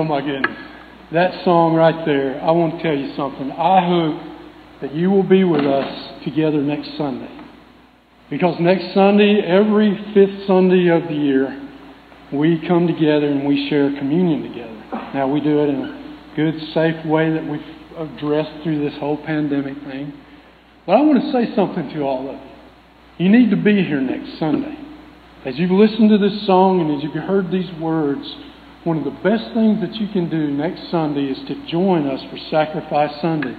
Oh 0.01 0.05
my 0.05 0.23
goodness. 0.23 0.57
That 1.13 1.45
song 1.45 1.75
right 1.75 2.07
there, 2.07 2.41
I 2.41 2.53
want 2.53 2.79
to 2.79 2.83
tell 2.83 2.97
you 2.97 3.15
something. 3.17 3.53
I 3.53 3.85
hope 3.85 4.81
that 4.81 4.95
you 4.95 5.11
will 5.11 5.29
be 5.29 5.45
with 5.45 5.61
us 5.61 6.25
together 6.25 6.57
next 6.63 6.97
Sunday. 6.97 7.29
Because 8.31 8.57
next 8.61 8.95
Sunday, 8.95 9.45
every 9.45 9.93
fifth 10.15 10.47
Sunday 10.47 10.89
of 10.89 11.03
the 11.03 11.15
year, 11.15 11.53
we 12.33 12.67
come 12.67 12.87
together 12.87 13.27
and 13.27 13.47
we 13.47 13.69
share 13.69 13.93
communion 13.99 14.49
together. 14.49 15.13
Now, 15.13 15.29
we 15.29 15.43
do 15.43 15.61
it 15.61 15.69
in 15.69 15.85
a 15.85 16.33
good, 16.35 16.55
safe 16.73 17.05
way 17.05 17.29
that 17.37 17.45
we've 17.45 17.61
addressed 18.01 18.65
through 18.65 18.83
this 18.83 18.99
whole 18.99 19.19
pandemic 19.19 19.77
thing. 19.85 20.15
But 20.87 20.93
I 20.97 21.03
want 21.03 21.21
to 21.21 21.31
say 21.31 21.55
something 21.55 21.91
to 21.93 22.01
all 22.09 22.25
of 22.27 22.41
you. 22.41 23.27
You 23.27 23.29
need 23.31 23.51
to 23.51 23.61
be 23.61 23.85
here 23.85 24.01
next 24.01 24.39
Sunday. 24.39 24.79
As 25.45 25.59
you've 25.59 25.71
listened 25.71 26.09
to 26.09 26.17
this 26.17 26.47
song 26.47 26.81
and 26.81 26.97
as 26.97 27.05
you've 27.05 27.23
heard 27.23 27.51
these 27.53 27.69
words, 27.79 28.25
one 28.85 28.97
of 28.97 29.05
the 29.05 29.11
best 29.11 29.53
things 29.53 29.81
that 29.83 29.95
you 29.97 30.09
can 30.09 30.31
do 30.31 30.49
next 30.49 30.91
Sunday 30.91 31.25
is 31.25 31.39
to 31.49 31.67
join 31.67 32.07
us 32.07 32.21
for 32.31 32.39
Sacrifice 32.51 33.21
Sunday, 33.21 33.55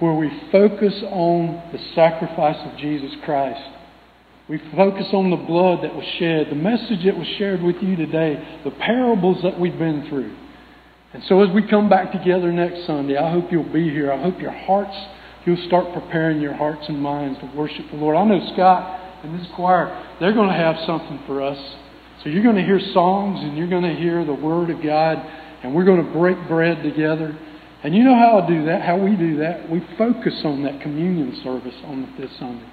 where 0.00 0.14
we 0.14 0.28
focus 0.50 0.94
on 1.10 1.62
the 1.72 1.78
sacrifice 1.94 2.56
of 2.66 2.76
Jesus 2.78 3.12
Christ. 3.24 3.60
We 4.48 4.58
focus 4.74 5.06
on 5.12 5.30
the 5.30 5.36
blood 5.36 5.84
that 5.84 5.94
was 5.94 6.04
shed, 6.18 6.48
the 6.50 6.56
message 6.56 7.04
that 7.04 7.16
was 7.16 7.28
shared 7.38 7.62
with 7.62 7.76
you 7.80 7.94
today, 7.94 8.60
the 8.64 8.72
parables 8.72 9.40
that 9.44 9.60
we've 9.60 9.78
been 9.78 10.08
through. 10.08 10.34
And 11.12 11.22
so 11.28 11.42
as 11.42 11.54
we 11.54 11.62
come 11.68 11.88
back 11.88 12.10
together 12.10 12.50
next 12.50 12.86
Sunday, 12.86 13.16
I 13.16 13.30
hope 13.30 13.52
you'll 13.52 13.72
be 13.72 13.88
here. 13.88 14.12
I 14.12 14.20
hope 14.20 14.40
your 14.40 14.50
hearts, 14.50 14.96
you'll 15.46 15.64
start 15.68 15.92
preparing 15.94 16.40
your 16.40 16.54
hearts 16.54 16.86
and 16.88 17.00
minds 17.00 17.38
to 17.38 17.46
worship 17.56 17.88
the 17.92 17.96
Lord. 17.96 18.16
I 18.16 18.24
know 18.24 18.52
Scott 18.54 19.22
and 19.22 19.38
this 19.38 19.46
choir, 19.54 19.86
they're 20.18 20.32
going 20.32 20.48
to 20.48 20.54
have 20.54 20.74
something 20.86 21.20
for 21.28 21.40
us. 21.40 21.58
So 22.22 22.28
you're 22.28 22.42
going 22.42 22.56
to 22.56 22.64
hear 22.64 22.80
songs 22.92 23.40
and 23.40 23.56
you're 23.56 23.68
going 23.68 23.82
to 23.82 23.94
hear 23.94 24.24
the 24.24 24.34
Word 24.34 24.70
of 24.70 24.82
God 24.82 25.16
and 25.62 25.74
we're 25.74 25.84
going 25.84 26.04
to 26.04 26.12
break 26.12 26.36
bread 26.48 26.82
together. 26.82 27.38
And 27.82 27.94
you 27.94 28.04
know 28.04 28.14
how 28.14 28.40
I 28.40 28.46
do 28.46 28.66
that, 28.66 28.82
how 28.82 28.98
we 28.98 29.16
do 29.16 29.38
that? 29.38 29.70
We 29.70 29.80
focus 29.96 30.34
on 30.44 30.62
that 30.64 30.82
communion 30.82 31.40
service 31.42 31.74
on 31.84 32.14
this 32.18 32.30
Sunday. 32.38 32.68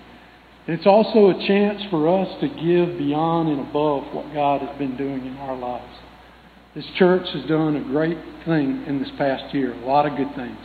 And 0.68 0.78
it's 0.78 0.86
also 0.86 1.30
a 1.30 1.48
chance 1.48 1.82
for 1.90 2.10
us 2.10 2.28
to 2.42 2.48
give 2.50 2.98
beyond 2.98 3.48
and 3.48 3.62
above 3.62 4.14
what 4.14 4.34
God 4.34 4.62
has 4.62 4.78
been 4.78 4.98
doing 4.98 5.26
in 5.26 5.38
our 5.38 5.56
lives. 5.56 5.96
This 6.76 6.86
church 6.98 7.26
has 7.34 7.46
done 7.46 7.78
a 7.78 7.84
great 7.84 8.18
thing 8.46 8.84
in 8.86 9.00
this 9.00 9.10
past 9.18 9.54
year, 9.56 9.74
a 9.74 9.86
lot 9.86 10.06
of 10.06 10.18
good 10.18 10.36
things. 10.36 10.60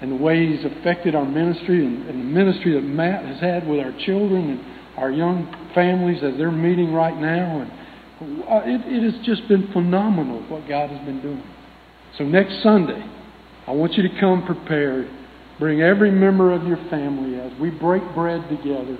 And 0.00 0.12
the 0.12 0.16
way 0.16 0.46
He's 0.46 0.64
affected 0.64 1.16
our 1.16 1.24
ministry 1.24 1.84
and, 1.84 2.08
and 2.08 2.20
the 2.20 2.24
ministry 2.24 2.74
that 2.74 2.82
Matt 2.82 3.24
has 3.24 3.40
had 3.40 3.66
with 3.66 3.80
our 3.80 3.92
children 4.06 4.50
and 4.50 4.96
our 4.96 5.10
young 5.10 5.52
families 5.74 6.22
as 6.22 6.38
they're 6.38 6.52
meeting 6.52 6.92
right 6.92 7.16
now. 7.16 7.60
And 7.62 7.70
Uh, 8.20 8.62
it, 8.64 8.80
it 8.86 9.12
has 9.12 9.26
just 9.26 9.46
been 9.48 9.70
phenomenal 9.72 10.42
what 10.48 10.66
God 10.68 10.90
has 10.90 11.04
been 11.04 11.20
doing. 11.20 11.42
So 12.16 12.24
next 12.24 12.62
Sunday, 12.62 13.04
I 13.66 13.72
want 13.72 13.92
you 13.94 14.02
to 14.08 14.20
come 14.20 14.46
prepared. 14.46 15.10
Bring 15.58 15.82
every 15.82 16.10
member 16.10 16.52
of 16.52 16.66
your 16.66 16.78
family 16.88 17.38
as 17.38 17.52
we 17.60 17.70
break 17.70 18.02
bread 18.14 18.48
together 18.48 18.96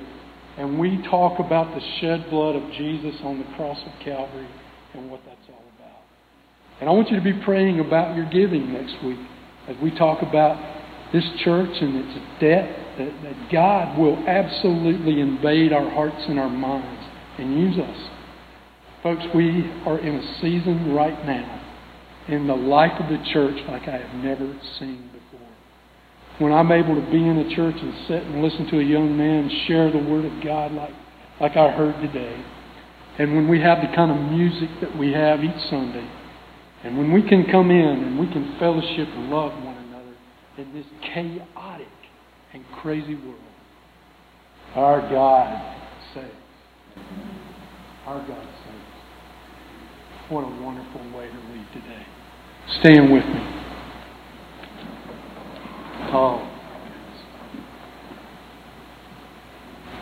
and 0.59 0.79
we 0.79 1.03
talk 1.11 1.39
about 1.39 1.75
the 1.75 1.81
shed 2.01 2.31
blood 2.31 2.57
of 2.57 2.73
Jesus 2.73 3.15
on 3.23 3.39
the 3.39 3.57
cross 3.57 3.79
of 3.85 3.93
Calvary 4.05 4.49
and 4.95 5.11
what 5.11 5.21
that's 5.27 5.37
all 5.49 5.65
about. 5.77 6.01
And 6.81 6.89
I 6.89 6.93
want 6.93 7.11
you 7.11 7.17
to 7.17 7.25
be 7.25 7.35
praying 7.45 7.81
about 7.81 8.17
your 8.17 8.29
giving 8.31 8.73
next 8.73 8.97
week 9.05 9.19
as 9.69 9.77
we 9.83 9.97
talk 9.97 10.23
about 10.23 10.57
this 11.13 11.25
church 11.45 11.71
and 11.81 11.97
its 11.97 12.19
debt 12.41 12.69
that, 12.99 13.13
that 13.23 13.53
God 13.53 13.99
will 13.99 14.17
absolutely 14.27 15.21
invade 15.21 15.73
our 15.73 15.89
hearts 15.91 16.23
and 16.27 16.39
our 16.39 16.49
minds 16.49 17.05
and 17.39 17.59
use 17.59 17.79
us. 17.79 18.16
Folks, 19.07 19.23
we 19.37 19.71
are 19.87 20.01
in 20.01 20.17
a 20.17 20.41
season 20.41 20.93
right 20.93 21.25
now 21.25 21.63
in 22.27 22.49
the 22.49 22.57
life 22.57 22.91
of 23.01 23.09
the 23.09 23.25
church 23.33 23.55
like 23.69 23.87
I 23.87 23.99
have 23.99 24.15
never 24.17 24.53
seen 24.81 25.09
before. 25.13 25.47
When 26.39 26.53
I'm 26.53 26.73
able 26.73 26.97
to 26.97 27.11
be 27.13 27.19
in 27.19 27.39
a 27.39 27.55
church 27.55 27.77
and 27.79 27.95
sit 28.09 28.25
and 28.25 28.43
listen 28.43 28.67
to 28.67 28.81
a 28.81 28.83
young 28.83 29.17
man 29.17 29.49
share 29.69 29.93
the 29.93 29.99
Word 29.99 30.25
of 30.25 30.43
God 30.43 30.73
like, 30.73 30.91
like 31.41 31.57
I 31.57 31.71
heard 31.71 31.95
today, 32.03 32.45
and 33.21 33.37
when 33.37 33.47
we 33.47 33.61
have 33.61 33.79
the 33.81 33.95
kind 33.95 34.11
of 34.11 34.33
music 34.33 34.71
that 34.81 34.99
we 34.99 35.13
have 35.13 35.45
each 35.45 35.71
Sunday, 35.71 36.11
and 36.83 36.99
when 36.99 37.13
we 37.13 37.23
can 37.23 37.47
come 37.49 37.71
in 37.71 38.03
and 38.03 38.19
we 38.19 38.27
can 38.27 38.59
fellowship 38.59 39.07
and 39.07 39.31
love 39.31 39.53
one 39.63 39.77
another 39.77 40.17
in 40.59 40.75
this 40.75 40.87
chaotic 41.15 41.87
and 42.53 42.65
crazy 42.83 43.15
world, 43.15 43.39
our 44.75 45.01
God 45.09 45.77
saves. 46.13 46.27
Our 48.05 48.27
God. 48.27 48.56
What 50.29 50.43
a 50.43 50.61
wonderful 50.61 51.03
way 51.17 51.29
to 51.29 51.53
lead 51.53 51.67
today. 51.73 52.05
Stand 52.81 53.13
with 53.13 53.25
me. 53.25 53.57
Oh. 56.13 56.53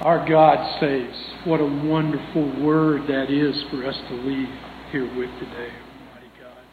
Our 0.01 0.27
God 0.27 0.81
saves. 0.81 1.15
What 1.45 1.61
a 1.61 1.67
wonderful 1.67 2.65
word 2.65 3.03
that 3.09 3.31
is 3.31 3.55
for 3.71 3.87
us 3.87 3.97
to 4.09 4.15
leave 4.15 4.49
here 4.93 5.05
with 5.15 5.29
today, 5.39 5.71
Almighty 6.01 6.31
God. 6.41 6.65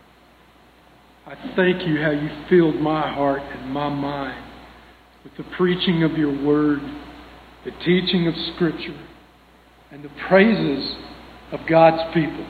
I 1.28 1.36
thank 1.58 1.86
you 1.86 2.02
how 2.02 2.12
you 2.12 2.30
filled 2.50 2.82
my 2.82 3.14
heart 3.14 3.42
and 3.42 3.70
my 3.70 3.90
mind 3.90 4.46
with 5.26 5.36
the 5.36 5.44
preaching 5.58 6.04
of 6.04 6.14
your 6.14 6.42
word, 6.42 6.80
the 7.66 7.72
teaching 7.84 8.30
of 8.30 8.34
Scripture, 8.56 8.98
and 9.92 10.06
the 10.06 10.12
praises 10.30 10.96
of 11.52 11.60
God's 11.70 12.14
people. 12.14 12.46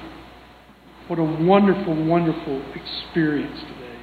What 1.11 1.19
a 1.19 1.23
wonderful, 1.25 2.05
wonderful 2.05 2.63
experience 2.73 3.59
today. 3.59 3.99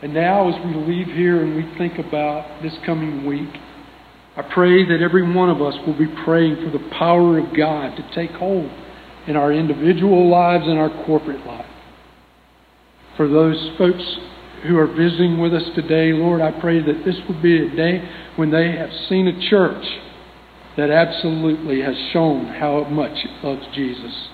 And 0.00 0.14
now, 0.14 0.48
as 0.48 0.54
we 0.64 0.72
leave 0.72 1.08
here 1.08 1.42
and 1.42 1.54
we 1.54 1.76
think 1.76 1.98
about 1.98 2.62
this 2.62 2.72
coming 2.86 3.26
week, 3.26 3.50
I 4.34 4.40
pray 4.40 4.88
that 4.88 5.02
every 5.02 5.30
one 5.30 5.50
of 5.50 5.60
us 5.60 5.74
will 5.86 5.98
be 5.98 6.06
praying 6.24 6.56
for 6.64 6.70
the 6.70 6.88
power 6.98 7.38
of 7.38 7.54
God 7.54 7.96
to 7.96 8.14
take 8.14 8.30
hold 8.30 8.70
in 9.26 9.36
our 9.36 9.52
individual 9.52 10.30
lives 10.30 10.64
and 10.66 10.78
our 10.78 10.88
corporate 11.04 11.44
life. 11.46 11.66
For 13.18 13.28
those 13.28 13.70
folks 13.76 14.16
who 14.66 14.78
are 14.78 14.86
visiting 14.86 15.38
with 15.38 15.52
us 15.52 15.68
today, 15.74 16.14
Lord, 16.14 16.40
I 16.40 16.58
pray 16.62 16.80
that 16.80 17.04
this 17.04 17.16
will 17.28 17.42
be 17.42 17.58
a 17.58 17.76
day 17.76 18.08
when 18.36 18.50
they 18.50 18.72
have 18.72 18.88
seen 19.10 19.28
a 19.28 19.50
church 19.50 19.84
that 20.78 20.90
absolutely 20.90 21.82
has 21.82 21.94
shown 22.14 22.46
how 22.46 22.84
much 22.84 23.12
it 23.22 23.44
loves 23.44 23.66
Jesus. 23.74 24.30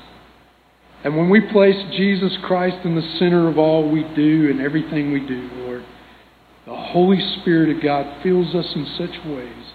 And 1.07 1.17
when 1.17 1.31
we 1.31 1.41
place 1.53 1.77
Jesus 1.93 2.37
Christ 2.43 2.85
in 2.85 2.97
the 2.97 3.17
center 3.21 3.47
of 3.47 3.59
all 3.59 3.89
we 3.89 4.03
do 4.17 4.51
and 4.51 4.61
everything 4.61 5.13
we 5.13 5.21
do, 5.21 5.49
Lord, 5.55 5.85
the 6.67 6.75
Holy 6.75 7.21
Spirit 7.41 7.77
of 7.77 7.81
God 7.81 8.25
fills 8.25 8.53
us 8.57 8.73
in 8.75 8.85
such 8.99 9.25
ways 9.25 9.73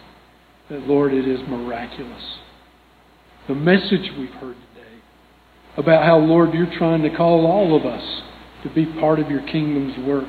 that, 0.69 0.82
Lord, 0.82 1.13
it 1.13 1.25
is 1.25 1.39
miraculous. 1.47 2.21
The 3.47 3.55
message 3.55 4.11
we've 4.19 4.34
heard 4.41 4.57
today 4.75 4.99
about 5.77 6.03
how, 6.03 6.17
Lord, 6.17 6.53
you're 6.53 6.77
trying 6.77 7.01
to 7.03 7.15
call 7.15 7.45
all 7.45 7.77
of 7.77 7.86
us 7.86 8.21
to 8.63 8.69
be 8.69 8.86
part 8.99 9.21
of 9.21 9.32
your 9.32 9.47
kingdom's 9.47 10.05
work. 10.05 10.27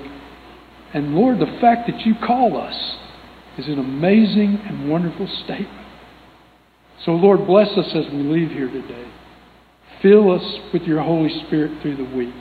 And 0.94 1.16
Lord, 1.16 1.40
the 1.40 1.58
fact 1.60 1.90
that 1.90 2.06
you 2.06 2.14
call 2.24 2.56
us 2.56 2.96
is 3.58 3.66
an 3.66 3.80
amazing 3.80 4.62
and 4.68 4.88
wonderful 4.88 5.26
statement. 5.42 5.84
So, 7.04 7.10
Lord, 7.10 7.44
bless 7.48 7.70
us 7.70 7.88
as 7.92 8.04
we 8.12 8.22
leave 8.22 8.50
here 8.52 8.70
today. 8.70 9.11
Fill 10.02 10.32
us 10.32 10.58
with 10.72 10.82
your 10.82 11.00
Holy 11.00 11.30
Spirit 11.46 11.80
through 11.80 11.96
the 11.96 12.16
week. 12.16 12.34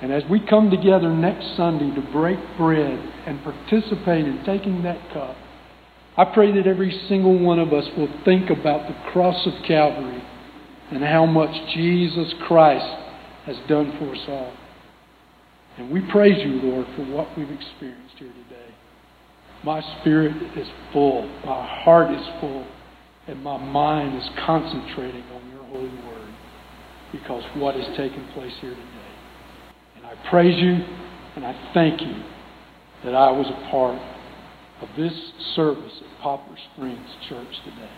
And 0.00 0.12
as 0.12 0.22
we 0.30 0.38
come 0.38 0.70
together 0.70 1.12
next 1.12 1.56
Sunday 1.56 1.92
to 1.96 2.12
break 2.12 2.38
bread 2.56 2.96
and 3.26 3.42
participate 3.42 4.24
in 4.24 4.44
taking 4.46 4.84
that 4.84 5.12
cup, 5.12 5.36
I 6.16 6.24
pray 6.26 6.52
that 6.52 6.68
every 6.68 6.92
single 7.08 7.36
one 7.36 7.58
of 7.58 7.72
us 7.72 7.84
will 7.96 8.08
think 8.24 8.50
about 8.50 8.86
the 8.86 9.10
cross 9.10 9.44
of 9.46 9.52
Calvary 9.66 10.22
and 10.92 11.02
how 11.02 11.26
much 11.26 11.50
Jesus 11.74 12.32
Christ 12.46 12.86
has 13.46 13.56
done 13.68 13.96
for 13.98 14.14
us 14.14 14.24
all. 14.28 14.52
And 15.76 15.90
we 15.90 16.00
praise 16.12 16.38
you, 16.44 16.70
Lord, 16.70 16.86
for 16.94 17.04
what 17.04 17.36
we've 17.36 17.50
experienced 17.50 18.14
here 18.16 18.32
today. 18.48 18.74
My 19.64 19.80
spirit 20.00 20.36
is 20.56 20.68
full, 20.92 21.26
my 21.44 21.66
heart 21.82 22.12
is 22.12 22.26
full, 22.40 22.64
and 23.26 23.42
my 23.42 23.56
mind 23.56 24.16
is 24.16 24.28
concentrating 24.46 25.24
on 25.34 25.50
your 25.50 25.64
holy 25.64 25.88
word 26.06 26.17
because 27.12 27.42
what 27.56 27.74
has 27.74 27.96
taken 27.96 28.26
place 28.34 28.52
here 28.60 28.70
today. 28.70 29.12
And 29.96 30.06
I 30.06 30.14
praise 30.30 30.58
you 30.60 30.84
and 31.36 31.44
I 31.44 31.70
thank 31.74 32.00
you 32.00 32.22
that 33.04 33.14
I 33.14 33.30
was 33.30 33.46
a 33.46 33.70
part 33.70 33.98
of 34.80 34.88
this 34.96 35.12
service 35.54 35.92
at 36.00 36.22
Poplar 36.22 36.56
Springs 36.74 37.08
Church 37.28 37.54
today. 37.64 37.90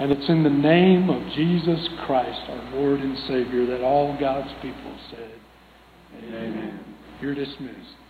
And 0.00 0.10
it's 0.10 0.28
in 0.28 0.42
the 0.42 0.50
name 0.50 1.10
of 1.10 1.22
Jesus 1.34 1.88
Christ, 2.06 2.40
our 2.48 2.74
Lord 2.74 3.00
and 3.00 3.16
Savior, 3.28 3.66
that 3.66 3.82
all 3.82 4.16
God's 4.18 4.52
people 4.62 4.96
said, 5.10 5.30
Amen. 6.18 6.34
Amen. 6.34 6.84
You're 7.20 7.34
dismissed. 7.34 8.01